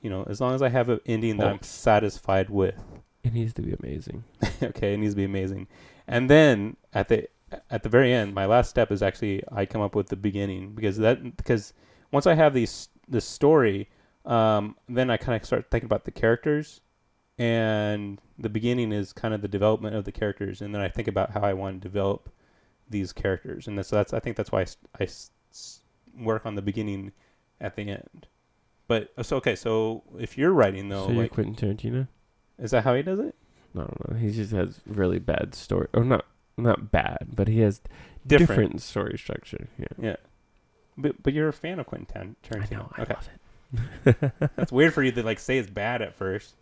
[0.00, 1.50] You know, as long as I have an ending that Oh.
[1.50, 2.82] I'm satisfied with.
[3.22, 4.24] It needs to be amazing.
[4.62, 5.68] okay, it needs to be amazing.
[6.08, 7.28] And then at the
[7.70, 10.74] at the very end, my last step is actually I come up with the beginning
[10.74, 11.72] because that because
[12.10, 13.88] once I have these this story,
[14.24, 16.80] um, then I kind of start thinking about the characters
[17.40, 21.08] and the beginning is kind of the development of the characters, and then I think
[21.08, 22.28] about how I want to develop
[22.88, 25.08] these characters, and that's, that's I think that's why I, I
[26.18, 27.12] work on the beginning
[27.60, 28.26] at the end.
[28.88, 32.08] But so okay, so if you're writing though, so you're like, Quentin Tarantino?
[32.58, 33.34] is that how he does it?
[33.72, 34.18] No, I don't know.
[34.18, 36.24] He just has really bad story, or not
[36.56, 37.80] not bad, but he has
[38.26, 38.48] Different.
[38.48, 39.68] different, story structure.
[39.78, 40.16] Yeah, Yeah.
[40.98, 42.70] But but you're a fan of Quentin Tan- I Tarantino.
[42.72, 42.90] know.
[42.96, 43.14] I okay.
[43.14, 43.28] love
[44.04, 44.32] it.
[44.56, 46.54] That's weird for you to like say it's bad at first.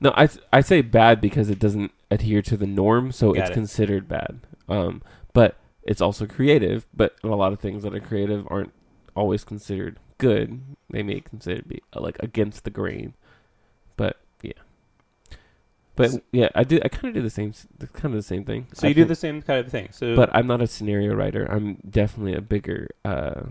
[0.00, 3.40] No, I th- I say bad because it doesn't adhere to the norm, so Got
[3.42, 3.54] it's it.
[3.54, 4.40] considered bad.
[4.68, 5.02] Um,
[5.32, 6.86] but it's also creative.
[6.94, 8.72] But a lot of things that are creative aren't
[9.16, 10.60] always considered good.
[10.90, 13.14] They may consider it be uh, like against the grain.
[13.96, 14.52] But yeah,
[15.96, 16.80] but S- yeah, I do.
[16.84, 17.52] I kind of do the same.
[17.92, 18.66] Kind of the same thing.
[18.72, 19.88] So I you do the same kind of thing.
[19.92, 21.44] So but I'm not a scenario writer.
[21.50, 22.88] I'm definitely a bigger.
[23.04, 23.42] Uh,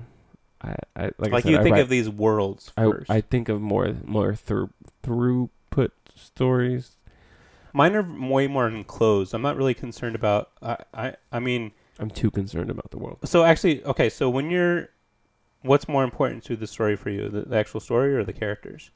[0.62, 3.10] I, I like, like, I said, you I think write- of these worlds I, first.
[3.12, 4.70] I think of more more through
[5.04, 6.98] throughput stories.
[7.74, 9.34] Mine are way more enclosed.
[9.34, 10.52] I'm not really concerned about.
[10.62, 13.20] I I I mean, I'm too concerned about the world.
[13.26, 14.10] so actually, okay.
[14.10, 14.90] So when you're,
[15.64, 18.92] what's more important to the story for you, the, the actual story or the characters?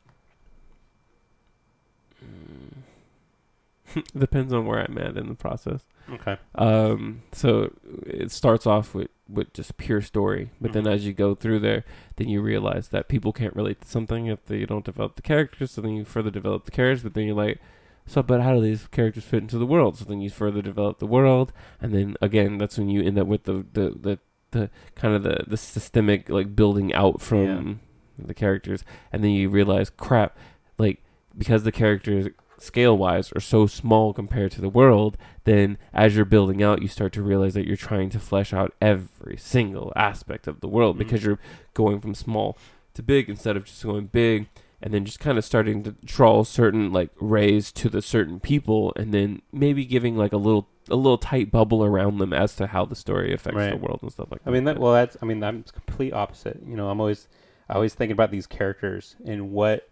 [4.17, 5.81] Depends on where I'm at in the process.
[6.11, 6.37] Okay.
[6.55, 7.73] Um, so
[8.05, 10.91] it starts off with, with just pure story, but then Mhm.
[10.93, 11.83] as you go through there,
[12.17, 15.71] then you realize that people can't relate to something if they don't develop the characters.
[15.71, 17.59] So then you further develop the characters, but then you're like,
[18.05, 19.97] so but how do these characters fit into the world?
[19.97, 23.27] So then you further develop the world, and then again, that's when you end up
[23.27, 24.19] with the the the,
[24.51, 27.79] the kind of the the systemic like building out from
[28.17, 30.37] the characters, and then you realize, crap,
[30.77, 31.03] like
[31.37, 32.27] because the characters
[32.59, 36.87] scale wise are so small compared to the world, then as you're building out, you
[36.87, 40.95] start to realize that you're trying to flesh out every single aspect of the world
[40.95, 40.99] Mhm.
[40.99, 41.37] because you're
[41.75, 42.57] going from small
[42.95, 44.47] to big instead of just going big
[44.81, 48.93] and then just kind of starting to draw certain like rays to the certain people
[48.95, 52.67] and then maybe giving like a little a little tight bubble around them as to
[52.67, 54.49] how the story affects the world and stuff like that.
[54.49, 54.79] I mean that.
[54.79, 55.17] Well, that's.
[55.21, 56.61] I mean, I'm complete opposite.
[56.65, 57.27] You know, I'm always,
[57.69, 59.89] I always thinking about these characters and what,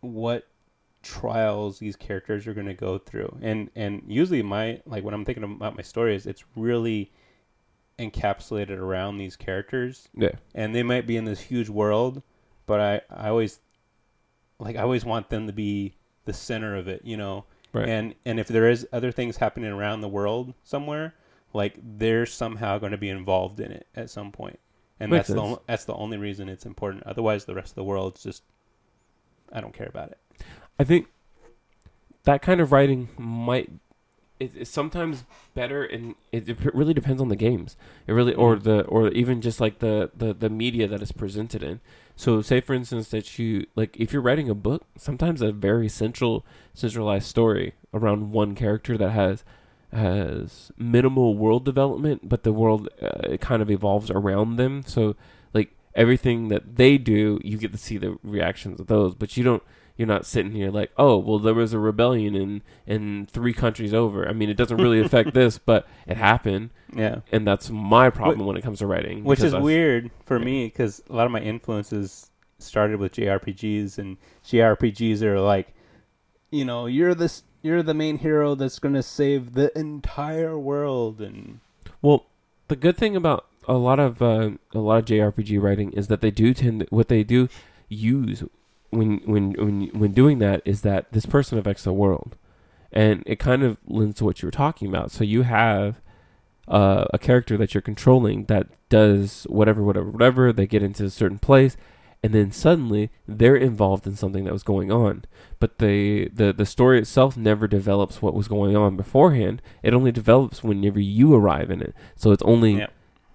[0.00, 0.46] what
[1.02, 5.24] trials these characters are going to go through, and and usually my like when I'm
[5.24, 7.12] thinking about my stories, it's really
[7.98, 10.32] encapsulated around these characters, yeah.
[10.54, 12.22] and they might be in this huge world,
[12.66, 13.60] but I I always,
[14.58, 15.94] like I always want them to be
[16.24, 17.02] the center of it.
[17.04, 17.88] You know, Right.
[17.88, 21.14] and and if there is other things happening around the world somewhere,
[21.52, 24.58] like they're somehow going to be involved in it at some point,
[25.00, 25.56] and Makes that's the sense.
[25.58, 27.02] on- that's the only reason it's important.
[27.04, 28.42] Otherwise, the rest of the world's just
[29.52, 30.18] I don't care about it.
[30.78, 31.08] I think
[32.24, 33.70] that kind of writing might
[34.38, 35.24] it, it's sometimes
[35.54, 37.76] better and it, it really depends on the games
[38.06, 38.62] it really or Mhm.
[38.64, 41.80] the or even just like the, the the media that is presented in
[42.16, 45.88] so say for instance that you like if you're writing a book sometimes a very
[45.88, 46.44] central
[46.74, 49.44] centralized story around one character that has
[49.92, 54.82] has minimal world development but the world uh, kind of evolves around them.
[54.86, 55.16] So
[55.52, 59.44] like everything that they do you get to see the reactions of those but you
[59.44, 59.62] don't
[59.96, 63.92] you're not sitting here like, oh, well, there was a rebellion in in three countries
[63.92, 64.28] over.
[64.28, 68.46] I mean, it doesn't really affect this, but it happened, Yeah, and that's my problem
[68.46, 69.24] when it comes to writing.
[69.24, 70.44] which is weird for yeah.
[70.44, 75.74] me because a lot of my influences started with JRPGs, and JRPGs are like,
[76.50, 81.20] you know, you're this you're the main hero that's going to save the entire world,
[81.20, 81.60] and
[82.00, 82.26] Well,
[82.68, 86.20] the good thing about a lot of uh, a lot of JRPG writing is that
[86.20, 87.48] they do tend what they do
[87.88, 88.42] use
[88.92, 92.36] when when when when doing that is that this person affects the world,
[92.92, 95.10] and it kind of lends to what you were talking about.
[95.10, 96.00] So you have
[96.68, 100.52] uh, a character that you're controlling that does whatever, whatever, whatever.
[100.52, 101.76] They get into a certain place,
[102.22, 105.24] and then suddenly they're involved in something that was going on.
[105.58, 109.60] But the the the story itself never develops what was going on beforehand.
[109.82, 111.94] It only develops whenever you arrive in it.
[112.14, 112.86] So it's only Yeah.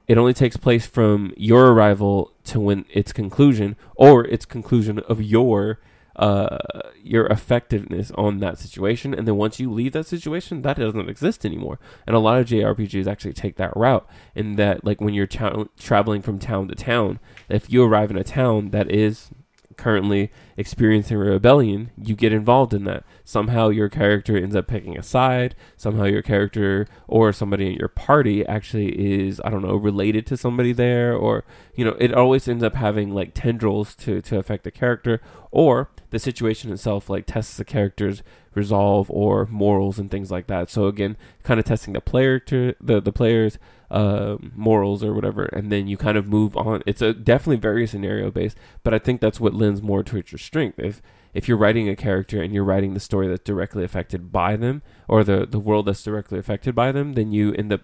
[0.07, 5.21] it only takes place from your arrival to when its conclusion, or its conclusion of
[5.21, 5.79] your
[6.15, 6.57] uh
[7.03, 9.13] your effectiveness on that situation.
[9.13, 11.79] And then once you leave that situation that doesn't exist anymore.
[12.07, 15.69] And a lot of jrpgs actually take that route in that like when you're tra-
[15.79, 17.19] traveling from town to town
[17.49, 19.29] if you arrive in a town that is
[19.77, 23.03] currently experiencing rebellion you get involved in that.
[23.23, 25.55] Somehow your character ends up picking a side.
[25.77, 28.89] Somehow your character or somebody in your party actually
[29.23, 31.43] is i don't know related to somebody there or
[31.75, 35.21] you know it always ends up having like tendrils to to affect the character
[35.51, 38.23] or the situation itself like tests the character's
[38.53, 40.69] resolve or morals and things like that.
[40.69, 43.57] So again kind of testing the player to the the players
[43.89, 46.83] um, morals or whatever, and then you kind of move on.
[46.85, 50.39] It's a definitely very scenario based, but I think that's what lends more towards your
[50.39, 50.79] strength.
[50.79, 51.01] If
[51.33, 54.81] if you're writing a character and you're writing the story that's directly affected by them,
[55.07, 57.81] or the the world that's directly affected by them, then you end up.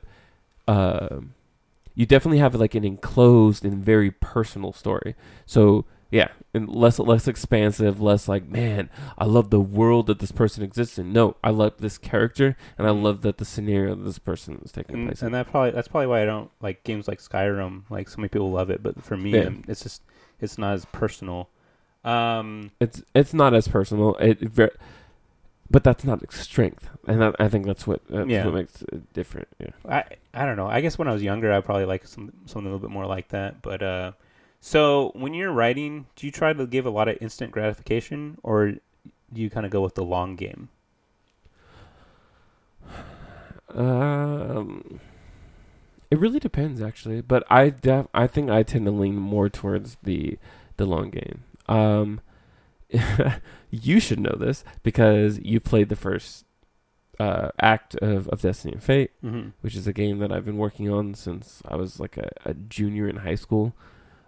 [0.68, 1.20] Uh,
[1.96, 5.16] you definitely have like an enclosed and very personal story.
[5.46, 10.32] So yeah, and less less expansive, less like, man, I love the world that this
[10.32, 11.12] person exists in.
[11.12, 14.72] No, I love this character, and I love that the scenario that this person is
[14.72, 15.22] taking and, place.
[15.22, 15.34] and in.
[15.34, 17.84] that probably that's probably why I don't like games like Skyrim.
[17.90, 19.50] Like so many people love it, but for me, Yeah.
[19.68, 20.04] it's just
[20.40, 21.50] it's not as personal.
[22.06, 24.16] Um, It's it's not as personal.
[24.16, 24.76] It, it ver-
[25.72, 28.46] but that's not strength, and that, I think that's what that's Yeah.
[28.46, 29.48] what makes it different.
[29.60, 29.72] Yeah.
[29.90, 30.04] I
[30.34, 30.68] I don't know.
[30.68, 33.06] I guess when I was younger, I probably like some something a little bit more
[33.08, 33.62] like that.
[33.64, 34.12] But uh,
[34.66, 38.72] so when you're writing, do you try to give a lot of instant gratification, or
[38.72, 40.70] do you kind of go with the long game?
[43.70, 45.00] Um,
[46.12, 47.22] it really depends, actually.
[47.22, 50.38] But I def- I think I tend to lean more towards the
[50.78, 51.44] the long game.
[51.68, 52.22] Um,
[53.72, 56.46] you should know this because you played the first
[57.20, 59.50] uh, act of, of Destiny and Fate, Mm-hmm.
[59.62, 62.54] which is a game that I've been working on since I was like a, a
[62.54, 63.74] junior in high school.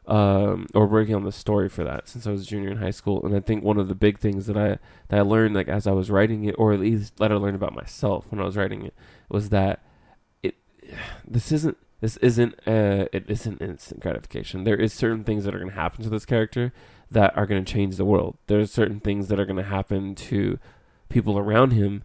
[0.07, 2.91] Um, or working on the story for that since I was a junior in high
[2.91, 4.77] school, and I think one of the big things that I
[5.07, 7.55] that I learned like as I was writing it, or at least that I learned
[7.55, 8.93] about myself when I was writing it,
[9.29, 9.83] was that
[10.43, 10.55] it
[11.27, 14.63] this isn't this isn't uh it isn't instant gratification.
[14.63, 16.71] There is certain things that are going to happen to this character
[17.09, 18.37] that are going to change the world.
[18.45, 20.59] There's certain things that are going to happen to
[21.09, 22.03] people around him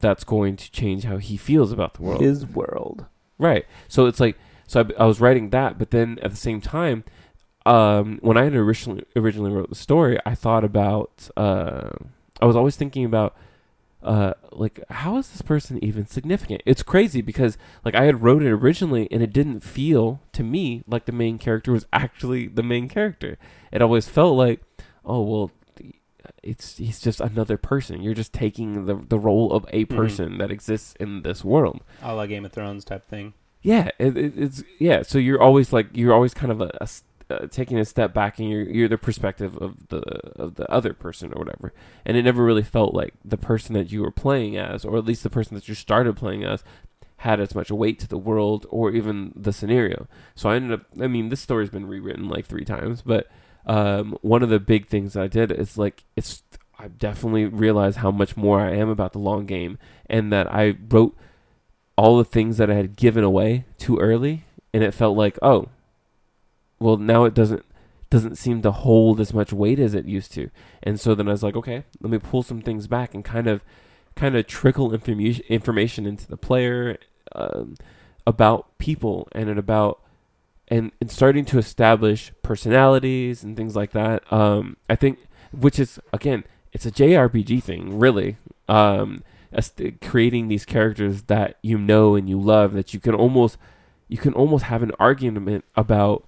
[0.00, 2.20] that's going to change how he feels about the world.
[2.20, 3.06] His world.
[3.38, 3.66] Right.
[3.88, 4.36] So it's like
[4.68, 7.02] so I, I was writing that, but then at the same time,
[7.66, 11.90] um, when I had originally originally wrote the story, I thought about uh,
[12.40, 13.34] I was always thinking about
[14.02, 16.62] uh, like how is this person even significant?
[16.64, 20.84] It's crazy because like I had wrote it originally and it didn't feel to me
[20.86, 23.36] like the main character was actually the main character.
[23.72, 24.60] It always felt like
[25.04, 25.50] oh well
[26.42, 28.00] it's he's just another person.
[28.02, 29.96] You're just taking the the role of a Mhm.
[29.96, 31.80] person that exists in this world.
[32.02, 33.34] a la Game of Thrones type thing.
[33.62, 35.02] Yeah, it, it, it's yeah.
[35.02, 36.88] So you're always like you're always kind of a, a
[37.30, 40.00] uh, taking a step back, and you're you're the perspective of the
[40.36, 41.72] of the other person or whatever.
[42.06, 45.04] And it never really felt like the person that you were playing as, or at
[45.04, 46.62] least the person that you started playing as,
[47.18, 50.06] had as much weight to the world or even the scenario.
[50.34, 50.86] So I ended up.
[51.00, 53.28] I mean, this story's been rewritten like three times, but
[53.66, 56.42] um, one of the big things that I did is like it's.
[56.80, 59.78] I definitely realized how much more I am about the long game,
[60.08, 61.16] and that I wrote
[61.98, 65.68] all the things that I had given away too early, and it felt like, oh,
[66.78, 67.64] well, now it doesn't
[68.08, 70.48] doesn't seem to hold as much weight as it used to.
[70.82, 73.48] And so then I was like, okay, let me pull some things back and kind
[73.48, 73.62] of
[74.14, 76.96] kind of trickle information information into the player
[77.32, 77.74] um,
[78.26, 80.00] about people and it about
[80.68, 84.32] and, and starting to establish personalities and things like that.
[84.32, 85.18] Um, I think,
[85.50, 88.36] which is again, it's a JRPG thing, really.
[88.68, 89.24] Um,
[90.00, 93.56] creating these characters that you know and you love that you can almost
[94.08, 96.26] you can almost have an argument about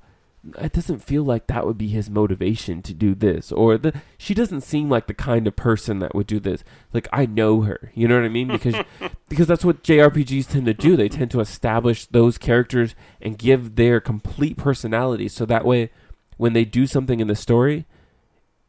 [0.58, 4.32] it doesn't feel like that would be his motivation to do this or the she
[4.32, 6.64] doesn't seem like the kind of person that would do this.
[6.94, 8.48] Like i know her you know what i mean?
[8.48, 8.76] Because
[9.28, 10.96] because that's what jrpgs tend to do.
[10.96, 15.90] They tend to establish those characters and give their complete personality so that way
[16.38, 17.84] when they do something in the story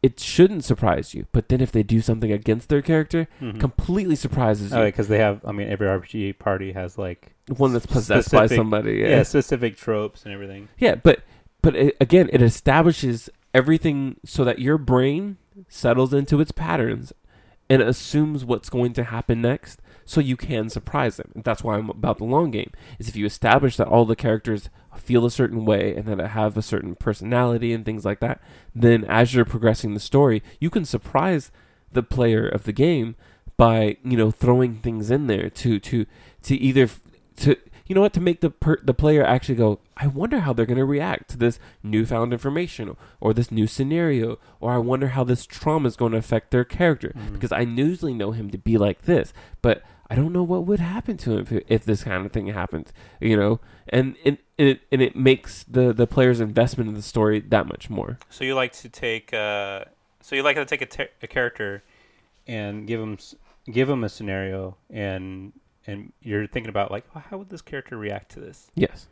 [0.04, 3.60] it shouldn't surprise you but then if they do something against their character Mhm.
[3.60, 5.42] completely surprises you Oh, because they have.
[5.46, 9.10] I mean, every RPG party has like one that's possessed by somebody yeah.
[9.10, 10.70] yeah specific tropes and everything.
[10.78, 11.22] Yeah, but
[11.62, 15.38] but it, again, it establishes everything so that your brain
[15.70, 17.14] settles into its patterns
[17.70, 21.32] and assumes what's going to happen next, so you can surprise them.
[21.36, 22.72] And that's why I'm about the long game.
[23.00, 26.58] Is if you establish that all the characters feel a certain way and that have
[26.58, 28.42] a certain personality and things like that,
[28.76, 31.52] then as you're progressing the story, you can surprise
[31.92, 33.16] the player of the game
[33.58, 36.06] by you know throwing things in there to to
[36.42, 36.90] to either
[37.36, 37.56] to
[37.92, 40.66] you know what to make the per- the player actually go I wonder how they're
[40.66, 45.26] going to react to this newfound information or this new scenario or I wonder how
[45.26, 47.34] this trauma is going to affect their character Mhm.
[47.34, 50.80] because I usually know him to be like this but I don't know what would
[50.80, 53.60] happen to him if, if this kind of thing happens you know
[53.90, 57.68] and it, and it and it makes the the player's investment in the story that
[57.68, 59.34] much more So you like to take.
[59.34, 59.84] Uh,
[60.22, 61.84] so you like to take a, ter- a character
[62.48, 63.18] and give him
[63.78, 65.52] give him a scenario and
[65.88, 68.72] and you're thinking about like oh, how would this character react to this?
[68.76, 69.08] Yes.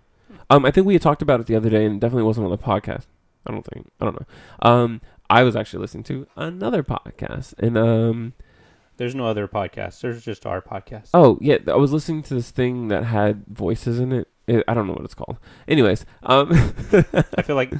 [0.49, 2.51] Um, I think we had talked about it the other day, and definitely wasn't on
[2.51, 3.05] the podcast.
[3.47, 3.91] I don't think.
[3.99, 4.27] I don't know.
[4.61, 8.33] Um, I was actually listening to another podcast, and um,
[8.97, 10.01] There's no other podcast.
[10.01, 11.09] There's just our podcast.
[11.13, 14.73] oh yeah, I was listening to this thing that had voices in it, I I
[14.73, 15.37] don't know what it's called.
[15.67, 16.49] Anyways, um,
[17.37, 17.73] I feel like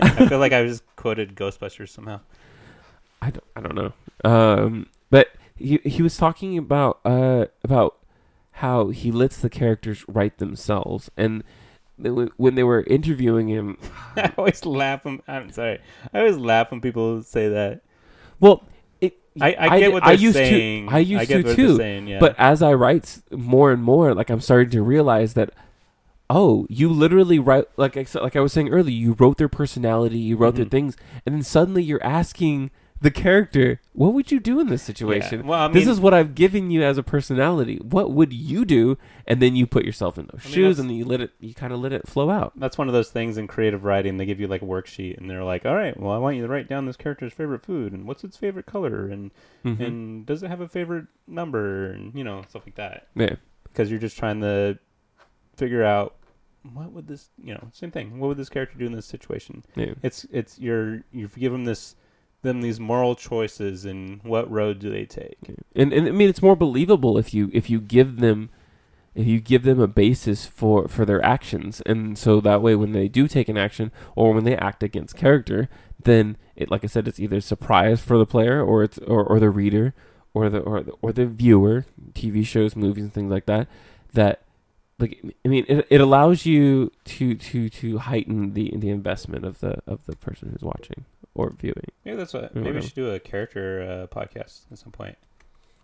[0.00, 2.20] I feel like I just quoted Ghostbusters somehow.
[3.22, 3.92] I don't, I don't know.
[4.24, 7.98] Um, but he he was talking about uh about
[8.60, 11.42] how he lets the characters write themselves, and
[11.98, 13.76] when- they were interviewing him,
[14.16, 15.80] I always laugh when I'm sorry.
[16.14, 17.82] I always laugh when people say that.
[18.38, 18.64] well,
[19.00, 20.88] it I, I get what they're I used saying.
[20.88, 21.76] to I used get to what too.
[21.76, 22.20] saying, yeah.
[22.20, 25.50] But as I write more and more, like I'm starting to realize that,
[26.28, 30.18] oh, you literally write like I like I was saying earlier, you wrote their personality,
[30.18, 30.70] you wrote their Mhm.
[30.70, 32.70] things, and then suddenly you're asking
[33.02, 34.86] the character, what would you do in this Yeah.
[34.86, 35.46] situation?
[35.46, 37.78] Well, I mean, this is what I've given you as a personality.
[37.82, 38.98] What would you do?
[39.26, 41.30] And then you put yourself in those I mean, shoes, and then you let it,
[41.40, 42.52] you kind of let it flow out.
[42.56, 44.16] that's one of those things in creative writing.
[44.18, 46.42] They give you like a worksheet, and they're like, "All right, well, I want you
[46.42, 49.30] to write down this character's favorite food, and what's its favorite color, and
[49.64, 49.80] Mhm.
[49.80, 53.90] and does it have a favorite number, and you know stuff like that." yeah, Because
[53.90, 54.78] you're just trying to
[55.56, 56.16] figure out
[56.74, 58.18] what would this, you know, same thing.
[58.18, 59.64] What would this character do in this situation?
[59.74, 59.94] yeah.
[60.02, 61.96] It's it's you're you've given this
[62.42, 65.38] them these moral choices, and what road do they take?
[65.74, 68.50] and and I mean it's more believable if you if you give them
[69.14, 71.82] if you give them a basis for for their actions.
[71.86, 75.16] And so that way when they do take an action or when they act against
[75.16, 75.68] character
[76.04, 79.40] then it like I said it's either surprise for the player or it's or, or
[79.40, 79.94] the reader
[80.34, 83.68] or the or the, or the viewer TV shows movies and things like that
[84.12, 84.42] that
[84.98, 89.60] like I mean it, it allows you to to to heighten the the investment of
[89.60, 91.04] the of the person who's watching
[91.40, 92.54] or viewing Maybe that's what.
[92.54, 95.16] Maybe we should do a character uh, podcast at some point.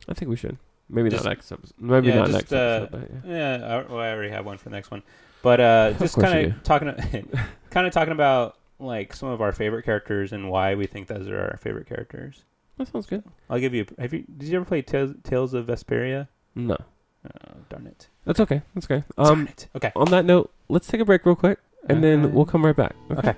[0.09, 0.57] I think we should
[0.89, 3.59] maybe Just- not next episode maybe yeah, not just, next uh, episode yeah.
[3.59, 5.03] Yeah, I, well, I already have one for the next one,
[5.43, 6.89] but uh, just kind of talking,
[7.71, 11.29] kind of talking about like some of our favorite characters and why we think those
[11.29, 12.45] are our favorite characters.
[12.77, 13.87] that sounds good I'll give you.
[13.99, 14.25] Have you?
[14.37, 16.29] Did you ever play Tales, Tales of Vesperia?
[16.55, 16.77] No,
[17.25, 18.09] Oh, darn it!
[18.25, 18.63] that's okay.
[18.75, 19.03] That's okay.
[19.17, 19.69] darn Um, it.
[19.75, 19.93] Okay.
[19.97, 21.59] on that note, let's take a break real quick,
[21.89, 22.95] and then we'll come right back.
[23.11, 23.35] Okay.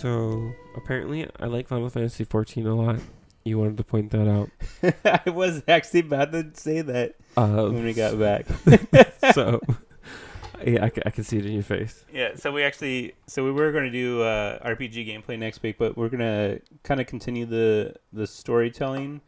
[0.00, 3.00] So apparently, I like Final Fantasy 14 a lot.
[3.44, 4.50] You wanted to point that out.
[5.26, 8.46] I was actually about to say that Uh, when we got back.
[9.32, 9.60] so
[10.66, 12.04] yeah, I, ca- I can see it in your face.
[12.12, 15.76] Yeah, so we actually, so we were going to do uh, RPG gameplay next week,
[15.78, 19.20] but we're going to kind of continue the the storytelling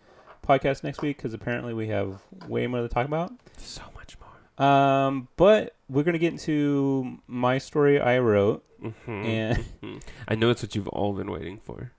[0.46, 3.32] podcast next week because apparently we have way more to talk about.
[3.58, 3.97] So much more.
[4.58, 9.10] Um, but we're going to get into my story I wrote, Mm-hmm.
[9.10, 11.90] and I know it's what you've all been waiting for.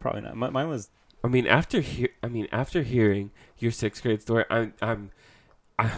[0.00, 0.36] probably not.
[0.36, 0.90] My, mine was
[1.22, 5.10] I mean, after hear, I mean, after hearing your sixth grade story, I'm, I'm,
[5.78, 5.92] I,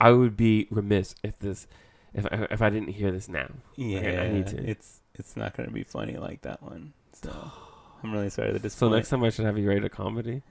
[0.00, 1.66] I would be remiss if this,
[2.14, 3.48] if I, if I didn't hear this now.
[3.76, 4.56] yeah, I need to.
[4.68, 6.92] it's it's not going to be funny like that one.
[7.12, 7.30] So
[8.02, 10.42] I'm really sorry that to So next time I should have you write a comedy.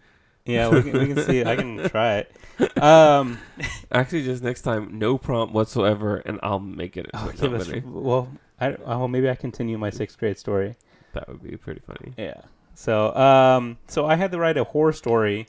[0.46, 1.44] Yeah, we can, we can see.
[1.46, 2.78] I can try it.
[2.82, 3.38] Um,
[3.92, 7.54] Actually, just next time, no prompt whatsoever, and I'll make it into oh, a give
[7.54, 7.84] us- comedy.
[7.86, 10.76] well, I oh maybe I continue my sixth grade story.
[11.14, 12.14] That would be pretty funny.
[12.18, 12.42] Yeah.
[12.74, 15.48] So, um, so I had to write a horror story,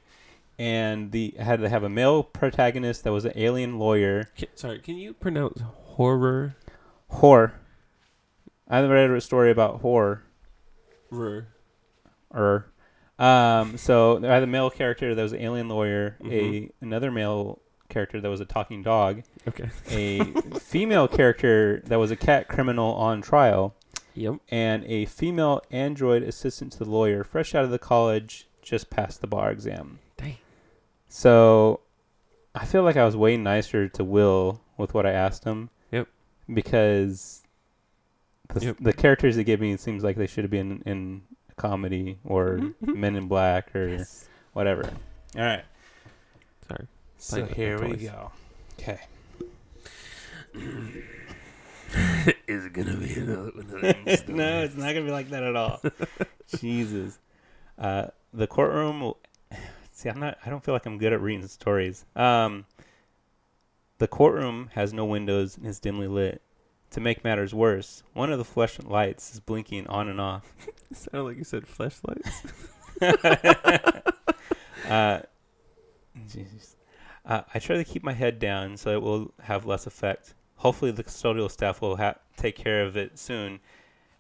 [0.59, 4.29] and the I had to have a male protagonist that was an alien lawyer.
[4.39, 6.57] Ca- sorry, can you pronounce horror?
[7.09, 7.55] Horror.
[8.69, 10.25] I had to write a story about horror.
[11.11, 11.47] Rur.
[12.31, 12.72] Or,
[13.23, 16.33] um, so I had a male character that was an alien lawyer, Mhm.
[16.33, 19.69] a another male character that was a talking dog, Okay.
[19.91, 20.25] a
[20.59, 23.75] female character that was a cat criminal on trial,
[24.15, 24.37] Yep.
[24.51, 29.21] and a female android assistant to the lawyer, fresh out of the college, just passed
[29.21, 29.99] the bar exam.
[30.17, 30.37] Dang.
[31.09, 31.81] So,
[32.55, 35.69] I feel like I was way nicer to Wil with what I asked him.
[35.91, 36.09] Yep.
[36.53, 37.43] Because
[38.55, 38.77] the, Yep.
[38.81, 41.32] the characters they give me seems like they should have been in a
[41.63, 42.75] comedy or Mhm.
[42.97, 44.05] Men in Black or
[44.53, 44.85] whatever.
[45.37, 45.65] All right.
[46.69, 46.87] Sorry.
[47.19, 48.03] So Like that here we twice.
[48.03, 48.33] go.
[48.81, 49.01] Okay.
[52.49, 55.57] Is it gonna be another one of no, it's not gonna be like that at
[55.57, 55.81] all.
[56.59, 57.19] Jesus.
[57.79, 59.15] Uh, the courtroom.
[59.93, 60.39] See, I'm not.
[60.45, 62.05] I don't feel like I'm good at reading stories.
[62.17, 62.65] Um,
[63.99, 66.43] the courtroom has no windows and is dimly lit.
[66.93, 70.53] To make matters worse, one of the fluorescent lights is blinking on and off.
[70.93, 72.43] Sounded like you said flashlights.
[74.89, 75.21] uh,
[76.29, 76.77] Jesus.
[77.25, 80.35] Uh, I try to keep my head down so it will have less effect.
[80.57, 83.61] Hopefully, the custodial staff will ha- take care of it soon,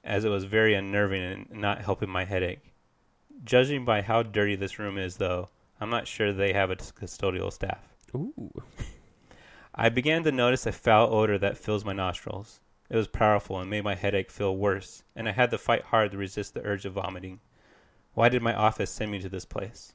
[0.02, 2.72] as it was very unnerving and not helping my headache.
[3.44, 7.52] Judging by how dirty this room is, though, I'm not sure they have a custodial
[7.52, 7.86] staff.
[8.14, 8.62] Ooh.
[9.74, 12.60] I began to notice a foul odor that fills my nostrils.
[12.92, 16.10] It was powerful and made my headache feel worse, and I had to fight hard
[16.10, 17.40] to resist the urge of vomiting.
[18.12, 19.94] Why did my office send me to this place?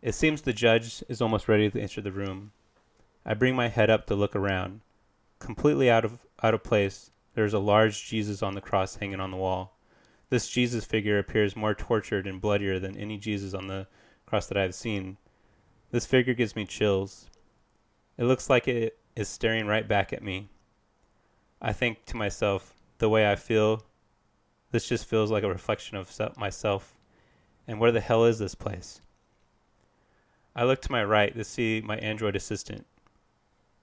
[0.00, 2.52] It seems the judge is almost ready to enter the room.
[3.26, 4.80] I bring my head up to look around.
[5.38, 9.20] Completely out of out of place, there is a large Jesus on the cross hanging
[9.20, 9.76] on the wall.
[10.30, 13.86] This Jesus figure appears more tortured and bloodier than any Jesus on the
[14.24, 15.18] cross that I have seen.
[15.90, 17.28] This figure gives me chills.
[18.16, 20.48] It looks like it is staring right back at me.
[21.60, 23.84] I think to myself, the way I feel,
[24.70, 26.96] this just feels like a reflection of myself.
[27.66, 29.00] And where the hell is this place?
[30.54, 32.86] I look to my right to see my android assistant.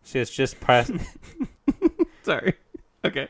[0.03, 0.91] She has just passed.
[2.23, 2.53] Sorry.
[3.05, 3.29] Okay.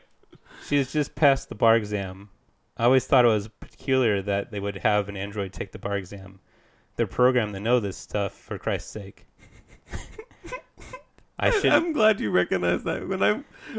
[0.66, 2.30] she has just passed the bar exam.
[2.76, 5.96] I always thought it was peculiar that they would have an android take the bar
[5.96, 6.40] exam.
[6.96, 9.27] They're programmed to know this stuff, for Christ's sake.
[11.38, 11.66] I should.
[11.72, 13.06] I'm glad you recognize that.
[13.08, 13.32] When I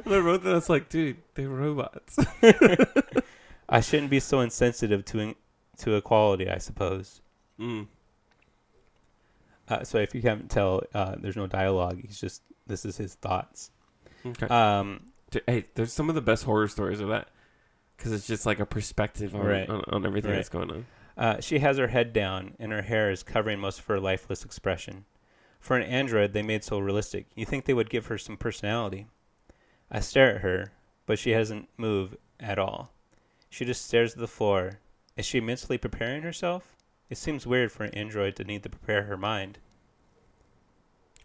[0.03, 2.17] when I wrote that, I was like, dude, they're robots.
[3.69, 5.35] I shouldn't be so insensitive to in,
[5.79, 6.49] to equality.
[6.49, 7.21] I suppose.
[7.59, 7.87] mm.
[9.67, 11.99] Uh, so if you haven't tell, uh, there's no dialogue.
[12.01, 13.71] He's just this is his thoughts.
[14.25, 14.47] Okay.
[14.47, 15.01] Um,
[15.45, 17.27] hey, there's some of the best horror stories of that
[17.95, 19.69] because it's just like a perspective on Right.
[19.69, 20.37] on, on everything Right.
[20.37, 20.85] that's going on.
[21.17, 24.43] uh, she has her head down, and her hair is covering most of her lifeless
[24.43, 25.05] expression.
[25.59, 27.27] For an android, they made so realistic.
[27.35, 29.07] You think they would give her some personality.
[29.91, 30.71] I stare at her,
[31.05, 32.91] but she hasn't moved at all.
[33.49, 34.79] She just stares at the floor.
[35.17, 36.75] Is she mentally preparing herself?
[37.09, 39.57] It seems weird for an android to need to prepare her mind.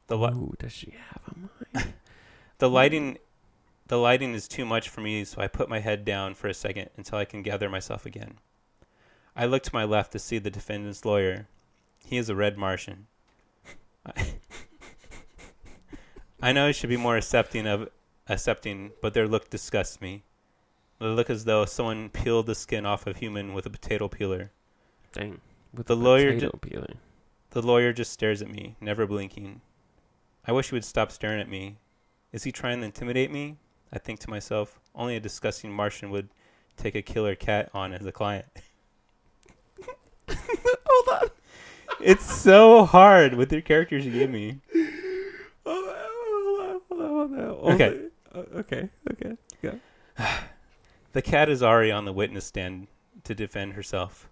[0.06, 1.50] The li- Ooh, does she have a mind?
[1.74, 1.90] Hmm.
[2.58, 3.18] The lighting
[3.86, 6.54] the lighting is too much for me, so I put my head down for a
[6.54, 8.38] second until I can gather myself again.
[9.36, 11.48] I look to my left to see the defendant's lawyer.
[11.98, 13.08] He is a red Martian.
[14.06, 14.34] I-
[16.42, 17.88] I know I should be more accepting of
[18.28, 20.24] accepting, but their look disgusts me.
[20.98, 24.50] They look as though someone peeled the skin off of human with a potato peeler.
[25.12, 25.40] Dang.
[25.72, 26.94] With The lawyer potato peeler.
[27.50, 29.60] The lawyer just stares at me, never blinking.
[30.46, 31.76] I wish he would stop staring at me.
[32.32, 33.56] Is he trying to intimidate me?
[33.92, 36.28] I think to myself, only a disgusting Martian would
[36.76, 38.46] take a killer cat on as a client.
[40.28, 41.28] Hold on.
[42.00, 44.60] It's so hard with the characters you give me.
[45.64, 45.84] Hold.
[45.86, 46.80] Hold on.
[46.88, 47.08] Hold on.
[47.08, 48.10] Hold on.
[48.32, 48.88] Hold Okay.
[49.12, 49.36] Okay.
[49.64, 49.78] Okay.
[51.12, 52.88] The cat is already on the witness stand
[53.22, 54.28] to defend herself.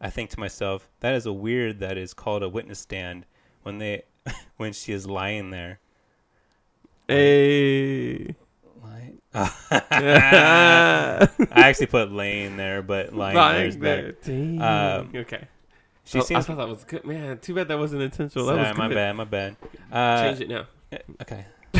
[0.00, 3.26] I think to myself, that is a weird that is called a witness stand
[3.64, 4.04] when they
[4.56, 5.78] when she is lying there.
[7.06, 8.34] Hey.
[8.82, 9.20] Lying.
[9.34, 14.16] I actually put laying there, but lying, there is better.
[14.26, 15.48] Um, okay.
[16.04, 17.38] She Oh, I thought that was good, man.
[17.38, 18.46] Too bad that wasn't intentional.
[18.46, 18.94] That Sorry, was my good.
[18.94, 19.56] bad, my bad.
[19.90, 20.66] Uh, Change it now.
[21.22, 21.44] Okay.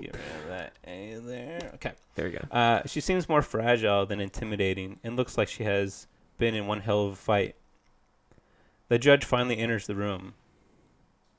[0.00, 1.70] Get rid of that A there.
[1.74, 1.92] Okay.
[2.14, 2.40] There we go.
[2.50, 6.06] Uh, she seems more fragile than intimidating and looks like she has
[6.38, 7.54] been in one hell of a fight.
[8.88, 10.34] The judge finally enters the room.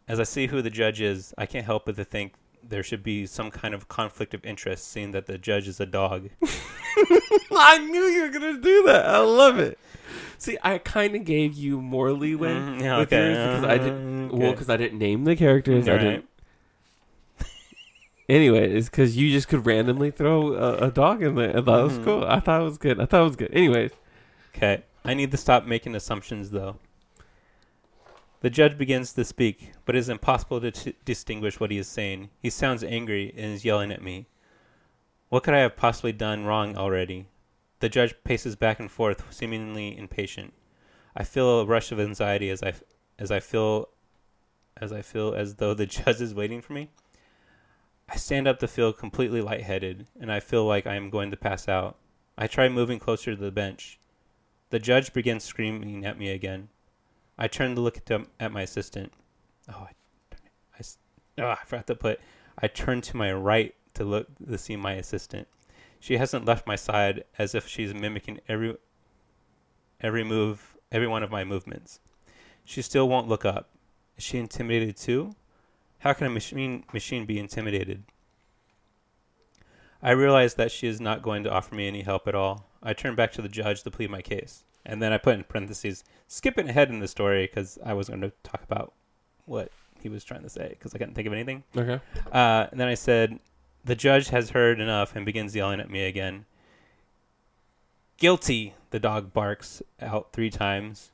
[0.08, 2.34] As I see who the judge is, I can't help but to think
[2.68, 5.86] there should be some kind of conflict of interest, seeing that the judge is a
[5.86, 6.30] dog.
[7.52, 9.06] I knew you were gonna do that.
[9.06, 9.78] I love it.
[10.38, 13.32] See, I kind of gave you more leeway Mm, yeah, with okay.
[13.34, 14.32] yours because I didn't.
[14.32, 15.88] Uh, Well, because I didn't name the characters.
[15.88, 16.06] I Alright.
[16.08, 16.26] didn't.
[18.30, 21.50] Anyway, it's because you just could randomly throw a, a dog in there.
[21.58, 22.04] I thought it was Mhm.
[22.06, 22.24] cool.
[22.24, 23.00] I thought it was good.
[23.00, 23.52] I thought it was good.
[23.54, 23.92] Anyways,
[24.56, 24.84] Okay.
[25.04, 26.78] I need to stop making assumptions, though.
[28.42, 31.88] The judge begins to speak, but it is impossible to t- distinguish what he is
[31.88, 32.32] saying.
[32.40, 34.26] He sounds angry and is yelling at me.
[35.30, 37.28] What could I have possibly done wrong already?
[37.82, 40.54] The judge paces back and forth, seemingly impatient.
[41.16, 42.74] I feel a rush of anxiety as I,
[43.20, 43.90] as I feel,
[44.76, 46.90] as I feel as though the judge is waiting for me.
[48.10, 51.38] I stand up to feel completely lightheaded, and I feel like I am going to
[51.38, 51.96] pass out.
[52.40, 54.00] I try moving closer to the bench.
[54.72, 56.70] The judge begins screaming at me again.
[57.42, 59.12] I turn to look at, at my assistant.
[59.68, 60.36] Oh, I,
[60.78, 60.84] I
[61.40, 62.20] oh, I forgot to put.
[62.60, 65.48] I turn to my right to look to see my assistant.
[66.00, 68.78] She hasn't left my side, as if she's mimicking every
[70.02, 72.00] every move, every one of my movements.
[72.64, 73.72] She still won't look up.
[74.20, 75.34] Is she intimidated too?
[75.98, 78.04] How can a machine machine be intimidated?
[80.00, 82.68] I realize that she is not going to offer me any help at all.
[82.84, 84.64] I turn back to the judge to plead my case.
[84.86, 88.22] And then I put in parentheses, skipping ahead in the story because I was going
[88.22, 88.94] to talk about
[89.46, 89.72] what
[90.02, 91.64] he was trying to say because I couldn't think of anything.
[91.78, 92.00] okay.
[92.32, 93.40] Uh, and then I said,
[93.86, 96.46] The judge has heard enough and begins yelling at me again.
[98.18, 101.12] Guilty, the dog barks out three times.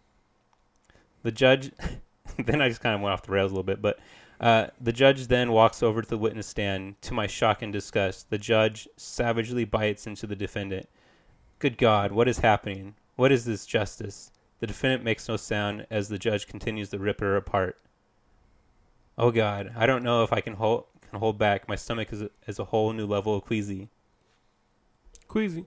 [1.23, 1.71] The judge,
[2.37, 3.99] then I just kind of went off the rails a little bit, but
[4.39, 7.01] uh, the judge then walks over to the witness stand.
[7.03, 10.87] To my shock and disgust, the judge savagely bites into the defendant.
[11.59, 12.95] Good God, what is happening?
[13.17, 14.31] What is this justice?
[14.59, 17.77] The defendant makes no sound as the judge continues to rip her apart.
[19.17, 21.67] Oh God, I don't know if I can hold can hold back.
[21.67, 23.89] My stomach is a, is a whole new level of queasy.
[25.27, 25.65] Queasy.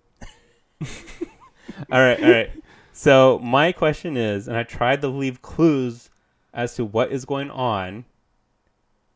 [0.81, 2.51] all right, all right.
[2.93, 6.09] So my question is, and I tried to leave clues
[6.55, 8.05] as to what is going on,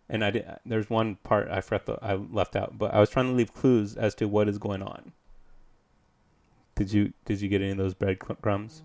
[0.08, 0.46] and I did.
[0.66, 3.54] There's one part I forgot the, I left out, but I was trying to leave
[3.54, 5.12] clues as to what is going on.
[6.74, 8.82] Did you did you get any of those breadcrumbs?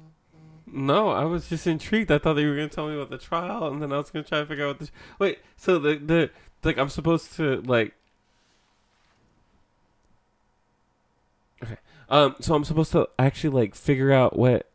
[0.71, 2.11] No, I was just intrigued.
[2.11, 4.25] I thought they were gonna tell me about the trial, and then I was gonna
[4.25, 4.91] try to figure out what the.
[5.17, 6.29] Wait, so the the
[6.63, 7.93] like I'm supposed to like.
[11.63, 11.77] Okay.
[12.09, 12.35] Um.
[12.39, 14.67] So I'm supposed to actually like figure out what.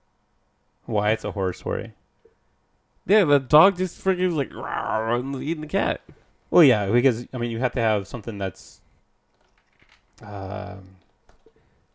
[0.86, 1.94] Why it's a horror story?
[3.06, 6.00] Yeah, the dog just freaking was like "Rawr," and eating the cat.
[6.50, 8.80] Well, yeah, because I mean, you have to have something that's,
[10.22, 10.96] um,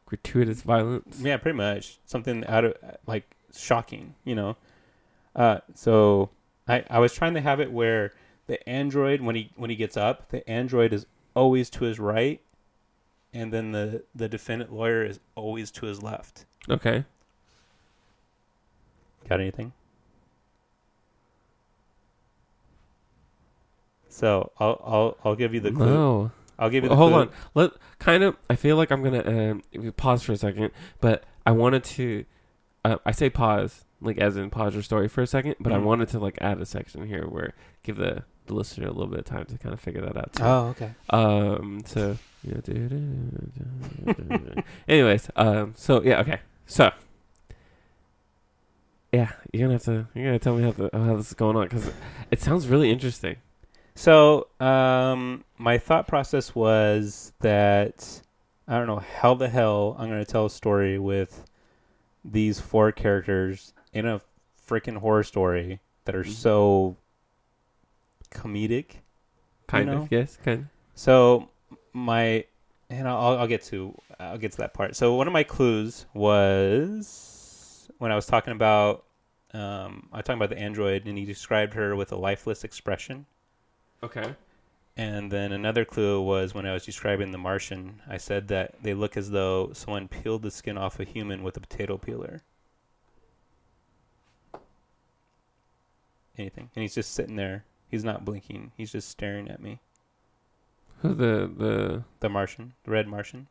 [0.10, 1.20] Gratuitous violence.
[1.22, 2.74] yeah, pretty much something out of
[3.06, 4.58] like shocking, you know.
[5.36, 6.32] Uh, so
[6.68, 8.12] I I was trying to have it where
[8.48, 11.06] the android when he when he gets up, the android is
[11.36, 12.42] always to his right,
[13.32, 16.46] and then the the defendant lawyer is always to his left.
[16.68, 17.06] Okay.
[19.30, 19.74] Got anything?
[24.10, 25.86] So I'll I'll I'll give you the clue.
[25.86, 26.32] No.
[26.60, 27.22] I'll give you Well, the hold clue.
[27.22, 27.30] on.
[27.56, 28.36] Let kind of.
[28.50, 30.72] I feel like I'm gonna um, if we pause for a second,
[31.02, 32.26] but I wanted to.
[32.86, 35.78] Uh, I say pause, like as in pause your story for a second, but I
[35.78, 35.84] Mhm.
[35.84, 37.54] wanted to like add a section here where
[37.84, 40.34] give the, the listener a little bit of time to kind of figure that out.
[40.34, 40.44] Too.
[40.44, 40.92] Oh, okay.
[41.10, 41.82] Um.
[41.86, 42.18] So.
[44.88, 45.30] Anyways.
[45.36, 45.74] Um.
[45.76, 46.20] So yeah.
[46.22, 46.40] Okay.
[46.66, 46.92] So.
[49.12, 50.08] Yeah, you're gonna have to.
[50.14, 51.92] You're gonna tell me how the, how this is going on because
[52.32, 53.38] it sounds really interesting.
[54.00, 58.22] So, um, my thought process was that
[58.66, 61.44] I don't know how the hell I'm going to tell a story with
[62.24, 64.22] these four characters in a
[64.66, 66.32] freaking horror story that are Mhm.
[66.32, 66.96] so
[68.32, 69.02] comedic.
[69.68, 70.04] Kind know?
[70.04, 70.12] of.
[70.14, 70.38] Yes.
[70.46, 70.70] Kind.
[70.96, 71.50] So
[71.92, 72.46] my
[72.90, 74.96] and I'll I'll get to I'll get to that part.
[74.96, 79.04] So one of my clues was when I was talking about
[79.54, 83.26] um, I was talking about the android and he described her with a lifeless expression.
[84.04, 84.36] Okay.
[84.96, 88.94] And then another clue was when I was describing the Martian, I said that they
[88.94, 92.42] look as though someone peeled the skin off a human with a potato peeler.
[96.38, 96.70] Anything.
[96.76, 97.66] And he's just sitting there.
[97.90, 98.72] He's not blinking.
[98.76, 99.80] He's just staring at me.
[101.02, 103.48] Who the the The Martian, the red Martian.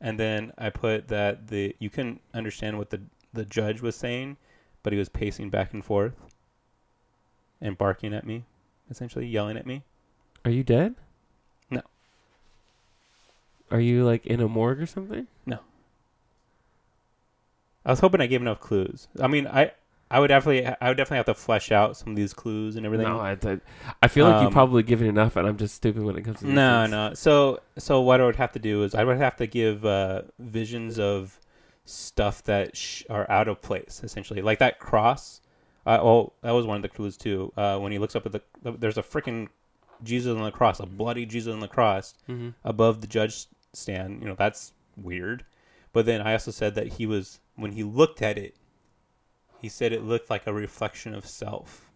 [0.00, 3.00] And then I put that the you couldn't understand what the
[3.32, 4.38] the judge was saying,
[4.82, 6.14] but he was pacing back and forth
[7.60, 8.44] and barking at me,
[8.90, 9.82] essentially yelling at me.
[10.44, 10.94] Are you dead?
[11.70, 11.82] No.
[13.70, 15.26] Are you like in a morgue or something?
[15.46, 15.58] No.
[17.84, 19.08] I was hoping I gave enough clues.
[19.20, 19.72] I mean, I
[20.10, 22.84] I would definitely I would definitely have to flesh out some of these clues and
[22.84, 23.06] everything.
[23.06, 23.60] No, I, I,
[24.02, 26.40] I feel like Um, you've probably given enough, and I'm just stupid when it comes
[26.40, 26.90] to these No, things.
[26.90, 27.14] no.
[27.14, 30.22] So, so what I would have to do is I would have to give uh,
[30.38, 31.38] visions of
[31.84, 35.40] stuff that sh- are out of place, essentially, like that cross.
[35.86, 37.52] Uh, well, that was one of the clues too.
[37.56, 38.42] Uh, when he looks up at the,
[38.78, 39.48] there's a freaking
[40.02, 42.50] Jesus on the cross, a bloody Jesus on the cross Mm-hmm.
[42.64, 44.22] above the judge stand.
[44.22, 45.44] You know, that's weird.
[45.92, 48.54] But then I also said that he was when he looked at it,
[49.60, 51.90] he said it looked like a reflection of self.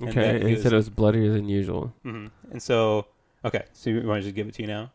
[0.00, 1.92] And Okay, he he was- said it was bloodier than usual.
[2.04, 2.26] Mm-hmm.
[2.52, 3.06] And so,
[3.44, 4.92] okay, so you want to just give it to you now?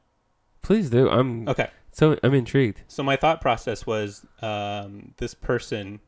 [0.61, 1.09] Please do.
[1.09, 1.69] I'm Okay.
[1.91, 2.81] so I'm intrigued.
[2.87, 5.99] So my thought process was um, this person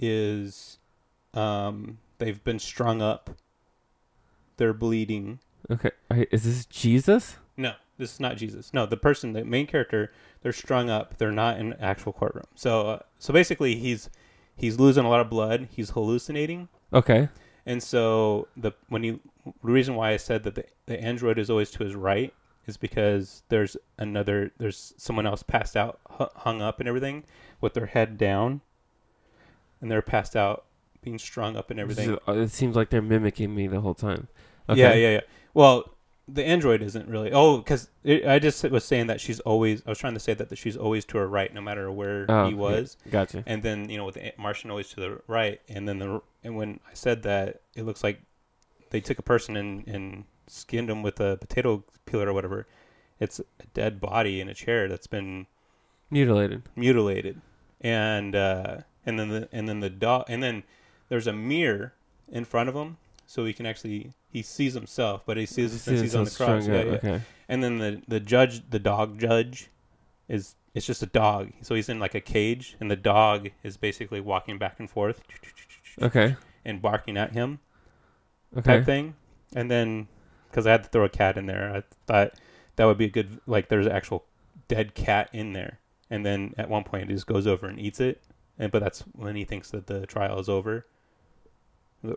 [0.00, 0.78] is
[1.34, 3.30] um, they've been strung up.
[4.56, 5.40] They're bleeding.
[5.70, 5.90] Okay,
[6.30, 7.36] is this Jesus?
[7.56, 8.72] No, this is not Jesus.
[8.72, 10.12] No, the person, the main character,
[10.42, 11.18] they're strung up.
[11.18, 12.44] They're not in an actual courtroom.
[12.54, 14.10] So, uh, so basically, he's
[14.56, 15.68] he's losing a lot of blood.
[15.70, 17.28] He's hallucinating, Okay,
[17.66, 19.10] and so the when he
[19.44, 22.32] the reason why I said that the, the android is always to his right
[22.66, 27.24] is because there's another there's someone else passed out hung up and everything
[27.60, 28.60] with their head down,
[29.80, 30.64] and they're passed out
[31.04, 32.12] being strung up and everything.
[32.14, 34.28] Is- It seems like they're mimicking me the whole time.
[34.68, 34.80] Okay.
[34.80, 35.20] Yeah, yeah, yeah.
[35.52, 35.90] Well,
[36.26, 37.30] the android isn't really.
[37.32, 39.82] Oh, because I just was saying that she's always.
[39.86, 42.24] I was trying to say that, that she's always to her right, no matter where
[42.30, 42.96] Oh, he was.
[43.10, 43.44] Gotcha.
[43.46, 46.56] And then you know, with the Martian always to the right, and then the and
[46.56, 48.22] when I said that, it looks like
[48.90, 52.66] they took a person and and skinned him with a potato peeler or whatever.
[53.20, 53.44] It's a
[53.74, 55.46] dead body in a chair that's been
[56.10, 56.62] Mutilated.
[56.74, 57.40] mutilated,
[57.82, 60.62] and uh, and then the and then the dog and then
[61.08, 61.94] there's a mirror
[62.30, 65.78] in front of him, so he can actually he sees himself, but he sees See,
[65.78, 66.64] since he's on the cross.
[66.64, 66.92] strung Yeah, yeah.
[66.96, 67.20] Okay.
[67.48, 69.70] And then the the judge, the dog judge,
[70.28, 71.52] is it's just a dog.
[71.62, 75.20] So he's in like a cage, and the dog is basically walking back and forth
[76.02, 76.36] Okay.
[76.64, 77.60] and barking at him,
[78.56, 78.78] Okay.
[78.78, 79.14] type thing.
[79.54, 80.08] And then,
[80.50, 82.34] because I had to throw a cat in there, I thought
[82.76, 84.24] that would be a good like there's an actual
[84.66, 85.78] dead cat in there.
[86.10, 88.22] And then at one point, he just goes over and eats it.
[88.58, 90.86] And but that's when he thinks that the trial is over.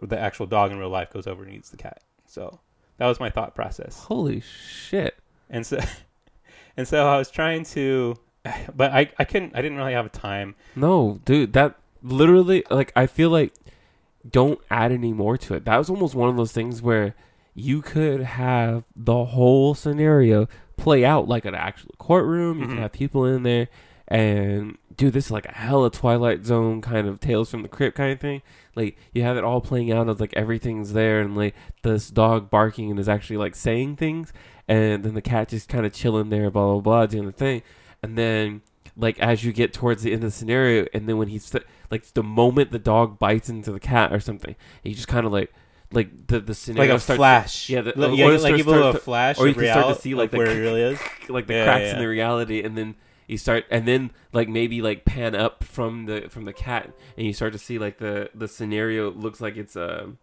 [0.01, 2.01] The, actual dog in real life goes over and eats the cat.
[2.25, 2.59] So
[2.97, 3.97] that was my thought process.
[4.03, 5.17] Holy shit.
[5.49, 5.79] and so
[6.77, 8.15] and so I was trying to,
[8.75, 10.55] but I I couldn't I didn't really have a time.
[10.75, 13.53] No, dude, that literally like I feel like
[14.29, 15.63] don't add any more to it.
[15.65, 17.15] That was almost one of those things where
[17.53, 22.59] you could have the whole scenario play out like an actual courtroom.
[22.59, 22.69] You Mhm.
[22.69, 23.67] can have people in there
[24.09, 27.95] and dude, this is like a hella Twilight Zone kind of Tales from the Crypt
[27.95, 28.41] kind of thing.
[28.75, 32.49] Like you have it all playing out as like everything's there and like this dog
[32.49, 34.33] barking and is actually like saying things
[34.67, 37.61] and then the cat just kind of chilling there, blah blah blah, doing the thing,
[38.03, 38.61] and then
[38.97, 41.55] like as you get towards the end of the scenario, and then when he's
[41.91, 45.31] like the moment the dog bites into the cat or something, he just kind of
[45.31, 45.53] like
[45.93, 48.97] like the the scenario Like a starts flash, yeah, the- Like- or yeah, like starts-
[48.97, 50.81] a flash, or you of can start to see, like, of the where it really
[50.81, 50.99] is.
[51.29, 52.95] like the Yeah, cracks yeah, in the reality, and then
[53.27, 57.27] you start and then like maybe like pan up from the from the cat, and
[57.27, 60.13] you start to see like the the scenario looks like it's a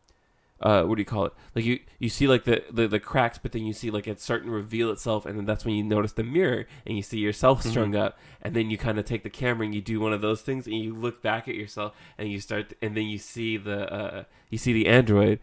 [0.60, 3.38] uh what do you call it like you you see like the, the the cracks
[3.42, 5.82] but then you see like it's starting to reveal itself and then that's when you
[5.82, 7.70] notice the mirror and you see yourself Mhm.
[7.70, 10.20] strung up and then you kind of take the camera and you do one of
[10.20, 13.56] those things and you look back at yourself and you start and then you see
[13.56, 15.40] the uh you see the android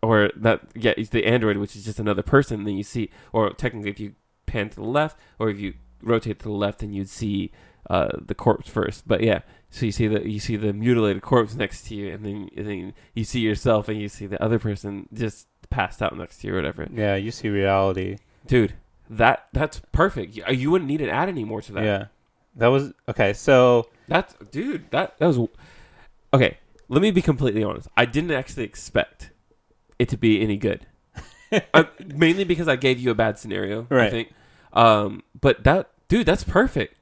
[0.00, 3.50] or that yeah it's the android which is just another person then you see or
[3.52, 4.14] technically if you
[4.46, 7.50] pan to the left or if you rotate to the left and you'd see
[7.90, 9.40] uh the corpse first but yeah
[9.70, 12.66] so you see the you see the mutilated corpse next to you and then and
[12.66, 16.46] then you see yourself and you see the other person just passed out next to
[16.48, 18.18] you or whatever Yeah, you see reality.
[18.46, 18.74] dude
[19.10, 22.04] that that's perfect you, you wouldn't need to add any more to that Yeah,
[22.56, 23.32] that was okay.
[23.32, 24.90] So That's dude.
[24.90, 25.38] That that was
[26.32, 26.58] okay.
[26.88, 27.88] Let me be completely honest.
[27.96, 29.30] I didn't actually expect
[29.98, 30.86] it to be any good.
[31.52, 33.86] I, mainly because I gave you a bad scenario.
[33.90, 34.10] I Right.
[34.10, 34.32] think.
[34.76, 36.94] Um, but that dude, that's perfect.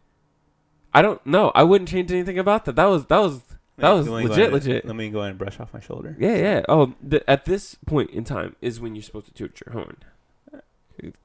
[0.95, 1.51] I don't know.
[1.55, 2.77] I wouldn't change anything about that.
[2.77, 3.41] That was that was
[3.79, 4.39] that was Let me go legit.
[4.43, 4.85] ahead- Legit.
[4.87, 6.17] Let me go ahead and brush off my shoulder.
[6.19, 6.63] Yeah, yeah.
[6.69, 9.97] Oh, the, at this point in time is when you're supposed to toot your horn.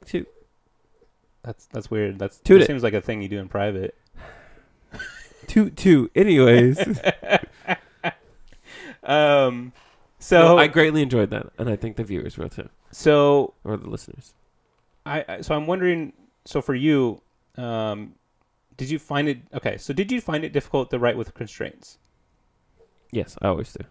[0.06, 0.28] Toot.
[1.44, 2.18] That's that's weird.
[2.20, 2.68] That's Toot that it.
[2.68, 3.96] seems like a thing you do in private.
[5.48, 6.12] Toot toot.
[6.16, 6.80] Anyways,
[9.04, 9.72] Um,
[10.20, 13.78] so so I greatly enjoyed that, and I think the viewers will too, so or
[13.78, 14.34] the listeners.
[15.06, 16.14] I, I so I'm wondering.
[16.50, 17.22] So for you,
[17.58, 18.16] um,
[18.76, 19.78] did you find it okay?
[19.78, 22.00] So did you find it difficult to write with constraints?
[23.12, 23.86] Yes, I always do.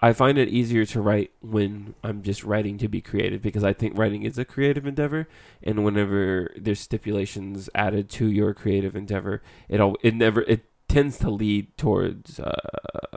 [0.00, 3.74] I find it easier to write when I'm just writing to be creative because I
[3.74, 5.28] think writing is a creative endeavor,
[5.62, 11.18] and whenever there's stipulations added to your creative endeavor, it all it never it tends
[11.18, 13.16] to lead towards uh,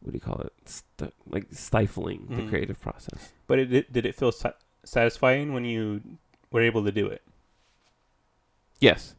[0.00, 0.52] what do you call it?
[0.64, 2.48] St- like stifling the Mhm.
[2.48, 3.32] creative process.
[3.46, 6.02] But it, it did it feel sa- satisfying when you
[6.50, 7.22] were able to do it?
[8.80, 9.14] Yes.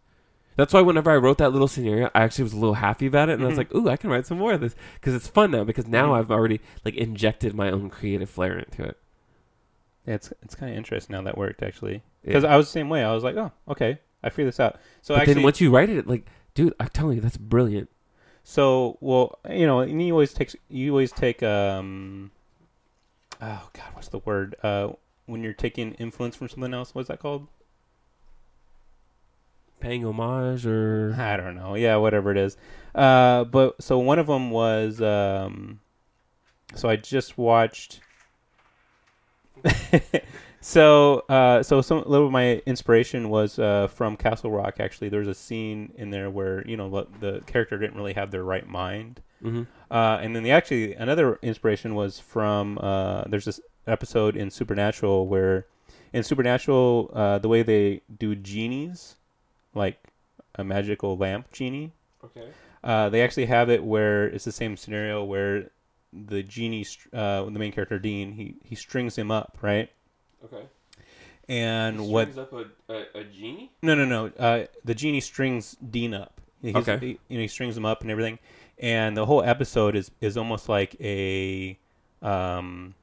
[0.58, 3.30] That's why whenever I wrote that little scenario, I actually was a little happy about
[3.30, 3.58] it, and I was Mhm.
[3.58, 6.10] like, "Ooh, I can write some more of this because it's fun now." Because now
[6.10, 6.20] Mhm.
[6.20, 8.98] I've already like injected my own creative flair into it.
[10.06, 12.04] Yeah, it's it's kind of interesting how that worked actually.
[12.24, 12.28] Yeah.
[12.28, 13.04] Because I was the same way.
[13.04, 14.78] I was like, oh, okay, I figured this out.
[15.02, 17.90] So but actually, then once you write it, like, dude, I'm telling you, that's brilliant.
[18.44, 22.32] so well, you know, and you always take you always take um,
[23.42, 24.56] oh god, what's the word?
[24.64, 24.90] Uh,
[25.26, 27.48] when you're taking influence from something else, what's that called?
[29.80, 31.74] Paying homage or I don't know.
[31.76, 32.56] Yeah, whatever it is.
[32.94, 35.80] Uh, but so one of them was um,
[36.76, 38.02] so I just watched.
[40.62, 44.80] so uh, so some a little of my inspiration was uh, from Castle Rock.
[44.80, 46.90] Actually, there's a scene in there where you know
[47.20, 49.22] the character didn't really have their right mind.
[49.42, 54.50] hmm Uh, and then the actually another inspiration was from uh, there's this episode in
[54.52, 55.66] Supernatural where
[56.14, 59.16] in Supernatural uh, the way they do genies,
[59.74, 59.98] like
[60.56, 61.92] a magical lamp genie,
[62.24, 62.48] Okay.
[62.84, 65.72] uh, they actually have it where it's the same scenario where
[66.14, 69.90] the genie, uh, the main character Dean, he he strings him up, right?
[70.44, 70.66] Okay.
[71.48, 72.38] And what?
[72.38, 73.72] up a, a, a genie?
[73.82, 74.28] No, no, no.
[74.38, 76.40] Uh, the genie strings Dean up.
[76.62, 76.98] He's, Okay.
[77.00, 78.40] he, you know, he strings him up and everything.
[78.78, 81.78] And the whole episode is is almost like a
[82.22, 82.94] um,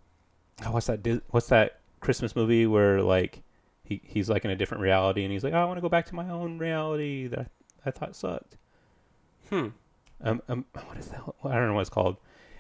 [0.66, 1.22] oh, what's that?
[1.30, 3.42] What's that Christmas movie where like
[3.84, 5.88] he he's like in a different reality and he's like, oh, I want to go
[5.88, 7.50] back to my own reality that
[7.84, 8.56] I thought sucked.
[9.48, 9.68] Hmm.
[10.20, 11.20] Um, um, what is that?
[11.44, 12.16] I don't know what it's called.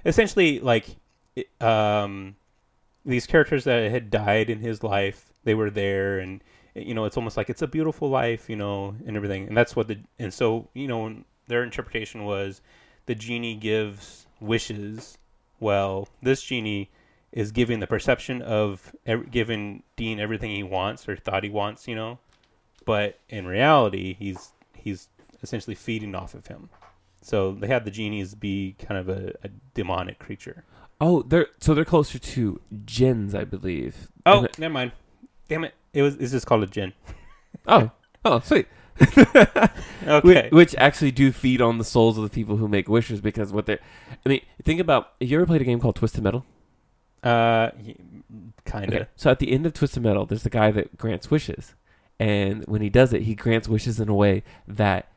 [0.06, 0.96] Essentially, like,
[1.34, 2.36] it, um,
[3.04, 6.42] these characters that had died in his life, they were there, and
[6.74, 9.48] you know, it's almost like it's a beautiful life, you know, and everything.
[9.48, 11.14] And that's what the and so you know
[11.48, 12.60] their interpretation was
[13.06, 15.18] the genie gives wishes.
[15.60, 16.90] Well, this genie
[17.32, 21.86] is giving the perception of ev- giving Dean everything he wants or thought he wants,
[21.86, 22.18] you know,
[22.84, 25.08] but in reality, he's he's
[25.42, 26.68] essentially feeding off of him.
[27.20, 30.64] So they had the genies be kind of a, a demonic creature.
[31.00, 34.08] Oh, they're so they're closer to jinns, I believe.
[34.24, 34.92] Oh, it- never mind.
[35.48, 35.74] Damn it!
[35.92, 36.92] It was it's just called a jinn.
[37.66, 37.90] oh,
[38.24, 38.66] oh, sweet.
[40.06, 40.44] Okay.
[40.44, 43.52] Which, which actually do feed on the souls of the people who make wishes because
[43.52, 43.80] what they're.
[44.24, 45.12] I mean, think about.
[45.20, 46.46] Have you ever played a game called Twisted Metal?
[47.28, 47.70] Uh,
[48.64, 48.94] kind of.
[48.94, 49.06] Okay.
[49.16, 51.74] So at the end of Twisted Metal, there's the guy that grants wishes,
[52.18, 55.10] and when he does it, he grants wishes in a way that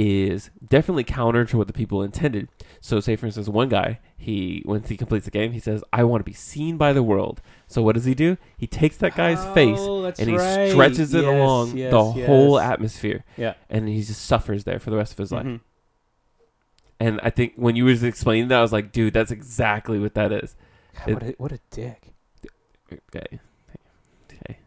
[0.00, 2.48] is definitely counter to what the people intended.
[2.80, 6.04] So, say for instance, one guy, he once he completes the game, he says, "I
[6.04, 8.36] want to be seen by the world." So, what does he do?
[8.56, 10.70] He takes that guy's face Oh, that's and he right.
[10.70, 13.54] stretches it Yes, along yes, the whole atmosphere, Yeah.
[13.68, 15.46] and he just suffers there for the rest of his life.
[15.46, 15.60] Mhm.
[17.00, 20.14] And I think when you was explaining that, I was like, "Dude, that's exactly what
[20.14, 20.56] that is."
[21.04, 22.12] God, what, a, what a dick.
[22.92, 23.38] Okay.
[24.32, 24.58] Okay.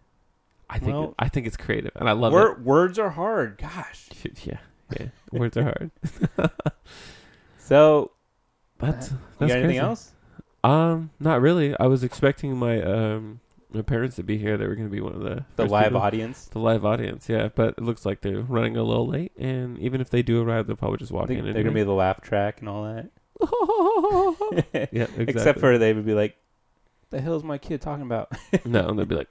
[0.70, 3.58] I think Well- I think it's creative, and I love Wor- words are hard.
[3.58, 4.08] Gosh.
[4.44, 4.58] Yeah,
[5.00, 5.08] yeah.
[5.32, 5.92] Words are hard.
[7.58, 8.12] So,
[8.80, 9.78] That's you that's got anything crazy.
[9.78, 10.12] else?
[10.64, 11.76] Um, not really.
[11.80, 13.40] I was expecting my um
[13.74, 14.58] my parents to be here.
[14.58, 16.46] They were going to be one of the The live people- audience.
[16.46, 17.30] the live audience.
[17.30, 20.42] Yeah, but it looks like they're running a little late, and even if they do
[20.44, 21.44] arrive, they'll probably just walk in.
[21.46, 23.10] they're gonna be the laugh track and all that.
[23.42, 24.58] Be
[24.92, 25.24] yeah, exactly.
[25.24, 26.36] Except for they would be like,
[27.10, 28.32] "The hell's my kid talking about?"
[28.66, 29.30] no, and they'll be like,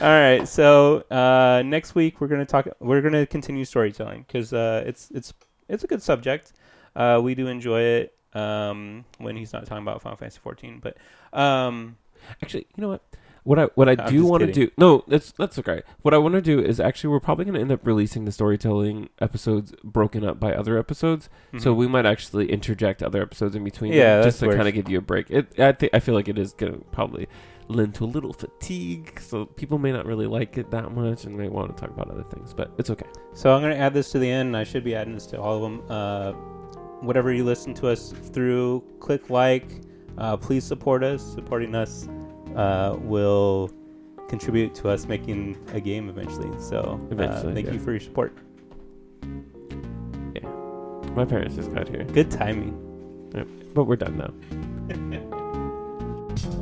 [0.00, 2.68] All right, so uh, next week we're gonna talk.
[2.80, 5.32] We're gonna continue storytelling because uh, it's it's
[5.68, 6.52] it's a good subject.
[6.94, 10.80] Uh, we do enjoy it um, when he's not talking about Final Fantasy 14.
[10.82, 10.98] But
[11.32, 11.96] um,
[12.42, 13.02] Actually, you know what?
[13.44, 15.82] What I what I I'm do want to do no, that's that's okay.
[16.02, 18.32] What I want to do is actually we're probably going to end up releasing the
[18.32, 21.28] storytelling episodes broken up by other episodes.
[21.58, 21.76] So mhm.
[21.76, 24.98] we might actually interject other episodes in between, Yeah, just to kind of give you
[24.98, 25.30] a break.
[25.30, 27.28] It, I think I feel like it is going to probably
[27.68, 31.36] lend to a little fatigue, so people may not really like it that much, and
[31.36, 32.52] may want to talk about other things.
[32.54, 33.06] But it's okay.
[33.34, 34.56] So I'm going to add this to the end.
[34.56, 35.82] I should be adding this to all of them.
[35.88, 36.32] Uh,
[37.00, 39.80] whatever you listen to us through, click like.
[40.18, 41.22] Uh, please support us.
[41.34, 42.08] Supporting us
[42.56, 43.70] uh, will
[44.28, 46.50] contribute to us making a game eventually.
[46.60, 47.74] So uh, eventually, thank yeah.
[47.74, 48.36] you for your support.
[50.34, 50.48] Yeah,
[51.14, 52.04] my parents just got here.
[52.04, 52.78] Good timing.
[53.34, 53.48] Yep.
[53.74, 54.32] But we're done now.